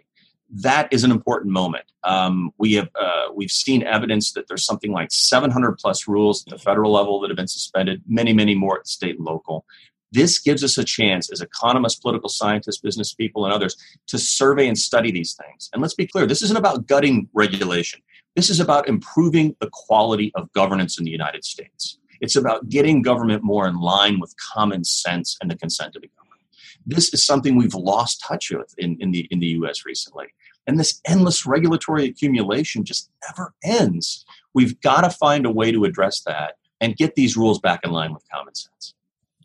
That 0.49 0.87
is 0.93 1.03
an 1.03 1.11
important 1.11 1.51
moment. 1.51 1.83
Um, 2.05 2.51
we 2.57 2.75
have 2.75 2.87
uh, 2.95 3.33
we've 3.35 3.51
seen 3.51 3.83
evidence 3.83 4.31
that 4.31 4.47
there's 4.47 4.65
something 4.65 4.93
like 4.93 5.11
700 5.11 5.77
plus 5.77 6.07
rules 6.07 6.45
at 6.47 6.53
the 6.53 6.57
federal 6.57 6.93
level 6.93 7.19
that 7.19 7.29
have 7.29 7.37
been 7.37 7.49
suspended, 7.49 8.01
many, 8.07 8.31
many 8.31 8.55
more 8.55 8.79
at 8.79 8.87
state 8.87 9.17
and 9.17 9.25
local. 9.25 9.65
This 10.13 10.39
gives 10.39 10.63
us 10.63 10.77
a 10.77 10.85
chance 10.85 11.29
as 11.29 11.41
economists, 11.41 11.99
political 11.99 12.29
scientists, 12.29 12.79
business 12.79 13.13
people, 13.13 13.43
and 13.43 13.53
others 13.53 13.75
to 14.07 14.17
survey 14.17 14.67
and 14.67 14.77
study 14.77 15.11
these 15.11 15.33
things. 15.33 15.69
And 15.73 15.81
let's 15.81 15.95
be 15.95 16.07
clear 16.07 16.25
this 16.25 16.41
isn't 16.41 16.57
about 16.57 16.87
gutting 16.87 17.27
regulation. 17.33 18.01
This 18.35 18.49
is 18.49 18.59
about 18.59 18.87
improving 18.87 19.55
the 19.59 19.69
quality 19.71 20.31
of 20.35 20.51
governance 20.53 20.97
in 20.97 21.05
the 21.05 21.11
United 21.11 21.43
States. 21.43 21.97
It's 22.21 22.35
about 22.35 22.69
getting 22.69 23.01
government 23.01 23.43
more 23.43 23.67
in 23.67 23.79
line 23.79 24.19
with 24.19 24.33
common 24.53 24.83
sense 24.83 25.37
and 25.41 25.51
the 25.51 25.57
consent 25.57 25.95
of 25.95 26.01
the 26.01 26.07
government. 26.07 26.41
This 26.85 27.13
is 27.13 27.25
something 27.25 27.55
we've 27.55 27.73
lost 27.73 28.23
touch 28.25 28.51
with 28.51 28.73
in, 28.77 28.95
in, 28.99 29.11
the, 29.11 29.27
in 29.31 29.39
the 29.39 29.47
US 29.47 29.85
recently. 29.85 30.27
And 30.67 30.79
this 30.79 31.01
endless 31.05 31.45
regulatory 31.45 32.05
accumulation 32.05 32.85
just 32.85 33.09
never 33.27 33.53
ends. 33.63 34.23
We've 34.53 34.79
got 34.81 35.01
to 35.01 35.09
find 35.09 35.45
a 35.45 35.51
way 35.51 35.71
to 35.71 35.83
address 35.83 36.21
that 36.21 36.55
and 36.79 36.95
get 36.95 37.15
these 37.15 37.35
rules 37.35 37.59
back 37.59 37.81
in 37.83 37.91
line 37.91 38.13
with 38.13 38.23
common 38.31 38.55
sense. 38.55 38.93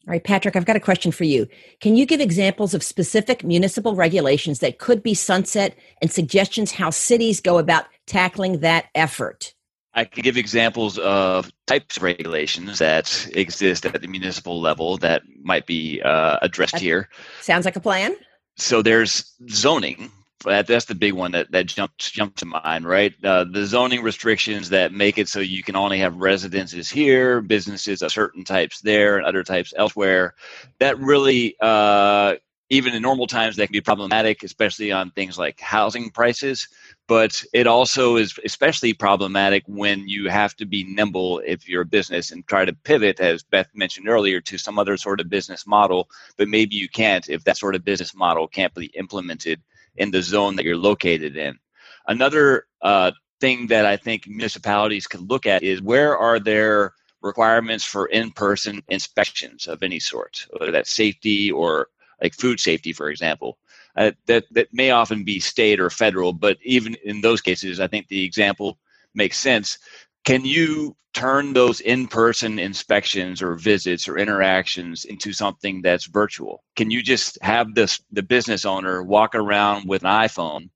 All 0.07 0.13
right, 0.13 0.23
Patrick, 0.23 0.55
I've 0.55 0.65
got 0.65 0.77
a 0.77 0.81
question 0.81 1.11
for 1.11 1.25
you. 1.25 1.49
Can 1.81 1.97
you 1.97 2.07
give 2.07 2.21
examples 2.21 2.75
of 2.75 2.85
specific 2.85 3.43
municipal 3.43 3.97
regulations 3.97 4.61
that 4.61 4.79
could 4.79 5.03
be 5.03 5.15
sunset 5.15 5.77
and 6.01 6.13
suggestions 6.13 6.71
how 6.71 6.91
cities 6.91 7.41
go 7.41 7.59
about 7.59 7.87
tackling 8.07 8.61
that 8.61 8.87
effort? 8.95 9.53
I 9.95 10.05
can 10.05 10.23
give 10.23 10.37
examples 10.37 10.97
of 10.99 11.51
types 11.67 11.97
of 11.97 12.05
regulations 12.05 12.79
that 12.79 13.29
exist 13.35 13.85
at 13.85 14.01
the 14.01 14.07
municipal 14.07 14.61
level 14.61 14.97
that 14.99 15.23
might 15.43 15.67
be 15.67 16.01
uh, 16.03 16.39
addressed 16.41 16.75
that 16.75 16.83
here. 16.83 17.09
Sounds 17.41 17.65
like 17.65 17.75
a 17.75 17.81
plan. 17.81 18.15
So 18.57 18.83
there's 18.83 19.35
zoning, 19.51 20.13
that's 20.45 20.85
the 20.85 20.95
big 20.95 21.15
one 21.15 21.33
that, 21.33 21.51
that 21.53 21.67
jumps 21.67 22.11
jumped 22.11 22.39
to 22.39 22.47
mind, 22.47 22.87
right? 22.87 23.13
Uh, 23.25 23.45
the 23.45 23.67
zoning 23.67 24.03
restrictions 24.03 24.71
that 24.71 24.93
make 24.93 25.19
it 25.19 25.29
so 25.29 25.41
you 25.41 25.63
can 25.63 25.77
only 25.77 25.99
have 25.99 26.17
residences 26.17 26.89
here, 26.89 27.41
businesses 27.41 28.03
of 28.03 28.13
certain 28.13 28.45
types 28.45 28.81
there, 28.81 29.17
and 29.17 29.27
other 29.27 29.43
types 29.43 29.73
elsewhere. 29.77 30.35
That 30.79 30.99
really, 30.99 31.57
uh, 31.61 32.35
even 32.69 32.95
in 32.95 33.03
normal 33.03 33.29
times, 33.29 33.57
that 33.57 33.67
can 33.67 33.73
be 33.73 33.81
problematic, 33.81 34.43
especially 34.43 34.91
on 34.93 35.11
things 35.13 35.39
like 35.39 35.61
housing 35.61 36.11
prices. 36.11 36.69
But 37.09 37.45
it 37.53 37.69
also 37.69 38.17
is 38.17 38.39
especially 38.45 38.93
problematic 38.93 39.63
when 39.67 40.09
you 40.09 40.29
have 40.29 40.55
to 40.57 40.67
be 40.67 40.83
nimble 40.85 41.41
if 41.47 41.69
you're 41.69 41.83
a 41.83 41.87
business 41.87 42.33
and 42.33 42.47
try 42.47 42.65
to 42.65 42.73
pivot, 42.73 43.21
as 43.21 43.45
Beth 43.45 43.69
mentioned 43.75 44.09
earlier, 44.09 44.41
to 44.43 44.59
some 44.59 44.79
other 44.79 44.97
sort 44.97 45.21
of 45.21 45.31
business 45.31 45.67
model. 45.67 46.11
But 46.37 46.49
maybe 46.49 46.75
you 46.75 46.89
can't 46.89 47.29
if 47.29 47.45
that 47.45 47.57
sort 47.57 47.77
of 47.77 47.85
business 47.85 48.15
model 48.15 48.49
can't 48.49 48.75
be 48.75 48.87
implemented 48.87 49.63
in 49.97 50.11
the 50.11 50.23
zone 50.23 50.57
that 50.57 50.65
you're 50.65 50.77
located 50.77 51.37
in. 51.37 51.59
Another 52.07 52.67
uh, 52.83 53.13
thing 53.41 53.67
that 53.69 53.87
I 53.87 53.97
think 53.97 54.27
municipalities 54.27 55.07
could 55.07 55.29
look 55.29 55.47
at 55.47 55.63
is 55.63 55.83
where 55.83 56.17
are 56.17 56.39
there 56.39 56.95
requirements 57.23 57.85
for 57.85 58.07
in-person 58.07 58.83
inspections 58.89 59.67
of 59.67 59.83
any 59.83 59.99
sort, 59.99 60.47
whether 60.51 60.73
that's 60.73 60.93
safety 60.93 61.51
or 61.51 61.89
like 62.23 62.35
food 62.35 62.61
safety, 62.61 62.93
for 62.93 63.11
example. 63.11 63.59
Uh, 63.97 64.13
that 64.27 64.45
that 64.51 64.69
may 64.73 64.91
often 64.91 65.25
be 65.25 65.41
state 65.41 65.81
or 65.81 65.89
federal, 65.89 66.33
but 66.33 66.59
even 66.63 66.95
in 67.05 67.23
those 67.23 67.41
cases, 67.41 67.81
I 67.81 67.87
think 67.87 68.09
the 68.09 68.25
example 68.25 68.79
makes 69.15 69.39
sense. 69.39 69.79
Can 70.27 70.45
you 70.45 70.97
turn 71.15 71.53
those 71.53 71.81
in-person 71.81 72.59
inspections 72.59 73.41
or 73.41 73.55
visits 73.55 74.09
or 74.09 74.19
interactions 74.19 75.05
into 75.05 75.33
something 75.33 75.83
that's 75.83 76.07
virtual? 76.07 76.65
Can 76.75 76.91
you 76.91 77.01
just 77.01 77.39
have 77.43 77.77
this 77.77 78.01
the 78.11 78.25
business 78.25 78.65
owner 78.65 79.05
walk 79.05 79.37
around 79.37 79.89
with 79.89 80.03
an 80.03 80.11
iphone 80.25 80.69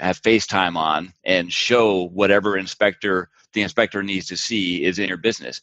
have 0.00 0.20
facetime 0.20 0.76
on 0.76 1.12
and 1.24 1.52
show 1.52 2.08
whatever 2.08 2.58
inspector 2.58 3.30
the 3.52 3.62
inspector 3.62 4.02
needs 4.02 4.26
to 4.26 4.36
see 4.36 4.84
is 4.84 4.98
in 4.98 5.06
your 5.06 5.18
business? 5.18 5.62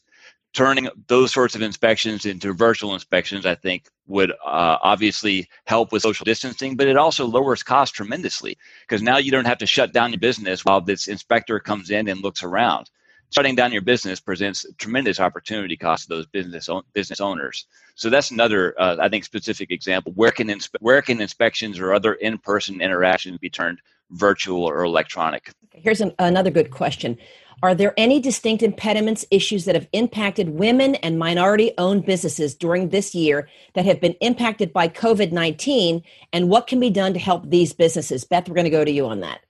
Turning 0.53 0.87
those 1.07 1.33
sorts 1.33 1.53
of 1.53 1.61
inspections 1.61 2.25
into 2.25 2.53
virtual 2.53 2.93
inspections 2.93 3.45
i 3.45 3.55
think 3.55 3.87
would 4.07 4.31
uh, 4.31 4.77
obviously 4.81 5.49
help 5.65 5.91
with 5.91 6.01
social 6.01 6.23
distancing 6.23 6.77
but 6.77 6.87
it 6.87 6.97
also 6.97 7.25
lowers 7.25 7.61
costs 7.61 7.95
tremendously 7.95 8.57
because 8.87 9.01
now 9.01 9.17
you 9.17 9.31
don't 9.31 9.45
have 9.45 9.57
to 9.57 9.65
shut 9.65 9.93
down 9.93 10.11
your 10.11 10.19
business 10.19 10.63
while 10.63 10.79
this 10.81 11.07
inspector 11.07 11.59
comes 11.59 11.89
in 11.89 12.07
and 12.07 12.21
looks 12.21 12.41
around 12.43 12.89
shutting 13.31 13.55
down 13.55 13.71
your 13.71 13.81
business 13.81 14.19
presents 14.19 14.65
tremendous 14.77 15.19
opportunity 15.19 15.75
cost 15.75 16.03
to 16.03 16.09
those 16.09 16.25
business 16.27 16.69
business 16.93 17.19
owners. 17.19 17.65
So 17.95 18.09
that's 18.09 18.31
another, 18.31 18.79
uh, 18.79 18.97
I 18.99 19.09
think, 19.09 19.23
specific 19.23 19.71
example. 19.71 20.11
Where 20.15 20.31
can 20.31 20.47
inspe- 20.47 20.81
where 20.81 21.01
can 21.01 21.21
inspections 21.21 21.79
or 21.79 21.93
other 21.93 22.13
in 22.13 22.37
person 22.37 22.81
interactions 22.81 23.37
be 23.39 23.49
turned 23.49 23.79
virtual 24.11 24.63
or 24.63 24.83
electronic? 24.83 25.51
Here's 25.73 26.01
an, 26.01 26.13
another 26.19 26.51
good 26.51 26.71
question. 26.71 27.17
Are 27.63 27.75
there 27.75 27.93
any 27.95 28.19
distinct 28.19 28.63
impediments, 28.63 29.23
issues 29.29 29.65
that 29.65 29.75
have 29.75 29.87
impacted 29.93 30.49
women 30.49 30.95
and 30.95 31.19
minority 31.19 31.73
owned 31.77 32.05
businesses 32.05 32.55
during 32.55 32.89
this 32.89 33.13
year 33.13 33.47
that 33.75 33.85
have 33.85 34.01
been 34.01 34.13
impacted 34.13 34.73
by 34.73 34.87
COVID 34.87 35.31
19? 35.31 36.01
And 36.33 36.49
what 36.49 36.67
can 36.67 36.79
be 36.79 36.89
done 36.89 37.13
to 37.13 37.19
help 37.19 37.49
these 37.49 37.71
businesses? 37.71 38.25
Beth, 38.25 38.49
we're 38.49 38.55
going 38.55 38.65
to 38.65 38.71
go 38.71 38.83
to 38.83 38.91
you 38.91 39.05
on 39.05 39.19
that. 39.19 39.41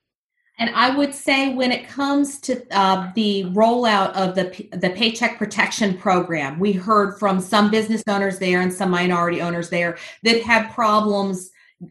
And 0.62 0.70
I 0.76 0.96
would 0.96 1.12
say 1.12 1.52
when 1.52 1.72
it 1.72 1.88
comes 1.88 2.38
to 2.42 2.64
uh, 2.70 3.10
the 3.16 3.46
rollout 3.46 4.12
of 4.12 4.36
the 4.36 4.68
the 4.70 4.90
Paycheck 4.90 5.36
Protection 5.36 5.98
Program, 5.98 6.60
we 6.60 6.70
heard 6.70 7.18
from 7.18 7.40
some 7.40 7.68
business 7.68 8.04
owners 8.06 8.38
there 8.38 8.60
and 8.60 8.72
some 8.72 8.88
minority 8.88 9.42
owners 9.42 9.70
there 9.70 9.98
that 10.22 10.40
had 10.42 10.70
problems 10.70 11.50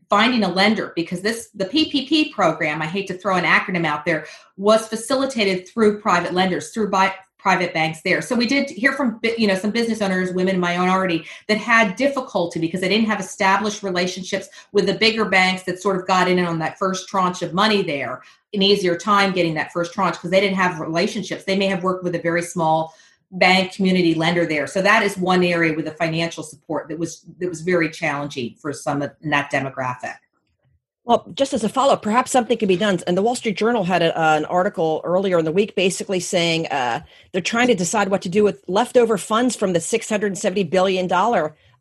finding 0.10 0.46
a 0.46 0.48
lender 0.48 0.94
because 0.96 1.20
this 1.20 1.50
the 1.50 1.66
PPP 1.66 2.32
program. 2.32 2.82
I 2.82 2.86
hate 2.86 3.08
to 3.08 3.14
throw 3.14 3.36
an 3.36 3.44
acronym 3.44 3.86
out 3.86 4.06
there 4.06 4.26
was 4.56 4.88
facilitated 4.88 5.68
through 5.68 6.00
private 6.00 6.34
lenders 6.34 6.72
through 6.72 6.92
by 6.92 7.14
private 7.42 7.74
banks 7.74 8.02
there. 8.04 8.22
So 8.22 8.36
we 8.36 8.46
did 8.46 8.70
hear 8.70 8.94
from 8.94 9.20
you 9.38 9.48
know 9.48 9.56
some 9.56 9.72
business 9.72 10.02
owners, 10.02 10.32
women 10.32 10.62
minority 10.62 11.26
that 11.50 11.58
had 11.58 11.98
difficulty 11.98 12.62
because 12.62 12.80
they 12.80 12.88
didn't 12.88 13.08
have 13.08 13.20
established 13.20 13.84
relationships 13.84 14.48
with 14.72 14.86
the 14.86 14.94
bigger 14.94 15.26
banks 15.26 15.64
that 15.64 15.82
sort 15.82 16.00
of 16.00 16.08
got 16.08 16.30
in 16.30 16.40
on 16.40 16.60
that 16.60 16.80
first 16.80 17.10
tranche 17.10 17.42
of 17.42 17.54
money 17.54 17.82
there. 17.82 18.22
An 18.54 18.62
easier 18.62 18.98
time 18.98 19.32
getting 19.32 19.54
that 19.54 19.72
first 19.72 19.94
tranche 19.94 20.16
because 20.16 20.32
they 20.32 20.42
didn't 20.42 20.58
have 20.58 20.80
relationships. 20.80 21.46
They 21.46 21.58
may 21.58 21.68
have 21.68 21.84
worked 21.84 22.04
with 22.04 22.16
a 22.16 22.20
very 22.20 22.42
small 22.42 22.94
bank 23.32 23.74
community 23.74 24.14
lender 24.14 24.46
there. 24.46 24.68
So 24.68 24.82
that 24.82 25.04
is 25.04 25.18
one 25.18 25.44
area 25.44 25.74
with 25.74 25.86
the 25.86 25.92
financial 25.92 26.44
support 26.44 26.90
that 26.90 27.00
was 27.00 27.22
that 27.40 27.48
was 27.48 27.62
very 27.62 27.90
challenging 27.90 28.56
for 28.56 28.74
some 28.74 29.02
in 29.02 29.30
that 29.30 29.52
demographic. 29.52 30.16
Well, 31.04 31.26
just 31.34 31.54
as 31.54 31.64
a 31.64 31.70
follow 31.70 31.94
up, 31.94 32.04
perhaps 32.04 32.30
something 32.30 32.58
can 32.58 32.68
be 32.68 32.76
done. 32.76 33.00
And 33.08 33.18
the 33.18 33.24
Wall 33.24 33.36
Street 33.36 33.58
Journal 33.58 33.84
had 33.84 34.04
a, 34.04 34.18
uh, 34.18 34.38
an 34.38 34.46
article 34.46 35.02
earlier 35.04 35.40
in 35.40 35.46
the 35.46 35.52
week 35.52 35.76
basically 35.76 36.20
saying 36.20 36.68
uh, 36.68 37.02
they're 37.32 37.42
trying 37.42 37.68
to 37.68 37.76
decide 37.76 38.10
what 38.10 38.22
to 38.22 38.30
do 38.30 38.44
with 38.44 38.64
leftover 38.68 39.18
funds 39.18 39.56
from 39.56 39.74
the 39.74 39.80
$670 39.80 40.70
billion 40.70 41.10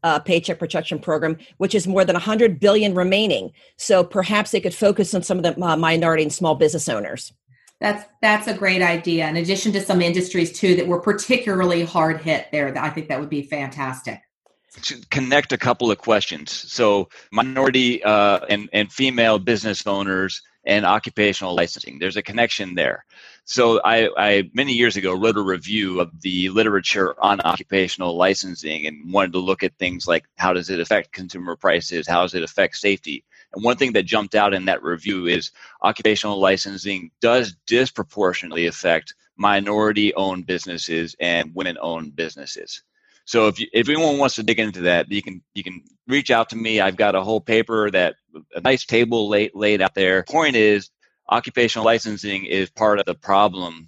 uh, 0.03 0.19
paycheck 0.19 0.59
protection 0.59 0.99
program, 0.99 1.37
which 1.59 1.75
is 1.75 1.87
more 1.87 2.05
than 2.05 2.15
100 2.15 2.61
billion 2.61 2.95
remaining. 2.95 3.53
So 3.77 4.05
perhaps 4.05 4.51
they 4.51 4.61
could 4.61 4.75
focus 4.75 5.15
on 5.15 5.23
some 5.23 5.39
of 5.39 5.45
the 5.45 5.63
uh, 5.63 5.77
minority 5.77 6.23
and 6.23 6.33
small 6.33 6.55
business 6.55 6.89
owners. 6.89 7.33
That's 7.81 8.07
that's 8.21 8.47
a 8.47 8.55
great 8.55 8.83
idea. 8.83 9.27
In 9.29 9.37
addition 9.37 9.73
to 9.73 9.81
some 9.81 10.03
industries 10.03 10.53
too 10.53 10.77
that 10.77 10.87
were 10.87 11.01
particularly 11.01 11.83
hard 11.83 12.21
hit 12.21 12.49
there, 12.53 12.77
I 12.77 12.91
think 12.91 13.09
that 13.09 13.19
would 13.19 13.31
be 13.31 13.43
fantastic 13.43 14.21
to 14.83 15.01
connect 15.11 15.53
a 15.53 15.59
couple 15.59 15.91
of 15.91 15.99
questions. 15.99 16.53
So, 16.53 17.09
minority 17.33 18.03
uh, 18.03 18.41
and 18.49 18.69
and 18.73 18.93
female 18.93 19.39
business 19.39 19.87
owners 19.87 20.43
and 20.65 20.85
occupational 20.85 21.55
licensing. 21.55 21.99
There's 21.99 22.17
a 22.17 22.23
connection 22.23 22.75
there. 22.75 23.05
So, 23.45 23.81
I, 23.85 24.11
I 24.17 24.51
many 24.53 24.73
years 24.75 24.97
ago 24.97 25.15
wrote 25.15 25.37
a 25.37 25.43
review 25.43 26.01
of 26.01 26.21
the 26.21 26.51
literature 26.51 27.15
on 27.23 27.41
occupational 27.41 28.17
licensing 28.17 28.87
and 28.87 29.13
wanted 29.13 29.33
to 29.33 29.39
look 29.39 29.63
at 29.63 29.77
things 29.79 30.07
like 30.07 30.25
how 30.37 30.53
does 30.53 30.71
it 30.71 30.81
affect 30.81 31.13
consumer 31.13 31.57
prices, 31.57 32.07
how 32.07 32.23
does 32.23 32.35
it 32.35 32.43
affect 32.43 32.77
safety. 32.77 33.25
And 33.53 33.65
one 33.65 33.77
thing 33.77 33.93
that 33.95 34.05
jumped 34.05 34.35
out 34.35 34.55
in 34.55 34.67
that 34.67 34.83
review 34.83 35.27
is 35.27 35.51
occupational 35.83 36.39
licensing 36.39 37.11
does 37.21 37.57
disproportionately 37.67 38.67
affect 38.67 39.15
minority 39.37 40.15
owned 40.15 40.47
businesses 40.47 41.17
and 41.19 41.55
women 41.55 41.79
owned 41.81 42.15
businesses. 42.15 42.83
So 43.31 43.47
if 43.47 43.61
you, 43.61 43.69
if 43.73 43.89
anyone 43.89 44.19
wants 44.19 44.35
to 44.35 44.43
dig 44.43 44.59
into 44.59 44.81
that, 44.81 45.09
you 45.09 45.23
can 45.23 45.41
you 45.55 45.63
can 45.63 45.85
reach 46.09 46.33
out 46.33 46.49
to 46.49 46.57
me. 46.57 46.81
I've 46.81 46.97
got 46.97 47.15
a 47.15 47.23
whole 47.23 47.41
paper 47.41 47.89
that 47.93 48.17
a 48.57 48.61
nice 48.61 48.85
table 48.85 49.29
laid 49.29 49.53
laid 49.55 49.81
out 49.81 49.95
there. 49.95 50.25
Point 50.25 50.57
is, 50.57 50.91
occupational 51.29 51.85
licensing 51.85 52.45
is 52.45 52.71
part 52.71 52.99
of 52.99 53.07
the 53.07 53.15
problem 53.15 53.87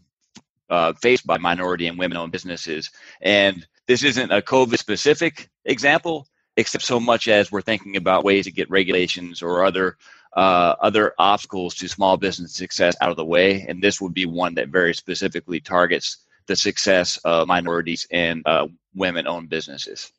uh, 0.70 0.92
faced 1.02 1.26
by 1.26 1.38
minority 1.38 1.88
and 1.88 1.98
women-owned 1.98 2.30
businesses. 2.30 2.90
And 3.20 3.66
this 3.88 4.04
isn't 4.04 4.30
a 4.30 4.42
COVID 4.42 4.78
specific 4.78 5.50
example, 5.64 6.28
except 6.56 6.84
so 6.84 7.00
much 7.00 7.26
as 7.26 7.50
we're 7.50 7.62
thinking 7.62 7.96
about 7.96 8.22
ways 8.22 8.44
to 8.44 8.52
get 8.52 8.70
regulations 8.70 9.42
or 9.42 9.64
other 9.64 9.96
uh, 10.36 10.76
other 10.80 11.14
obstacles 11.18 11.74
to 11.74 11.88
small 11.88 12.16
business 12.16 12.54
success 12.54 12.94
out 13.00 13.10
of 13.10 13.16
the 13.16 13.24
way. 13.24 13.66
And 13.68 13.82
this 13.82 14.00
would 14.00 14.14
be 14.14 14.24
one 14.24 14.54
that 14.54 14.68
very 14.68 14.94
specifically 14.94 15.58
targets 15.58 16.21
the 16.46 16.56
success 16.56 17.18
of 17.24 17.48
minorities 17.48 18.06
and 18.10 18.42
uh, 18.46 18.66
women 18.94 19.26
owned 19.26 19.48
businesses. 19.48 20.12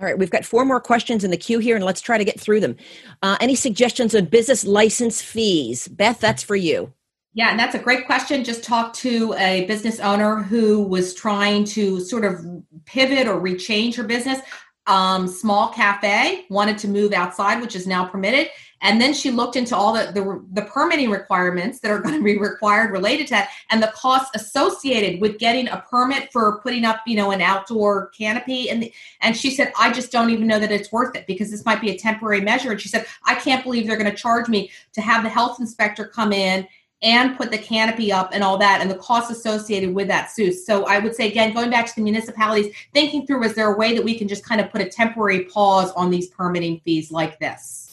All 0.00 0.06
right, 0.06 0.16
we've 0.16 0.30
got 0.30 0.44
four 0.44 0.64
more 0.64 0.80
questions 0.80 1.24
in 1.24 1.32
the 1.32 1.36
queue 1.36 1.58
here, 1.58 1.74
and 1.74 1.84
let's 1.84 2.00
try 2.00 2.18
to 2.18 2.24
get 2.24 2.38
through 2.38 2.60
them. 2.60 2.76
Uh, 3.20 3.36
any 3.40 3.56
suggestions 3.56 4.14
on 4.14 4.26
business 4.26 4.64
license 4.64 5.20
fees? 5.20 5.88
Beth, 5.88 6.20
that's 6.20 6.42
for 6.42 6.54
you. 6.54 6.92
Yeah, 7.34 7.50
and 7.50 7.58
that's 7.58 7.74
a 7.74 7.80
great 7.80 8.06
question. 8.06 8.44
Just 8.44 8.62
talked 8.62 8.96
to 9.00 9.34
a 9.38 9.64
business 9.66 10.00
owner 10.00 10.42
who 10.42 10.82
was 10.82 11.14
trying 11.14 11.64
to 11.66 12.00
sort 12.00 12.24
of 12.24 12.44
pivot 12.84 13.26
or 13.26 13.40
rechange 13.40 13.96
her 13.96 14.04
business. 14.04 14.40
Um, 14.86 15.28
small 15.28 15.68
cafe 15.68 16.46
wanted 16.48 16.78
to 16.78 16.88
move 16.88 17.12
outside, 17.12 17.60
which 17.60 17.76
is 17.76 17.86
now 17.86 18.06
permitted. 18.06 18.48
And 18.80 19.00
then 19.00 19.12
she 19.12 19.30
looked 19.30 19.56
into 19.56 19.76
all 19.76 19.92
the, 19.92 20.12
the, 20.12 20.44
the 20.52 20.62
permitting 20.62 21.10
requirements 21.10 21.80
that 21.80 21.90
are 21.90 21.98
going 22.02 22.14
to 22.14 22.22
be 22.22 22.38
required 22.38 22.92
related 22.92 23.26
to 23.28 23.30
that 23.34 23.50
and 23.70 23.82
the 23.82 23.92
costs 23.94 24.30
associated 24.34 25.20
with 25.20 25.38
getting 25.38 25.68
a 25.68 25.84
permit 25.90 26.32
for 26.32 26.60
putting 26.60 26.84
up, 26.84 27.00
you 27.06 27.16
know, 27.16 27.30
an 27.30 27.40
outdoor 27.40 28.08
canopy. 28.08 28.70
And, 28.70 28.90
and 29.20 29.36
she 29.36 29.50
said, 29.50 29.72
I 29.78 29.92
just 29.92 30.12
don't 30.12 30.30
even 30.30 30.46
know 30.46 30.58
that 30.58 30.72
it's 30.72 30.92
worth 30.92 31.16
it 31.16 31.26
because 31.26 31.50
this 31.50 31.64
might 31.64 31.80
be 31.80 31.90
a 31.90 31.98
temporary 31.98 32.40
measure. 32.40 32.70
And 32.70 32.80
she 32.80 32.88
said, 32.88 33.06
I 33.24 33.34
can't 33.34 33.64
believe 33.64 33.86
they're 33.86 33.96
going 33.96 34.10
to 34.10 34.16
charge 34.16 34.48
me 34.48 34.70
to 34.92 35.00
have 35.00 35.22
the 35.22 35.30
health 35.30 35.60
inspector 35.60 36.06
come 36.06 36.32
in 36.32 36.66
and 37.02 37.36
put 37.36 37.50
the 37.50 37.58
canopy 37.58 38.12
up 38.12 38.30
and 38.32 38.42
all 38.42 38.58
that 38.58 38.80
and 38.80 38.90
the 38.90 38.96
costs 38.96 39.30
associated 39.30 39.94
with 39.94 40.08
that 40.08 40.30
Sue. 40.30 40.52
So 40.52 40.84
I 40.86 40.98
would 40.98 41.14
say 41.14 41.28
again, 41.28 41.54
going 41.54 41.70
back 41.70 41.86
to 41.86 41.94
the 41.94 42.02
municipalities, 42.02 42.74
thinking 42.92 43.26
through 43.26 43.44
is 43.44 43.54
there 43.54 43.72
a 43.72 43.78
way 43.78 43.94
that 43.94 44.04
we 44.04 44.18
can 44.18 44.26
just 44.26 44.44
kind 44.44 44.60
of 44.60 44.70
put 44.70 44.80
a 44.80 44.88
temporary 44.88 45.44
pause 45.44 45.92
on 45.92 46.10
these 46.10 46.28
permitting 46.28 46.80
fees 46.80 47.12
like 47.12 47.38
this? 47.38 47.87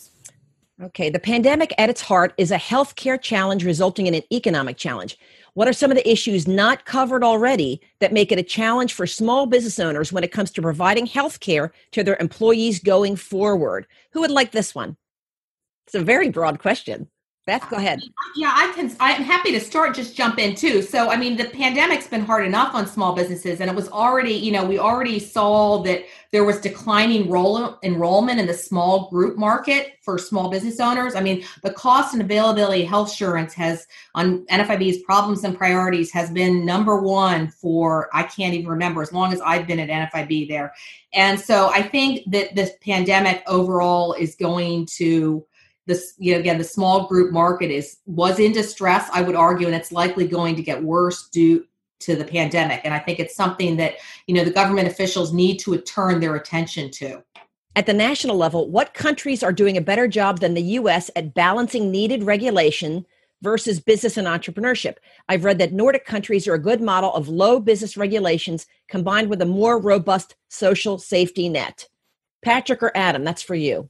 Okay, 0.83 1.09
the 1.09 1.19
pandemic 1.19 1.73
at 1.77 1.89
its 1.89 2.01
heart 2.01 2.33
is 2.37 2.51
a 2.51 2.57
healthcare 2.57 3.21
challenge 3.21 3.63
resulting 3.63 4.07
in 4.07 4.13
an 4.13 4.23
economic 4.29 4.75
challenge. 4.75 5.17
What 5.53 5.69
are 5.69 5.73
some 5.73 5.89
of 5.89 5.95
the 5.95 6.09
issues 6.09 6.49
not 6.49 6.83
covered 6.83 7.23
already 7.23 7.79
that 7.99 8.11
make 8.11 8.29
it 8.29 8.39
a 8.39 8.43
challenge 8.43 8.91
for 8.91 9.07
small 9.07 9.45
business 9.45 9.79
owners 9.79 10.11
when 10.11 10.25
it 10.25 10.33
comes 10.33 10.51
to 10.51 10.61
providing 10.61 11.07
healthcare 11.07 11.71
to 11.91 12.03
their 12.03 12.17
employees 12.19 12.79
going 12.79 13.15
forward? 13.15 13.87
Who 14.11 14.19
would 14.19 14.31
like 14.31 14.51
this 14.51 14.75
one? 14.75 14.97
It's 15.87 15.95
a 15.95 16.01
very 16.01 16.29
broad 16.29 16.59
question. 16.59 17.07
Beth, 17.45 17.69
go 17.69 17.77
ahead. 17.77 18.01
Yeah, 18.35 18.51
I 18.55 18.71
can. 18.73 18.91
I'm 18.99 19.21
happy 19.21 19.51
to 19.51 19.59
start. 19.59 19.93
Just 19.93 20.15
jump 20.15 20.39
in 20.39 20.55
too. 20.55 20.81
So, 20.81 21.09
I 21.09 21.15
mean, 21.15 21.37
the 21.37 21.45
pandemic's 21.45 22.07
been 22.07 22.25
hard 22.25 22.43
enough 22.43 22.73
on 22.73 22.87
small 22.87 23.13
businesses, 23.13 23.61
and 23.61 23.69
it 23.69 23.75
was 23.75 23.87
already, 23.89 24.33
you 24.33 24.51
know, 24.51 24.65
we 24.65 24.79
already 24.79 25.19
saw 25.19 25.83
that 25.83 26.05
there 26.31 26.43
was 26.43 26.59
declining 26.59 27.29
roll 27.29 27.77
enrollment 27.83 28.39
in 28.39 28.47
the 28.47 28.53
small 28.53 29.11
group 29.11 29.37
market 29.37 29.93
for 30.01 30.17
small 30.17 30.49
business 30.49 30.79
owners. 30.79 31.13
I 31.13 31.21
mean, 31.21 31.45
the 31.61 31.71
cost 31.71 32.13
and 32.13 32.21
availability 32.23 32.81
of 32.81 32.89
health 32.89 33.09
insurance 33.09 33.53
has 33.53 33.85
on 34.15 34.43
NFIB's 34.47 35.03
problems 35.03 35.43
and 35.43 35.55
priorities 35.55 36.11
has 36.13 36.31
been 36.31 36.65
number 36.65 36.99
one 36.99 37.49
for 37.49 38.09
I 38.11 38.23
can't 38.23 38.55
even 38.55 38.69
remember 38.69 39.03
as 39.03 39.13
long 39.13 39.31
as 39.31 39.39
I've 39.41 39.67
been 39.67 39.79
at 39.79 40.11
NFIB 40.11 40.49
there. 40.49 40.73
And 41.13 41.39
so, 41.39 41.69
I 41.69 41.83
think 41.83 42.23
that 42.31 42.55
this 42.55 42.71
pandemic 42.81 43.43
overall 43.45 44.13
is 44.13 44.33
going 44.33 44.87
to 44.97 45.45
this 45.85 46.13
you 46.17 46.33
know 46.33 46.39
again 46.39 46.57
the 46.57 46.63
small 46.63 47.07
group 47.07 47.31
market 47.31 47.71
is 47.71 47.97
was 48.05 48.39
in 48.39 48.51
distress 48.51 49.09
i 49.13 49.21
would 49.21 49.35
argue 49.35 49.67
and 49.67 49.75
it's 49.75 49.91
likely 49.91 50.27
going 50.27 50.55
to 50.55 50.63
get 50.63 50.81
worse 50.83 51.29
due 51.29 51.65
to 51.99 52.15
the 52.15 52.25
pandemic. 52.25 52.81
And 52.83 52.93
i 52.93 52.99
think 52.99 53.19
it's 53.19 53.35
something 53.35 53.77
that 53.77 53.95
you 54.27 54.35
know 54.35 54.43
the 54.43 54.51
government 54.51 54.87
officials 54.87 55.33
need 55.33 55.57
to 55.59 55.77
turn 55.79 56.19
their 56.19 56.35
attention 56.35 56.91
to. 56.91 57.23
At 57.75 57.85
the 57.85 57.93
national 57.93 58.37
level 58.37 58.69
what 58.69 58.93
countries 58.93 59.43
are 59.43 59.53
doing 59.53 59.77
a 59.77 59.81
better 59.81 60.07
job 60.07 60.39
than 60.39 60.53
the 60.53 60.61
us 60.61 61.09
at 61.15 61.33
balancing 61.33 61.91
needed 61.91 62.23
regulation 62.23 63.05
versus 63.41 63.79
business 63.79 64.17
and 64.17 64.27
entrepreneurship? 64.27 64.95
I've 65.29 65.43
read 65.43 65.59
that 65.59 65.73
nordic 65.73 66.05
countries 66.05 66.47
are 66.47 66.53
a 66.53 66.59
good 66.59 66.81
model 66.81 67.13
of 67.13 67.27
low 67.27 67.59
business 67.59 67.97
regulations 67.97 68.65
combined 68.87 69.29
with 69.29 69.41
a 69.41 69.45
more 69.45 69.79
robust 69.79 70.35
social 70.47 70.97
safety 70.97 71.49
net. 71.49 71.87
Patrick 72.43 72.83
or 72.83 72.95
adam 72.95 73.23
that's 73.23 73.41
for 73.41 73.55
you. 73.55 73.89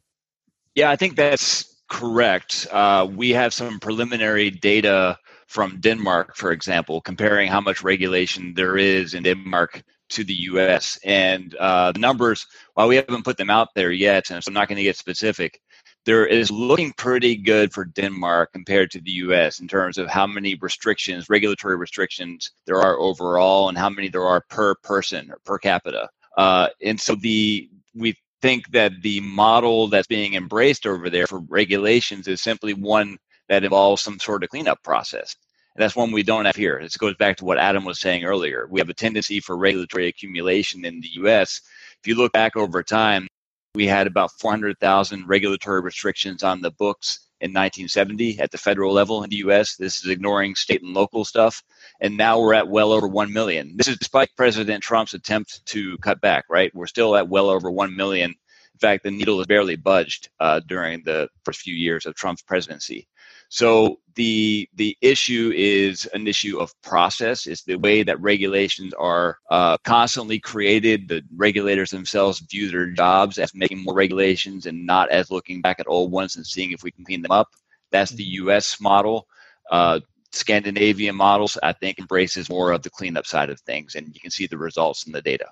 Yeah 0.73 0.91
i 0.91 0.95
think 0.95 1.15
that's 1.15 1.74
correct. 1.89 2.67
Uh, 2.71 3.07
we 3.09 3.31
have 3.31 3.53
some 3.53 3.79
preliminary 3.79 4.49
data 4.49 5.17
from 5.47 5.79
Denmark, 5.79 6.35
for 6.35 6.51
example, 6.51 7.01
comparing 7.01 7.47
how 7.49 7.61
much 7.61 7.83
regulation 7.83 8.53
there 8.55 8.77
is 8.77 9.13
in 9.13 9.23
Denmark 9.23 9.83
to 10.09 10.23
the 10.23 10.33
U.S. 10.33 10.99
And 11.03 11.55
uh, 11.55 11.91
the 11.91 11.99
numbers, 11.99 12.45
while 12.73 12.87
we 12.87 12.95
haven't 12.95 13.25
put 13.25 13.37
them 13.37 13.49
out 13.49 13.69
there 13.75 13.91
yet, 13.91 14.29
and 14.29 14.43
so 14.43 14.49
I'm 14.49 14.53
not 14.53 14.67
going 14.67 14.77
to 14.77 14.83
get 14.83 14.97
specific, 14.97 15.59
there 16.05 16.25
is 16.25 16.51
looking 16.51 16.93
pretty 16.93 17.35
good 17.35 17.73
for 17.73 17.85
Denmark 17.85 18.51
compared 18.53 18.91
to 18.91 19.01
the 19.01 19.11
U.S. 19.11 19.59
in 19.59 19.67
terms 19.67 19.97
of 19.97 20.07
how 20.07 20.27
many 20.27 20.55
restrictions, 20.61 21.29
regulatory 21.29 21.75
restrictions, 21.75 22.51
there 22.67 22.79
are 22.79 22.99
overall, 22.99 23.69
and 23.69 23.77
how 23.77 23.89
many 23.89 24.09
there 24.09 24.25
are 24.25 24.43
per 24.49 24.75
person 24.75 25.31
or 25.31 25.39
per 25.45 25.57
capita. 25.57 26.09
Uh, 26.37 26.67
and 26.83 26.99
so 26.99 27.15
the 27.15 27.69
we 27.95 28.15
think 28.45 28.71
that 28.73 29.01
the 29.01 29.21
model 29.21 29.87
that's 29.87 30.05
being 30.05 30.35
embraced 30.35 30.85
over 30.85 31.09
there 31.09 31.25
for 31.25 31.39
regulations 31.39 32.27
is 32.27 32.41
simply 32.41 32.75
one 32.75 33.17
that 33.49 33.63
involves 33.63 34.03
some 34.03 34.19
sort 34.19 34.43
of 34.43 34.51
cleanup 34.51 34.83
process. 34.83 35.35
And 35.75 35.81
that's 35.81 35.95
one 35.95 36.11
we 36.11 36.21
don't 36.21 36.45
have 36.45 36.55
here. 36.55 36.79
This 36.79 36.95
goes 36.95 37.15
back 37.15 37.37
to 37.37 37.45
what 37.45 37.57
Adam 37.57 37.85
was 37.85 37.99
saying 37.99 38.23
earlier. 38.23 38.67
We 38.69 38.79
have 38.79 38.89
a 38.89 38.93
tendency 38.93 39.39
for 39.39 39.57
regulatory 39.57 40.07
accumulation 40.07 40.85
in 40.85 41.01
the 41.01 41.09
US. 41.23 41.59
If 41.99 42.07
you 42.07 42.13
look 42.13 42.33
back 42.33 42.55
over 42.55 42.83
time, 42.83 43.27
we 43.73 43.87
had 43.87 44.05
about 44.05 44.29
400,000 44.39 45.27
regulatory 45.27 45.81
restrictions 45.81 46.43
on 46.43 46.61
the 46.61 46.69
books 46.69 47.24
in 47.41 47.51
1970 47.51 48.39
at 48.39 48.51
the 48.51 48.57
federal 48.57 48.93
level 48.93 49.23
in 49.23 49.29
the 49.29 49.37
US. 49.37 49.75
This 49.75 50.03
is 50.03 50.09
ignoring 50.09 50.55
state 50.55 50.81
and 50.81 50.93
local 50.93 51.25
stuff. 51.25 51.63
And 52.01 52.17
now 52.17 52.39
we're 52.39 52.53
at 52.53 52.67
well 52.67 52.91
over 52.91 53.07
1 53.07 53.31
million. 53.33 53.75
This 53.75 53.87
is 53.87 53.97
despite 53.97 54.29
President 54.35 54.83
Trump's 54.83 55.13
attempt 55.13 55.65
to 55.67 55.97
cut 55.99 56.21
back, 56.21 56.45
right? 56.49 56.73
We're 56.73 56.87
still 56.87 57.15
at 57.15 57.29
well 57.29 57.49
over 57.49 57.69
1 57.69 57.95
million. 57.95 58.31
In 58.31 58.79
fact, 58.79 59.03
the 59.03 59.11
needle 59.11 59.37
has 59.37 59.47
barely 59.47 59.77
budged 59.77 60.29
uh, 60.39 60.59
during 60.67 61.01
the 61.03 61.29
first 61.45 61.61
few 61.61 61.73
years 61.73 62.05
of 62.05 62.15
Trump's 62.15 62.41
presidency. 62.41 63.07
So 63.55 64.01
the 64.15 64.67
the 64.73 64.97
issue 64.99 65.53
is 65.55 66.05
an 66.13 66.27
issue 66.27 66.59
of 66.59 66.73
process. 66.81 67.47
It's 67.47 67.63
the 67.63 67.77
way 67.77 68.03
that 68.03 68.19
regulations 68.19 68.93
are 68.95 69.37
uh, 69.49 69.77
constantly 69.77 70.41
created. 70.41 71.07
The 71.07 71.21
regulators 71.33 71.89
themselves 71.89 72.39
view 72.39 72.69
their 72.69 72.87
jobs 72.87 73.37
as 73.37 73.55
making 73.55 73.81
more 73.81 73.95
regulations 73.95 74.65
and 74.65 74.85
not 74.85 75.09
as 75.09 75.31
looking 75.31 75.61
back 75.61 75.79
at 75.79 75.87
old 75.87 76.11
ones 76.11 76.35
and 76.35 76.45
seeing 76.45 76.73
if 76.73 76.83
we 76.83 76.91
can 76.91 77.05
clean 77.05 77.21
them 77.21 77.31
up. 77.31 77.47
That's 77.91 78.11
the 78.11 78.25
U.S. 78.43 78.81
model. 78.81 79.25
Uh, 79.71 80.01
Scandinavian 80.33 81.15
models, 81.15 81.57
I 81.63 81.71
think, 81.71 81.97
embraces 81.97 82.49
more 82.49 82.73
of 82.73 82.81
the 82.81 82.89
cleanup 82.89 83.25
side 83.25 83.49
of 83.49 83.61
things, 83.61 83.95
and 83.95 84.13
you 84.13 84.19
can 84.19 84.31
see 84.31 84.47
the 84.47 84.57
results 84.57 85.07
in 85.07 85.13
the 85.13 85.21
data. 85.21 85.47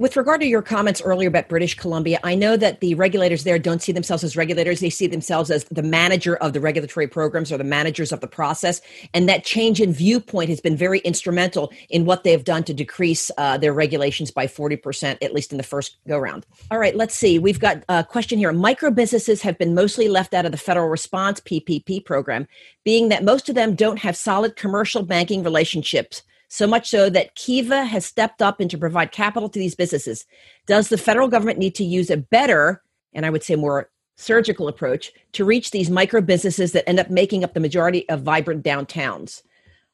With 0.00 0.16
regard 0.16 0.40
to 0.40 0.46
your 0.46 0.62
comments 0.62 1.02
earlier 1.02 1.28
about 1.28 1.50
British 1.50 1.76
Columbia, 1.76 2.18
I 2.24 2.34
know 2.34 2.56
that 2.56 2.80
the 2.80 2.94
regulators 2.94 3.44
there 3.44 3.58
don't 3.58 3.82
see 3.82 3.92
themselves 3.92 4.24
as 4.24 4.34
regulators. 4.34 4.80
They 4.80 4.88
see 4.88 5.06
themselves 5.06 5.50
as 5.50 5.64
the 5.64 5.82
manager 5.82 6.36
of 6.36 6.54
the 6.54 6.60
regulatory 6.60 7.06
programs 7.06 7.52
or 7.52 7.58
the 7.58 7.64
managers 7.64 8.10
of 8.10 8.20
the 8.20 8.26
process. 8.26 8.80
And 9.12 9.28
that 9.28 9.44
change 9.44 9.78
in 9.78 9.92
viewpoint 9.92 10.48
has 10.48 10.58
been 10.58 10.74
very 10.74 11.00
instrumental 11.00 11.70
in 11.90 12.06
what 12.06 12.24
they've 12.24 12.42
done 12.42 12.64
to 12.64 12.72
decrease 12.72 13.30
uh, 13.36 13.58
their 13.58 13.74
regulations 13.74 14.30
by 14.30 14.46
40%, 14.46 15.18
at 15.20 15.34
least 15.34 15.52
in 15.52 15.58
the 15.58 15.62
first 15.62 15.98
go 16.08 16.16
round. 16.16 16.46
All 16.70 16.78
right, 16.78 16.96
let's 16.96 17.14
see. 17.14 17.38
We've 17.38 17.60
got 17.60 17.84
a 17.90 18.02
question 18.02 18.38
here. 18.38 18.54
Micro 18.54 18.90
businesses 18.90 19.42
have 19.42 19.58
been 19.58 19.74
mostly 19.74 20.08
left 20.08 20.32
out 20.32 20.46
of 20.46 20.52
the 20.52 20.56
federal 20.56 20.88
response 20.88 21.40
PPP 21.40 22.06
program, 22.06 22.48
being 22.86 23.10
that 23.10 23.22
most 23.22 23.50
of 23.50 23.54
them 23.54 23.74
don't 23.74 23.98
have 23.98 24.16
solid 24.16 24.56
commercial 24.56 25.02
banking 25.02 25.42
relationships 25.42 26.22
so 26.50 26.66
much 26.66 26.90
so 26.90 27.08
that 27.08 27.36
Kiva 27.36 27.84
has 27.84 28.04
stepped 28.04 28.42
up 28.42 28.58
and 28.60 28.68
to 28.70 28.76
provide 28.76 29.12
capital 29.12 29.48
to 29.48 29.58
these 29.58 29.76
businesses. 29.76 30.26
Does 30.66 30.88
the 30.88 30.98
federal 30.98 31.28
government 31.28 31.60
need 31.60 31.76
to 31.76 31.84
use 31.84 32.10
a 32.10 32.16
better, 32.16 32.82
and 33.14 33.24
I 33.24 33.30
would 33.30 33.44
say 33.44 33.54
more 33.54 33.88
surgical 34.16 34.66
approach 34.66 35.12
to 35.32 35.44
reach 35.44 35.70
these 35.70 35.88
micro 35.88 36.20
businesses 36.20 36.72
that 36.72 36.88
end 36.88 36.98
up 36.98 37.08
making 37.08 37.44
up 37.44 37.54
the 37.54 37.60
majority 37.60 38.06
of 38.08 38.22
vibrant 38.22 38.64
downtowns? 38.64 39.42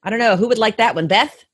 I 0.03 0.09
don't 0.09 0.19
know. 0.19 0.37
Who 0.37 0.49
would 0.49 0.59
like 0.59 0.79
that 0.79 0.95
one? 0.95 1.07
Beth? 1.07 1.45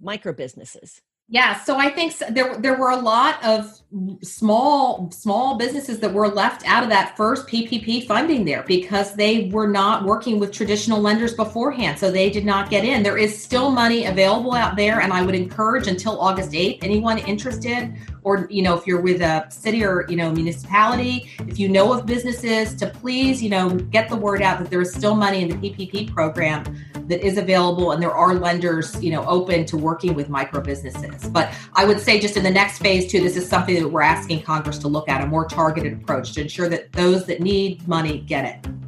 Micro 0.00 0.32
businesses. 0.32 1.02
Yeah, 1.30 1.62
so 1.62 1.76
I 1.76 1.90
think 1.90 2.16
there 2.30 2.56
there 2.56 2.78
were 2.78 2.88
a 2.88 2.96
lot 2.96 3.44
of 3.44 3.78
small 4.22 5.10
small 5.10 5.58
businesses 5.58 5.98
that 6.00 6.12
were 6.12 6.28
left 6.28 6.66
out 6.66 6.82
of 6.82 6.88
that 6.88 7.18
first 7.18 7.46
PPP 7.46 8.06
funding 8.06 8.46
there 8.46 8.62
because 8.66 9.14
they 9.14 9.50
were 9.50 9.68
not 9.68 10.04
working 10.04 10.38
with 10.38 10.52
traditional 10.52 11.00
lenders 11.00 11.34
beforehand, 11.34 11.98
so 11.98 12.10
they 12.10 12.30
did 12.30 12.46
not 12.46 12.70
get 12.70 12.82
in. 12.82 13.02
There 13.02 13.18
is 13.18 13.38
still 13.38 13.70
money 13.70 14.06
available 14.06 14.54
out 14.54 14.74
there, 14.76 15.00
and 15.00 15.12
I 15.12 15.20
would 15.20 15.34
encourage 15.34 15.86
until 15.86 16.18
August 16.18 16.54
eighth 16.54 16.82
anyone 16.82 17.18
interested, 17.18 17.92
or 18.22 18.46
you 18.50 18.62
know 18.62 18.76
if 18.76 18.86
you're 18.86 19.00
with 19.00 19.20
a 19.20 19.46
city 19.50 19.84
or 19.84 20.06
you 20.08 20.16
know 20.16 20.30
municipality, 20.30 21.30
if 21.46 21.58
you 21.58 21.68
know 21.68 21.92
of 21.92 22.06
businesses, 22.06 22.74
to 22.76 22.86
please 22.86 23.42
you 23.42 23.50
know 23.50 23.70
get 23.70 24.08
the 24.08 24.16
word 24.16 24.42
out 24.42 24.58
that 24.58 24.70
there 24.70 24.80
is 24.80 24.92
still 24.92 25.14
money 25.14 25.42
in 25.42 25.48
the 25.48 25.70
PPP 25.70 26.12
program 26.12 26.64
that 27.08 27.24
is 27.24 27.38
available 27.38 27.92
and 27.92 28.02
there 28.02 28.12
are 28.12 28.34
lenders 28.34 29.02
you 29.02 29.10
know 29.10 29.24
open 29.26 29.64
to 29.66 29.76
working 29.76 30.14
with 30.14 30.28
micro 30.28 30.60
businesses. 30.60 31.28
But 31.28 31.52
i 31.74 31.84
would 31.84 32.00
say 32.00 32.18
just 32.20 32.36
in 32.36 32.42
the 32.42 32.50
next 32.50 32.78
phase 32.78 33.10
too 33.10 33.20
this 33.20 33.36
is 33.36 33.48
something 33.48 33.74
that 33.80 33.88
we're 33.88 34.02
asking 34.02 34.42
congress 34.42 34.78
to 34.78 34.88
look 34.88 35.08
at 35.08 35.22
a 35.22 35.26
more 35.26 35.46
targeted 35.46 35.92
approach 35.94 36.32
to 36.32 36.40
ensure 36.40 36.68
that 36.68 36.92
those 36.92 37.26
that 37.26 37.40
need 37.40 37.86
money 37.86 38.20
get 38.20 38.44
it 38.44 38.87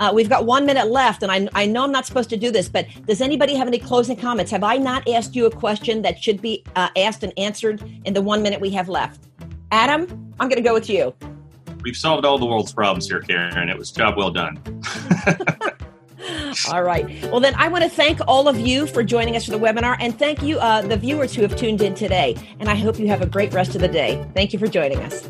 uh, 0.00 0.12
we've 0.14 0.28
got 0.28 0.44
one 0.44 0.66
minute 0.66 0.88
left, 0.88 1.22
and 1.22 1.32
I, 1.32 1.48
I 1.54 1.66
know 1.66 1.84
I'm 1.84 1.92
not 1.92 2.06
supposed 2.06 2.30
to 2.30 2.36
do 2.36 2.50
this, 2.50 2.68
but 2.68 2.86
does 3.06 3.20
anybody 3.20 3.54
have 3.54 3.66
any 3.66 3.78
closing 3.78 4.16
comments? 4.16 4.50
Have 4.50 4.64
I 4.64 4.76
not 4.76 5.08
asked 5.08 5.34
you 5.34 5.46
a 5.46 5.50
question 5.50 6.02
that 6.02 6.22
should 6.22 6.42
be 6.42 6.64
uh, 6.76 6.88
asked 6.96 7.22
and 7.22 7.32
answered 7.38 7.82
in 8.04 8.14
the 8.14 8.22
one 8.22 8.42
minute 8.42 8.60
we 8.60 8.70
have 8.70 8.88
left? 8.88 9.20
Adam, 9.72 10.34
I'm 10.38 10.48
going 10.48 10.62
to 10.62 10.68
go 10.68 10.74
with 10.74 10.88
you. 10.88 11.14
We've 11.82 11.96
solved 11.96 12.24
all 12.24 12.38
the 12.38 12.46
world's 12.46 12.72
problems 12.72 13.08
here, 13.08 13.20
Karen. 13.20 13.68
It 13.68 13.78
was 13.78 13.90
job 13.90 14.16
well 14.16 14.30
done. 14.30 14.58
All 16.72 16.82
right. 16.82 17.06
Well, 17.30 17.40
then 17.40 17.54
I 17.56 17.68
want 17.68 17.84
to 17.84 17.90
thank 17.90 18.20
all 18.26 18.48
of 18.48 18.58
you 18.58 18.86
for 18.86 19.04
joining 19.04 19.36
us 19.36 19.44
for 19.44 19.52
the 19.52 19.58
webinar 19.58 19.96
and 20.00 20.18
thank 20.18 20.42
you, 20.42 20.58
uh, 20.58 20.82
the 20.82 20.96
viewers 20.96 21.34
who 21.34 21.42
have 21.42 21.54
tuned 21.54 21.82
in 21.82 21.94
today. 21.94 22.34
And 22.58 22.68
I 22.68 22.74
hope 22.74 22.98
you 22.98 23.06
have 23.08 23.22
a 23.22 23.26
great 23.26 23.52
rest 23.52 23.74
of 23.74 23.80
the 23.80 23.88
day. 23.88 24.26
Thank 24.34 24.52
you 24.52 24.58
for 24.58 24.66
joining 24.66 24.98
us. 25.00 25.28